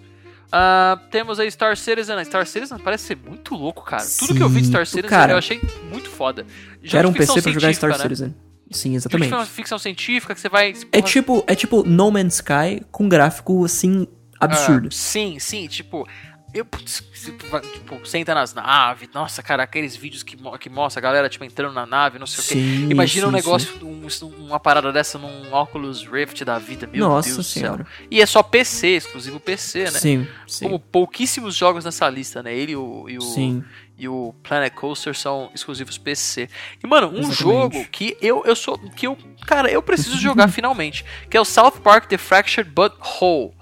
Ah, 0.52 0.98
temos 1.10 1.38
aí 1.38 1.48
Star 1.50 1.76
Citizen. 1.76 2.24
Star 2.24 2.44
Citizen 2.46 2.78
parece 2.78 3.04
ser 3.04 3.16
muito 3.16 3.54
louco, 3.54 3.84
cara. 3.84 4.02
Tudo 4.18 4.34
que 4.34 4.42
eu 4.42 4.48
vi 4.48 4.62
de 4.62 4.66
Star 4.68 4.84
Sim, 4.86 4.96
Citizen 4.96 5.10
cara. 5.18 5.32
eu 5.34 5.38
achei 5.38 5.60
muito 5.90 6.08
foda. 6.10 6.44
Jogo 6.82 6.90
Quero 6.90 7.08
de 7.10 7.14
um 7.14 7.18
PC 7.18 7.42
pra 7.42 7.52
jogar 7.52 7.74
Star 7.74 7.90
né? 7.90 7.98
Citizen. 7.98 8.34
Sim, 8.72 8.88
Jogo 8.88 8.90
de 8.90 8.96
exatamente. 8.96 9.50
ficção- 9.50 9.78
científica 9.78 10.34
que 10.34 10.40
você 10.40 10.48
vai. 10.48 10.74
É 10.92 11.02
tipo, 11.02 11.44
é 11.46 11.54
tipo 11.54 11.84
No 11.84 12.10
Man's 12.10 12.34
Sky 12.36 12.82
com 12.90 13.08
gráfico, 13.08 13.64
assim, 13.64 14.08
absurdo. 14.40 14.88
Ah, 14.88 14.94
sim, 14.94 15.38
sim, 15.38 15.68
tipo. 15.68 16.06
Eu, 16.52 16.64
tipo, 16.64 18.04
senta 18.06 18.34
nas 18.34 18.52
naves, 18.52 19.08
nossa, 19.14 19.42
cara, 19.42 19.62
aqueles 19.62 19.94
vídeos 19.94 20.22
que, 20.22 20.36
que 20.58 20.68
mostra 20.68 21.00
a 21.00 21.02
galera, 21.02 21.28
tipo, 21.28 21.44
entrando 21.44 21.72
na 21.74 21.86
nave, 21.86 22.18
não 22.18 22.26
sei 22.26 22.40
o 22.40 22.42
Sim, 22.42 22.86
quê. 22.88 22.92
Imagina 22.92 23.26
um 23.26 23.30
sim, 23.30 23.36
negócio, 23.36 23.86
um- 23.86 24.06
uma 24.46 24.58
parada 24.58 24.92
dessa 24.92 25.16
num 25.18 25.54
Oculus 25.54 26.04
Rift 26.06 26.44
da 26.44 26.58
vida, 26.58 26.88
meu 26.92 27.08
Nossa 27.08 27.28
Deus 27.28 27.36
do 27.38 27.42
senhora. 27.44 27.84
céu. 27.84 28.06
E 28.10 28.20
é 28.20 28.26
só 28.26 28.42
PC, 28.42 28.88
exclusivo 28.96 29.38
PC, 29.38 29.84
né? 29.84 29.90
Sim, 29.90 30.28
sim. 30.48 30.64
Como 30.64 30.80
pouquíssimos 30.80 31.54
jogos 31.54 31.84
nessa 31.84 32.08
lista, 32.08 32.42
né? 32.42 32.52
Ele 32.54 32.72
e 32.72 32.76
o, 32.76 33.08
e 33.08 33.16
o, 33.18 33.20
Sim. 33.22 33.64
e 33.96 34.08
o 34.08 34.34
Planet 34.42 34.72
Coaster 34.74 35.16
são 35.16 35.50
exclusivos 35.54 35.98
PC. 35.98 36.48
E, 36.82 36.86
mano, 36.86 37.08
um 37.08 37.18
Exatamente. 37.20 37.38
jogo 37.38 37.84
que 37.92 38.16
eu, 38.20 38.42
eu 38.44 38.56
sou. 38.56 38.76
que 38.78 39.06
eu. 39.06 39.16
Cara, 39.46 39.70
eu 39.70 39.82
preciso 39.82 40.18
jogar 40.18 40.48
finalmente. 40.52 41.04
Que 41.30 41.36
é 41.36 41.40
o 41.40 41.44
South 41.44 41.80
Park 41.82 42.06
The 42.08 42.18
Fractured 42.18 42.68
Butthole. 42.70 43.50
The, 43.50 43.59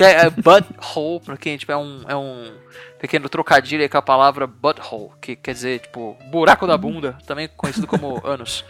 é, 0.00 0.30
butthole, 0.30 1.20
pra 1.20 1.36
quem 1.36 1.56
tipo, 1.56 1.72
é 1.72 1.76
um. 1.76 2.02
É 2.08 2.16
um 2.16 2.52
pequeno 2.98 3.28
trocadilho 3.28 3.82
aí 3.82 3.88
com 3.88 3.98
a 3.98 4.02
palavra 4.02 4.46
butthole, 4.46 5.10
que 5.20 5.36
quer 5.36 5.52
dizer, 5.52 5.80
tipo, 5.80 6.16
buraco 6.30 6.66
da 6.66 6.76
bunda, 6.76 7.18
também 7.26 7.48
conhecido 7.48 7.86
como 7.86 8.20
ânus. 8.24 8.64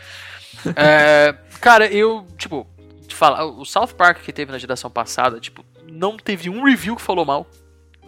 É, 0.74 1.34
cara, 1.60 1.86
eu, 1.86 2.26
tipo, 2.36 2.66
te 3.06 3.14
falar, 3.14 3.44
o 3.44 3.64
South 3.64 3.94
Park 3.96 4.22
que 4.22 4.32
teve 4.32 4.50
na 4.50 4.58
geração 4.58 4.90
passada, 4.90 5.38
tipo, 5.38 5.64
não 5.88 6.16
teve 6.16 6.50
um 6.50 6.64
review 6.64 6.96
que 6.96 7.02
falou 7.02 7.24
mal, 7.24 7.46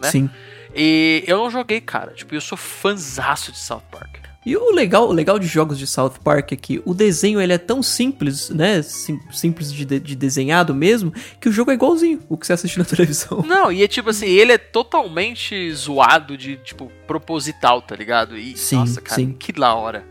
né? 0.00 0.10
Sim. 0.10 0.28
E 0.74 1.22
eu 1.26 1.38
não 1.38 1.50
joguei, 1.50 1.80
cara. 1.80 2.12
Tipo, 2.12 2.34
eu 2.34 2.40
sou 2.40 2.58
fanzaço 2.58 3.52
de 3.52 3.58
South 3.58 3.82
Park. 3.90 4.25
E 4.46 4.56
o 4.56 4.70
legal, 4.70 5.08
o 5.08 5.12
legal 5.12 5.40
de 5.40 5.46
jogos 5.48 5.76
de 5.76 5.88
South 5.88 6.14
Park 6.22 6.52
é 6.52 6.56
que 6.56 6.80
o 6.84 6.94
desenho 6.94 7.40
ele 7.40 7.52
é 7.52 7.58
tão 7.58 7.82
simples, 7.82 8.48
né? 8.48 8.80
Sim- 8.80 9.20
simples 9.32 9.72
de, 9.72 9.84
de- 9.84 9.98
de 9.98 10.14
desenhado 10.14 10.72
mesmo, 10.72 11.12
que 11.40 11.48
o 11.48 11.52
jogo 11.52 11.72
é 11.72 11.74
igualzinho 11.74 12.22
o 12.28 12.36
que 12.36 12.46
você 12.46 12.52
assiste 12.52 12.78
na 12.78 12.84
televisão. 12.86 13.42
Não, 13.44 13.72
e 13.72 13.82
é 13.82 13.88
tipo 13.88 14.08
assim, 14.10 14.26
ele 14.26 14.52
é 14.52 14.58
totalmente 14.58 15.72
zoado 15.74 16.36
de, 16.38 16.56
tipo, 16.58 16.92
proposital, 17.08 17.82
tá 17.82 17.96
ligado? 17.96 18.38
E, 18.38 18.56
Sim, 18.56 18.76
nossa, 18.76 19.00
cara, 19.00 19.16
sim. 19.20 19.32
que 19.32 19.52
da 19.52 19.74
hora. 19.74 20.04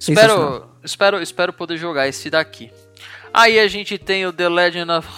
Espero, 0.00 0.66
espero, 0.82 1.22
espero 1.22 1.52
poder 1.52 1.76
jogar 1.76 2.08
esse 2.08 2.28
daqui. 2.28 2.72
Aí 3.32 3.60
a 3.60 3.68
gente 3.68 3.96
tem 3.96 4.26
o 4.26 4.32
The 4.32 4.48
Legend 4.48 4.90
of... 4.90 5.08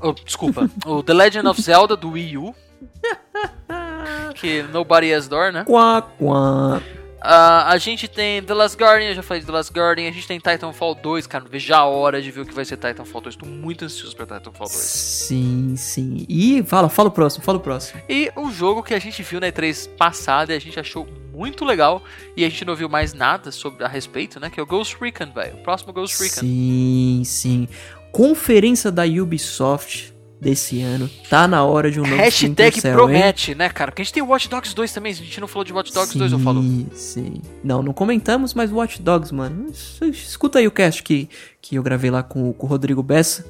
Oh, 0.00 0.12
desculpa. 0.12 0.70
o 0.86 1.02
The 1.02 1.12
Legend 1.12 1.48
of 1.48 1.60
Zelda 1.60 1.96
do 1.96 2.12
Wii 2.12 2.38
U. 2.38 2.54
que 4.36 4.62
Nobody 4.64 5.12
Has 5.12 5.28
Door, 5.28 5.52
né? 5.52 5.64
Quá, 5.64 6.00
quá. 6.02 6.80
Ah, 7.20 7.70
a 7.70 7.76
gente 7.76 8.08
tem 8.08 8.42
The 8.42 8.54
Last 8.54 8.76
Guardian, 8.76 9.10
eu 9.10 9.14
já 9.14 9.22
falei 9.22 9.40
de 9.40 9.46
The 9.46 9.52
Last 9.52 9.72
Guardian. 9.72 10.08
A 10.08 10.12
gente 10.12 10.26
tem 10.26 10.38
Titanfall 10.38 10.94
2, 10.94 11.26
cara. 11.26 11.44
Vejo 11.48 11.74
a 11.74 11.84
hora 11.84 12.22
de 12.22 12.30
ver 12.30 12.40
o 12.40 12.46
que 12.46 12.54
vai 12.54 12.64
ser 12.64 12.76
Titanfall 12.76 13.20
2. 13.20 13.36
Tô 13.36 13.46
muito 13.46 13.84
ansioso 13.84 14.16
pra 14.16 14.24
Titanfall 14.24 14.66
2. 14.66 14.72
Sim, 14.72 15.74
sim. 15.76 16.24
E 16.28 16.62
fala, 16.62 16.88
fala 16.88 17.08
o 17.08 17.12
próximo, 17.12 17.44
fala 17.44 17.58
o 17.58 17.60
próximo. 17.60 18.00
E 18.08 18.32
um 18.36 18.50
jogo 18.50 18.82
que 18.82 18.94
a 18.94 18.98
gente 18.98 19.22
viu 19.22 19.38
na 19.38 19.48
E3 19.48 19.90
passada 19.96 20.52
e 20.52 20.56
a 20.56 20.60
gente 20.60 20.80
achou 20.80 21.06
muito 21.32 21.64
legal. 21.64 22.02
E 22.36 22.44
a 22.44 22.48
gente 22.48 22.64
não 22.64 22.74
viu 22.74 22.88
mais 22.88 23.12
nada 23.12 23.52
sobre 23.52 23.84
a 23.84 23.88
respeito, 23.88 24.40
né? 24.40 24.48
Que 24.48 24.58
é 24.58 24.62
o 24.62 24.66
Ghost 24.66 24.96
Recon, 24.98 25.30
velho. 25.32 25.54
O 25.56 25.62
próximo 25.62 25.92
Ghost 25.92 26.22
Recon. 26.22 26.40
Sim, 26.40 27.22
sim. 27.24 27.68
Conferência 28.12 28.90
da 28.90 29.04
Ubisoft 29.04 30.14
desse 30.40 30.80
ano. 30.80 31.08
Tá 31.28 31.46
na 31.46 31.62
hora 31.64 31.90
de 31.90 32.00
um 32.00 32.04
novo 32.04 32.16
Hashtag 32.16 32.80
Cell, 32.80 32.92
hein? 32.92 32.96
promete, 32.96 33.54
né, 33.54 33.68
cara? 33.68 33.90
Porque 33.92 34.02
a 34.02 34.04
gente 34.04 34.14
tem 34.14 34.22
o 34.22 34.26
Watch 34.28 34.48
Dogs 34.48 34.74
2 34.74 34.92
também. 34.92 35.12
A 35.12 35.14
gente 35.14 35.40
não 35.40 35.46
falou 35.48 35.64
de 35.64 35.72
Watch 35.72 35.92
Dogs 35.92 36.16
2, 36.16 36.32
eu 36.32 36.38
falo. 36.38 36.62
Sim, 36.62 36.86
sim. 36.94 37.42
Não, 37.62 37.82
não 37.82 37.92
comentamos, 37.92 38.54
mas 38.54 38.72
Watch 38.72 39.02
Dogs, 39.02 39.32
mano. 39.34 39.68
Es- 39.70 40.00
Escuta 40.02 40.58
aí 40.58 40.66
o 40.66 40.70
cast 40.70 41.02
que, 41.02 41.28
que 41.60 41.76
eu 41.76 41.82
gravei 41.82 42.10
lá 42.10 42.22
com, 42.22 42.52
com 42.52 42.66
o 42.66 42.68
Rodrigo 42.70 43.02
Bessa, 43.02 43.44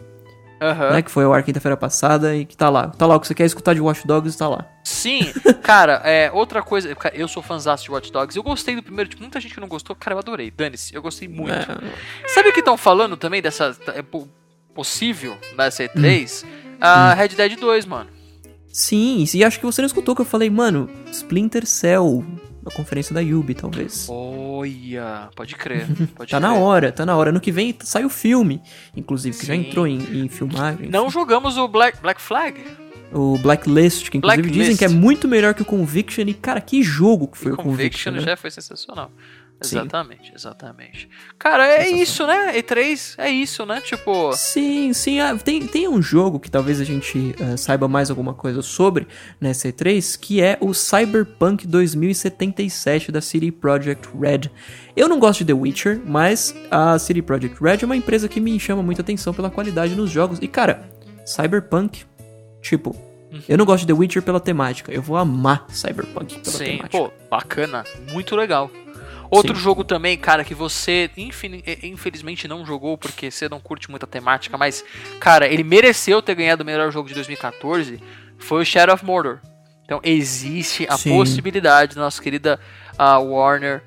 Aham. 0.60 0.90
né? 0.90 1.02
Que 1.02 1.10
foi 1.10 1.24
ao 1.24 1.32
ar 1.32 1.42
quinta-feira 1.44 1.76
passada 1.76 2.34
e 2.36 2.44
que 2.44 2.56
tá 2.56 2.68
lá. 2.68 2.88
Tá 2.88 3.06
lá 3.06 3.14
o 3.16 3.20
que 3.20 3.26
você 3.28 3.34
quer 3.34 3.44
escutar 3.46 3.72
de 3.74 3.80
Watch 3.80 4.04
Dogs, 4.06 4.36
tá 4.36 4.48
lá. 4.48 4.66
Sim, 4.82 5.20
cara, 5.62 6.02
é, 6.04 6.30
outra 6.32 6.60
coisa, 6.62 6.94
eu 7.14 7.28
sou 7.28 7.42
fãzaço 7.42 7.84
de 7.84 7.90
Watch 7.92 8.10
Dogs, 8.10 8.36
eu 8.36 8.42
gostei 8.42 8.74
do 8.74 8.82
primeiro, 8.82 9.08
tipo, 9.08 9.22
muita 9.22 9.40
gente 9.40 9.54
que 9.54 9.60
não 9.60 9.68
gostou, 9.68 9.94
cara, 9.94 10.14
eu 10.16 10.18
adorei, 10.18 10.50
dane-se, 10.50 10.92
eu 10.94 11.00
gostei 11.00 11.28
muito. 11.28 11.52
É. 11.52 12.28
Sabe 12.28 12.48
o 12.48 12.52
que 12.52 12.58
estão 12.58 12.76
falando 12.76 13.16
também 13.16 13.40
dessa, 13.40 13.76
é 13.94 14.02
po- 14.02 14.28
possível 14.74 15.36
nessa 15.56 15.84
E3? 15.84 16.44
Hum. 16.44 16.48
A 16.80 17.14
Red 17.14 17.28
Dead 17.28 17.58
2, 17.58 17.86
mano. 17.86 18.08
Sim, 18.72 19.24
e 19.34 19.44
acho 19.44 19.58
que 19.58 19.66
você 19.66 19.82
não 19.82 19.86
escutou 19.86 20.14
que 20.14 20.20
eu 20.22 20.24
falei, 20.26 20.48
mano, 20.48 20.88
Splinter 21.10 21.66
Cell, 21.66 22.24
na 22.62 22.70
conferência 22.70 23.12
da 23.12 23.20
Ubi, 23.20 23.52
talvez. 23.54 24.06
Olha, 24.08 25.28
pode 25.34 25.56
crer, 25.56 25.86
pode 26.14 26.30
Tá 26.30 26.38
crer. 26.38 26.40
na 26.40 26.54
hora, 26.54 26.92
tá 26.92 27.04
na 27.04 27.16
hora. 27.16 27.30
Ano 27.30 27.40
que 27.40 27.50
vem 27.50 27.74
sai 27.80 28.04
o 28.04 28.08
filme, 28.08 28.62
inclusive, 28.96 29.36
que 29.36 29.44
já 29.46 29.54
Sim. 29.54 29.60
entrou 29.66 29.86
em, 29.86 29.98
em 30.24 30.28
filmagem. 30.28 30.88
Não 30.88 31.10
jogamos 31.10 31.56
o 31.58 31.66
Black, 31.66 32.00
Black 32.00 32.20
Flag? 32.20 32.62
O 33.12 33.36
Blacklist, 33.38 34.08
que 34.08 34.18
inclusive 34.18 34.42
Blacklist. 34.42 34.68
dizem 34.70 34.76
que 34.76 34.84
é 34.84 34.88
muito 34.88 35.26
melhor 35.26 35.52
que 35.52 35.62
o 35.62 35.64
Conviction. 35.64 36.22
E, 36.28 36.34
cara, 36.34 36.60
que 36.60 36.80
jogo 36.80 37.26
que 37.26 37.36
foi 37.38 37.50
o, 37.50 37.56
Conviction 37.56 38.12
Conviction, 38.12 38.12
né? 38.12 38.20
já 38.20 38.36
foi 38.36 38.52
sensacional. 38.52 39.10
Sim. 39.60 39.76
Exatamente, 39.76 40.32
exatamente. 40.34 41.08
Cara, 41.38 41.66
é 41.66 41.88
isso, 41.90 42.26
né? 42.26 42.58
E3 42.58 43.14
é 43.18 43.30
isso, 43.30 43.66
né? 43.66 43.80
Tipo. 43.80 44.32
Sim, 44.32 44.92
sim. 44.94 45.20
ah, 45.20 45.36
tem, 45.36 45.66
tem 45.66 45.86
um 45.86 46.00
jogo 46.00 46.40
que 46.40 46.50
talvez 46.50 46.80
a 46.80 46.84
gente 46.84 47.34
ah, 47.40 47.56
saiba 47.58 47.86
mais 47.86 48.08
alguma 48.08 48.32
coisa 48.32 48.62
sobre 48.62 49.06
nessa 49.38 49.68
E3, 49.68 50.18
que 50.18 50.40
é 50.40 50.56
o 50.60 50.72
Cyberpunk 50.72 51.66
2077 51.66 53.12
da 53.12 53.20
CD 53.20 53.52
Projekt 53.52 54.08
Red. 54.18 54.50
Eu 54.96 55.08
não 55.08 55.18
gosto 55.18 55.40
de 55.40 55.46
The 55.46 55.52
Witcher, 55.52 56.00
mas 56.06 56.54
a 56.70 56.98
CD 56.98 57.20
Projekt 57.20 57.62
Red 57.62 57.78
é 57.82 57.84
uma 57.84 57.96
empresa 57.96 58.28
que 58.28 58.40
me 58.40 58.58
chama 58.58 58.82
muita 58.82 59.02
atenção 59.02 59.34
pela 59.34 59.50
qualidade 59.50 59.94
nos 59.94 60.10
jogos. 60.10 60.38
E 60.40 60.48
cara, 60.48 60.88
Cyberpunk, 61.26 62.04
tipo, 62.62 62.96
eu 63.48 63.56
não 63.56 63.64
gosto 63.64 63.82
de 63.82 63.88
The 63.88 63.98
Witcher 63.98 64.22
pela 64.22 64.40
temática. 64.40 64.90
Eu 64.92 65.02
vou 65.02 65.16
amar 65.16 65.66
Cyberpunk 65.68 66.40
pela 66.40 66.56
Sim, 66.56 66.64
temática. 66.64 66.88
pô, 66.90 67.10
bacana. 67.30 67.84
Muito 68.10 68.34
legal. 68.34 68.70
Outro 69.30 69.54
Sim. 69.54 69.62
jogo 69.62 69.84
também, 69.84 70.18
cara, 70.18 70.44
que 70.44 70.54
você 70.54 71.10
eh, 71.16 71.78
infelizmente 71.84 72.48
não 72.48 72.66
jogou 72.66 72.98
porque 72.98 73.30
você 73.30 73.48
não 73.48 73.60
curte 73.60 73.88
muita 73.88 74.06
temática, 74.06 74.58
mas, 74.58 74.84
cara, 75.20 75.46
ele 75.46 75.62
mereceu 75.62 76.20
ter 76.20 76.34
ganhado 76.34 76.62
o 76.62 76.66
melhor 76.66 76.90
jogo 76.90 77.08
de 77.08 77.14
2014, 77.14 78.00
foi 78.38 78.62
o 78.62 78.64
Shadow 78.64 78.94
of 78.94 79.04
Mordor. 79.04 79.38
Então 79.84 80.00
existe 80.02 80.86
a 80.88 80.96
Sim. 80.96 81.16
possibilidade 81.16 81.94
da 81.94 82.02
nossa 82.02 82.22
querida 82.22 82.58
ah, 82.98 83.18
Warner 83.18 83.82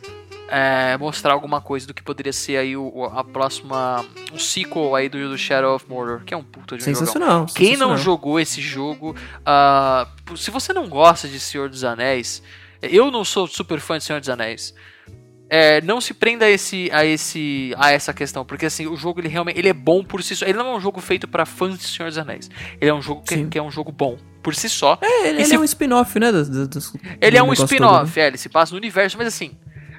eh, 0.50 0.98
mostrar 0.98 1.34
alguma 1.34 1.60
coisa 1.60 1.88
do 1.88 1.94
que 1.94 2.04
poderia 2.04 2.32
ser 2.32 2.58
aí 2.58 2.78
o, 2.78 3.06
a 3.06 3.24
próxima. 3.24 4.06
um 4.32 4.38
sequel 4.38 4.96
aí 4.96 5.10
do, 5.10 5.30
do 5.30 5.38
Shadow 5.38 5.76
of 5.76 5.86
Mordor, 5.89 6.22
que 6.24 6.34
é 6.34 6.38
um 6.38 6.44
puta 6.44 6.78
de 6.78 6.84
um 6.84 6.86
jogão. 6.86 7.00
Sensacional. 7.00 7.46
Quem 7.48 7.70
não 7.70 7.89
sensacional. 7.89 7.98
jogou 7.98 8.39
esse 8.39 8.62
jogo, 8.62 9.16
ah, 9.46 10.08
se 10.36 10.52
você 10.52 10.72
não 10.72 10.88
gosta 10.88 11.28
de 11.28 11.39
Senhor 11.39 11.70
dos 11.70 11.84
Anéis, 11.84 12.44
eu 12.82 13.10
não 13.10 13.24
sou 13.26 13.48
super 13.48 13.80
fã 13.80 13.98
de 13.98 14.04
Senhor 14.04 14.20
dos 14.20 14.30
Anéis. 14.30 14.76
É, 15.56 15.82
não 15.82 16.01
se 16.01 16.16
prenda 16.16 16.45
a 16.45 16.49
esse, 16.49 16.89
a 16.91 17.06
esse, 17.06 17.74
a 17.78 17.91
essa 17.91 18.12
questão, 18.12 18.43
porque 18.43 18.66
assim 18.66 18.88
o 18.88 18.95
jogo 18.95 19.20
ele 19.22 19.28
realmente 19.28 19.60
ele 19.60 19.70
é 19.70 19.74
bom 19.74 20.04
por 20.04 20.24
si 20.24 20.36
só. 20.36 20.45
Ele 20.45 20.58
não 20.58 20.68
é 20.74 20.76
um 20.78 20.82
jogo 20.82 20.99
feito 20.99 21.28
pra 21.28 21.45
fãs 21.45 21.78
de 21.78 21.84
Senhor 21.86 22.10
dos 22.10 22.18
Anéis. 22.18 22.49
Ele 22.82 22.89
é 22.89 22.93
um 22.93 23.01
jogo 23.01 23.22
que, 23.22 23.45
que 23.45 23.58
é 23.60 23.62
um 23.62 23.70
jogo 23.70 23.91
bom 23.91 24.18
por 24.41 24.56
si 24.56 24.68
só. 24.68 24.97
É, 24.99 25.28
ele, 25.28 25.38
ele 25.38 25.45
se- 25.45 25.54
é 25.56 25.60
um 25.60 25.64
spin-off, 25.64 26.20
né? 26.20 26.32
do- 26.32 26.43
do- 26.43 26.68
do- 26.68 26.80
Ele 27.22 27.38
é 27.38 27.43
um 27.43 27.54
spin-off, 27.54 28.18
né? 28.20 28.26
é, 28.26 28.28
ele 28.30 28.38
se 28.38 28.49
passa 28.49 28.72
no 28.74 28.78
universo, 28.80 29.16
mas 29.18 29.28
assim, 29.28 29.51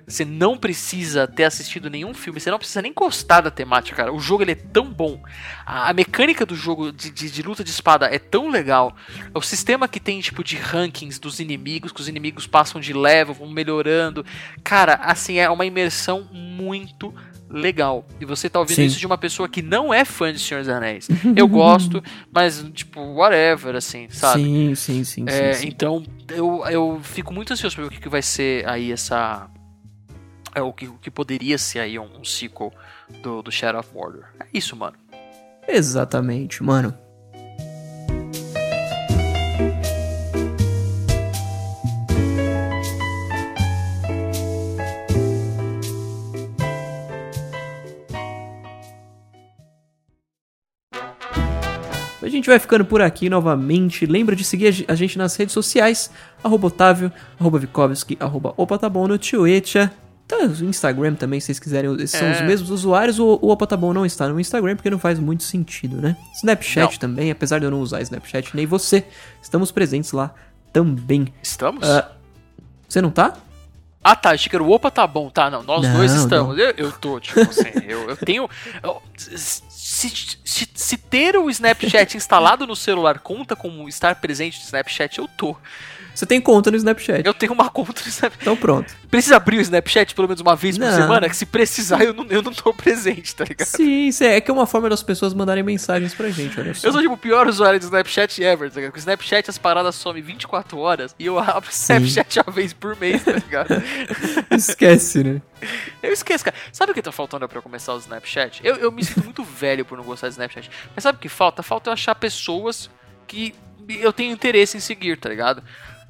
você 0.06 0.24
não 0.24 0.56
precisa 0.58 1.26
ter 1.26 1.44
assistido 1.44 1.88
nenhum 1.88 2.12
filme, 2.12 2.38
você 2.40 2.50
não 2.50 2.58
precisa 2.58 2.82
nem 2.82 2.92
gostar 2.92 3.40
da 3.40 3.50
temática, 3.50 3.96
cara. 3.96 4.12
O 4.12 4.20
jogo 4.20 4.42
ele 4.42 4.52
é 4.52 4.54
tão 4.56 4.92
bom. 4.92 5.22
A, 5.64 5.88
a 5.90 5.92
mecânica 5.94 6.44
do 6.44 6.54
jogo 6.54 6.92
de, 6.92 7.10
de- 7.10 7.30
de 7.30 7.42
luta 7.42 7.64
de 7.64 7.70
espada 7.70 8.06
é 8.06 8.18
tão 8.18 8.50
legal. 8.50 8.94
O 9.32 9.40
sistema 9.40 9.88
que 9.88 9.98
tem, 10.00 10.20
tipo, 10.20 10.44
de 10.44 10.56
rankings 10.56 11.18
dos 11.20 11.40
inimigos, 11.40 11.92
que 11.92 12.00
os 12.00 12.08
inimigos 12.08 12.46
passam 12.46 12.80
de 12.80 12.92
level, 12.92 13.34
vão 13.34 13.48
melhorando. 13.50 14.24
Cara, 14.62 14.94
assim, 14.96 15.38
é 15.38 15.48
uma 15.48 15.64
imersão 15.64 16.28
muito 16.32 17.14
legal. 17.48 18.04
E 18.20 18.24
você 18.24 18.48
tá 18.50 18.58
ouvindo 18.58 18.76
Sim. 18.76 18.84
isso 18.86 18.98
de 18.98 19.06
uma 19.06 19.16
pessoa 19.18 19.48
que 19.48 19.62
não 19.62 19.92
é 19.94 20.04
fã 20.04 20.32
de 20.32 20.38
Senhor 20.38 20.60
dos 20.60 20.68
Anéis. 20.68 21.08
Eu 21.36 21.46
gosto, 21.46 22.02
mas, 22.32 22.64
tipo, 22.74 23.00
whatever, 23.14 23.76
assim, 23.76 24.08
sabe? 24.10 24.42
Sim, 24.42 24.74
sim, 24.74 25.04
sim, 25.04 25.24
É, 25.28 25.52
sim, 25.54 25.60
sim. 25.62 25.68
Então, 25.68 26.02
eu, 26.30 26.64
eu 26.68 27.00
fico 27.02 27.32
muito 27.32 27.52
ansioso 27.52 27.76
pra 27.76 27.84
ver 27.84 27.88
o 27.88 27.92
que, 27.92 28.00
que 28.00 28.08
vai 28.08 28.22
ser 28.22 28.68
aí 28.68 28.90
essa. 28.90 29.48
É, 30.54 30.62
o, 30.62 30.72
que, 30.72 30.86
o 30.86 30.94
que 30.98 31.10
poderia 31.10 31.58
ser 31.58 31.80
aí 31.80 31.98
um, 31.98 32.20
um 32.20 32.24
sequel 32.24 32.72
do, 33.22 33.42
do 33.42 33.50
Shadow 33.50 33.80
of 33.80 33.92
Mordor. 33.92 34.24
É 34.40 34.46
isso, 34.54 34.76
mano. 34.76 34.96
Exatamente, 35.66 36.62
mano. 36.62 36.96
A 52.22 52.28
gente 52.28 52.46
vai 52.48 52.58
ficando 52.58 52.84
por 52.84 53.02
aqui 53.02 53.28
novamente. 53.28 54.06
Lembra 54.06 54.34
de 54.34 54.44
seguir 54.44 54.68
a 54.68 54.70
ge- 54.70 54.84
a 54.88 54.94
gente 54.94 55.18
nas 55.18 55.36
redes 55.36 55.52
sociais, 55.52 56.10
arroba 56.42 56.68
Otávio, 56.68 57.12
arroba 57.38 57.58
Vikovski, 57.58 58.16
arroba 58.18 58.54
Opa 58.56 58.78
Tá 58.78 58.88
no. 58.88 60.03
Tá, 60.26 60.38
no 60.46 60.68
Instagram 60.70 61.14
também, 61.14 61.38
se 61.38 61.46
vocês 61.46 61.58
quiserem, 61.58 61.94
esses 61.96 62.18
são 62.18 62.30
os 62.30 62.38
É. 62.38 62.44
mesmos 62.46 62.70
usuários. 62.70 63.18
O, 63.18 63.38
o 63.42 63.50
Opa 63.50 63.66
Tá 63.66 63.76
Bom 63.76 63.92
não 63.92 64.06
está 64.06 64.26
no 64.26 64.40
Instagram 64.40 64.74
porque 64.74 64.88
não 64.88 64.98
faz 64.98 65.18
muito 65.18 65.42
sentido, 65.42 66.00
né? 66.00 66.16
Snapchat 66.36 66.92
Não. 66.94 66.98
também, 66.98 67.30
apesar 67.30 67.58
de 67.58 67.66
eu 67.66 67.70
não 67.70 67.80
usar 67.80 68.00
Snapchat, 68.00 68.56
nem 68.56 68.64
você, 68.64 69.04
estamos 69.42 69.70
presentes 69.70 70.12
lá 70.12 70.34
também. 70.72 71.32
Estamos? 71.42 71.86
Ah, 71.88 72.10
Você 72.88 73.02
não 73.02 73.10
tá? 73.10 73.34
Ah, 74.02 74.14
tá. 74.16 74.30
Achei 74.30 74.48
que 74.50 74.56
era 74.56 74.62
o 74.62 74.70
Opa, 74.70 74.90
tá 74.90 75.06
bom. 75.06 75.28
Tá, 75.30 75.50
não. 75.50 75.62
Nós 75.62 75.82
Não, 75.82 75.94
dois 75.96 76.12
estamos. 76.12 76.58
Eu, 76.58 76.70
eu 76.76 76.92
tô, 76.92 77.18
tipo 77.20 77.40
assim. 77.40 77.70
eu, 77.86 78.08
eu 78.10 78.16
tenho. 78.16 78.48
eu- 78.82 79.02
se, 79.16 79.62
se, 79.68 80.68
se 80.74 80.96
ter 80.96 81.36
o 81.36 81.48
Snapchat 81.50 82.16
instalado 82.16 82.66
no 82.66 82.74
celular 82.76 83.18
conta 83.20 83.54
como 83.56 83.88
estar 83.88 84.14
presente 84.16 84.58
no 84.58 84.64
Snapchat, 84.64 85.18
eu 85.18 85.28
tô. 85.28 85.56
Você 86.14 86.24
tem 86.26 86.40
conta 86.40 86.70
no 86.70 86.76
Snapchat. 86.76 87.26
Eu 87.26 87.34
tenho 87.34 87.52
uma 87.52 87.68
conta 87.68 88.00
no 88.02 88.08
Snapchat. 88.08 88.42
Então 88.42 88.56
pronto. 88.56 88.94
Precisa 89.10 89.36
abrir 89.36 89.58
o 89.58 89.60
Snapchat 89.60 90.14
pelo 90.14 90.28
menos 90.28 90.40
uma 90.40 90.54
vez 90.56 90.78
por 90.78 90.84
Não. 90.84 90.94
semana? 90.96 91.28
Que 91.28 91.36
se 91.36 91.46
precisar, 91.46 92.02
eu 92.04 92.14
não, 92.14 92.26
eu 92.26 92.42
não 92.42 92.52
tô 92.52 92.72
presente, 92.72 93.34
tá 93.34 93.44
ligado? 93.44 93.66
Sim, 93.66 94.10
é, 94.20 94.36
é 94.36 94.40
que 94.40 94.50
é 94.50 94.54
uma 94.54 94.66
forma 94.66 94.88
das 94.88 95.02
pessoas 95.02 95.34
mandarem 95.34 95.62
mensagens 95.62 96.14
pra 96.14 96.28
gente, 96.30 96.58
olha 96.58 96.74
só. 96.74 96.86
Eu 96.86 96.92
sou 96.92 97.00
tipo 97.00 97.14
o 97.14 97.18
pior 97.18 97.46
usuário 97.46 97.78
do 97.78 97.84
Snapchat 97.84 98.42
ever, 98.42 98.70
tá 98.70 98.76
ligado? 98.76 98.90
Porque 98.90 98.98
o 98.98 99.00
Snapchat 99.00 99.50
as 99.50 99.58
paradas 99.58 99.94
somem 99.94 100.22
24 100.22 100.78
horas 100.78 101.14
e 101.18 101.26
eu 101.26 101.38
abro 101.38 101.68
o 101.68 101.72
Snapchat 101.72 102.40
uma 102.40 102.52
vez 102.52 102.72
por 102.72 102.96
mês, 102.98 103.24
tá 103.24 103.32
ligado? 103.32 103.68
Esquece, 104.50 105.22
né? 105.24 105.42
eu 106.02 106.12
esqueço, 106.12 106.44
cara. 106.44 106.56
Sabe 106.72 106.92
o 106.92 106.94
que 106.94 107.02
tá 107.02 107.12
faltando 107.12 107.48
pra 107.48 107.58
eu 107.58 107.62
começar 107.62 107.94
o 107.94 107.98
Snapchat? 107.98 108.60
Eu, 108.62 108.76
eu 108.76 108.92
me 108.92 109.04
sinto 109.04 109.24
muito 109.24 109.42
velho 109.44 109.84
por 109.84 109.96
não 109.96 110.04
gostar 110.04 110.28
do 110.28 110.32
Snapchat. 110.32 110.70
Mas 110.94 111.02
sabe 111.02 111.16
o 111.16 111.20
que 111.20 111.28
falta? 111.28 111.62
Falta 111.62 111.88
eu 111.90 111.92
achar 111.92 112.14
pessoas 112.14 112.90
que 113.26 113.54
eu 113.88 114.12
tenho 114.12 114.32
interesse 114.32 114.76
em 114.76 114.80
seguir, 114.80 115.18
tá 115.18 115.28
ligado? 115.28 115.62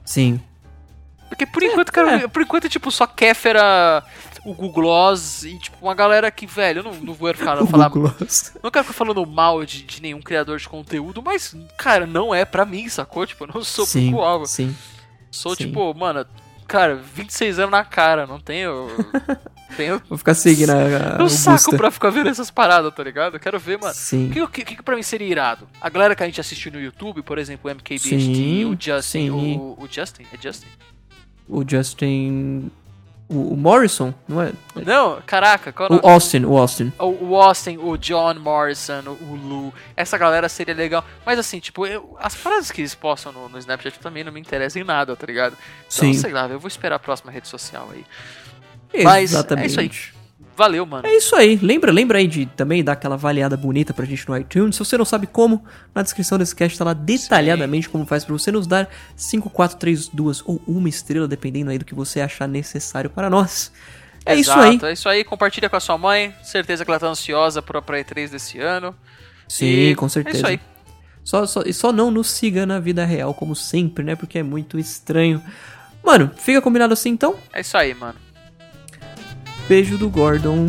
Sim. 0.05 0.41
Porque 1.29 1.47
por 1.47 1.63
enquanto, 1.63 1.91
cara, 1.91 2.17
é. 2.17 2.29
por 2.29 2.43
enquanto 2.43 2.67
é 2.67 2.69
tipo 2.69 2.91
só 2.91 3.07
Kéfera, 3.07 4.05
o 4.45 4.55
Google 4.55 4.73
Gloss 4.73 5.43
e 5.45 5.59
tipo 5.59 5.79
uma 5.83 5.95
galera 5.95 6.31
que, 6.31 6.47
velho, 6.47 6.81
eu 6.81 6.85
não, 6.85 6.95
não 6.95 7.15
vou 7.15 7.33
ficar 7.35 7.57
não 7.57 7.65
O 7.65 7.67
falar. 7.67 7.91
Não 7.91 8.71
quero 8.71 8.85
ficar 8.85 8.93
falando 8.93 9.27
mal 9.27 9.65
de, 9.65 9.83
de 9.83 10.03
nenhum 10.03 10.21
criador 10.21 10.59
de 10.59 10.69
conteúdo, 10.69 11.23
mas, 11.23 11.57
cara, 11.79 12.07
não 12.07 12.35
é 12.35 12.45
pra 12.45 12.65
mim, 12.65 12.89
sacou? 12.89 13.27
Tipo, 13.27 13.45
eu 13.45 13.51
não 13.55 13.65
sou 13.65 13.87
Sim, 13.87 14.07
público-alvo. 14.07 14.47
sim. 14.47 14.77
Sou, 15.31 15.57
sim. 15.57 15.67
tipo, 15.67 15.93
mano, 15.95 16.25
cara, 16.67 16.97
26 16.97 17.59
anos 17.59 17.71
na 17.71 17.85
cara, 17.85 18.27
não 18.27 18.41
tenho. 18.41 18.89
tenho. 19.77 20.01
Vou 20.09 20.19
ficar 20.19 20.35
seguindo 20.35 20.71
a, 20.71 21.19
Não 21.19 21.29
saco 21.29 21.77
pra 21.77 21.91
ficar 21.91 22.11
vendo 22.11 22.29
essas 22.29 22.51
paradas, 22.51 22.95
tá 22.95 23.03
ligado? 23.03 23.37
Eu 23.37 23.41
quero 23.41 23.59
ver, 23.59 23.79
mano. 23.79 23.95
Sim. 23.95 24.31
O 24.31 24.49
que, 24.49 24.65
que, 24.65 24.75
o 24.75 24.77
que 24.77 24.83
pra 24.83 24.97
mim 24.97 25.03
seria 25.03 25.27
irado? 25.27 25.69
A 25.81 25.89
galera 25.89 26.15
que 26.15 26.23
a 26.23 26.27
gente 26.27 26.41
assistiu 26.41 26.73
no 26.73 26.81
YouTube, 26.81 27.23
por 27.23 27.39
exemplo, 27.39 27.71
o 27.71 27.75
MKBHD, 27.75 28.09
Sim, 28.09 28.65
o 28.65 28.77
Justin. 28.79 29.31
O, 29.31 29.79
o 29.79 29.89
Justin? 29.91 30.25
É 30.33 30.39
Justin? 30.41 30.67
O 31.49 31.65
Justin. 31.69 32.71
O, 33.27 33.55
o 33.55 33.57
Morrison, 33.57 34.13
não 34.29 34.43
é? 34.43 34.53
Não, 34.85 35.19
caraca, 35.25 35.73
qual 35.73 35.89
é 35.89 35.93
o 35.95 35.97
O? 35.97 36.09
Austin, 36.11 36.45
o 36.45 36.59
Austin. 36.59 36.93
O, 36.99 37.29
o 37.31 37.37
Austin, 37.41 37.79
o 37.79 37.97
John 37.97 38.35
Morrison, 38.35 39.03
o 39.23 39.35
Lu, 39.35 39.75
essa 39.97 40.19
galera 40.19 40.47
seria 40.49 40.75
legal. 40.75 41.03
Mas 41.25 41.39
assim, 41.39 41.59
tipo, 41.59 41.87
eu- 41.87 42.15
as 42.21 42.35
paradas 42.35 42.71
que 42.71 42.83
eles 42.83 42.95
postam 42.95 43.33
no, 43.33 43.49
no 43.49 43.59
Snapchat 43.59 43.99
também 43.99 44.23
não 44.25 44.31
me 44.31 44.41
interessam 44.41 44.83
em 44.83 44.85
nada, 44.85 45.17
tá 45.17 45.27
ligado? 45.27 45.57
Então, 45.87 45.89
Sim. 45.89 46.13
sei 46.13 46.33
lá, 46.33 46.47
eu 46.49 46.61
vou 46.61 46.69
esperar 46.69 46.97
a 46.97 46.99
próxima 46.99 47.33
rede 47.33 47.49
social 47.49 47.89
aí. 47.93 48.05
Mas 49.03 49.33
é 49.33 49.37
Exatamente. 49.39 49.67
isso 49.71 49.81
aí. 49.81 49.91
Valeu, 50.57 50.87
mano. 50.87 51.07
É 51.07 51.17
isso 51.17 51.35
aí. 51.35 51.57
Lembra, 51.57 51.91
lembra 51.91 52.19
aí 52.19 52.27
de 52.27 52.47
também 52.47 52.83
dar 52.85 52.93
aquela 52.93 53.15
avaliada 53.15 53.57
bonita 53.57 53.93
pra 53.93 54.05
gente 54.05 54.29
no 54.29 54.37
iTunes. 54.37 54.77
Se 54.77 54.79
você 54.79 54.97
não 54.97 55.05
sabe 55.05 55.27
como, 55.27 55.65
na 55.95 56.03
descrição 56.03 56.39
desse 56.39 56.55
cast 56.55 56.79
tá 56.79 56.85
lá 56.85 56.93
detalhadamente 56.93 57.89
como 57.89 58.07
faz 58.07 58.25
pra 58.25 58.33
você 58.33 58.53
nos 58.53 58.67
dar 58.67 58.89
5, 59.17 59.51
4, 59.51 59.77
3, 59.79 60.09
2 60.09 60.43
ou 60.47 60.63
uma 60.67 60.89
estrela, 60.89 61.27
dependendo 61.27 61.71
aí 61.71 61.79
do 61.79 61.85
que 61.85 61.95
você 61.95 62.21
achar 62.21 62.47
necessário 62.47 63.11
para 63.11 63.29
nós. 63.29 63.73
É 64.25 64.37
isso 64.37 64.53
aí. 64.53 64.71
Exato, 64.71 64.87
É 64.87 64.93
isso 64.93 65.09
aí. 65.09 65.25
Compartilha 65.25 65.69
com 65.69 65.77
a 65.77 65.81
sua 65.81 65.99
mãe. 65.99 66.35
Certeza 66.43 66.85
que 66.85 66.91
ela 66.91 67.01
tá 67.01 67.09
ansiosa 67.09 67.61
pra, 67.61 67.83
pra 67.83 67.99
E3 67.99 68.31
desse 68.31 68.59
ano. 68.59 68.95
Sim, 69.49 69.67
E 69.67 69.95
com 69.95 70.09
certeza. 70.09 70.37
É 70.37 70.39
isso 70.39 70.47
aí. 70.47 70.61
Só, 71.25 71.47
só, 71.47 71.63
e 71.65 71.73
só 71.73 71.91
não 71.91 72.11
nos 72.11 72.29
siga 72.29 72.67
na 72.67 72.79
vida 72.79 73.05
real, 73.05 73.33
como 73.35 73.57
sempre, 73.57 74.05
né? 74.05 74.15
Porque 74.15 74.39
é 74.39 74.43
muito 74.43 74.79
estranho. 74.79 75.43
Mano, 76.03 76.31
fica 76.37 76.61
combinado 76.61 76.93
assim 76.93 77.11
então? 77.11 77.35
É 77.53 77.61
isso 77.61 77.77
aí, 77.77 77.95
mano. 77.95 78.24
Beijo 79.69 79.97
do 79.97 80.11
Gordon. 80.11 80.67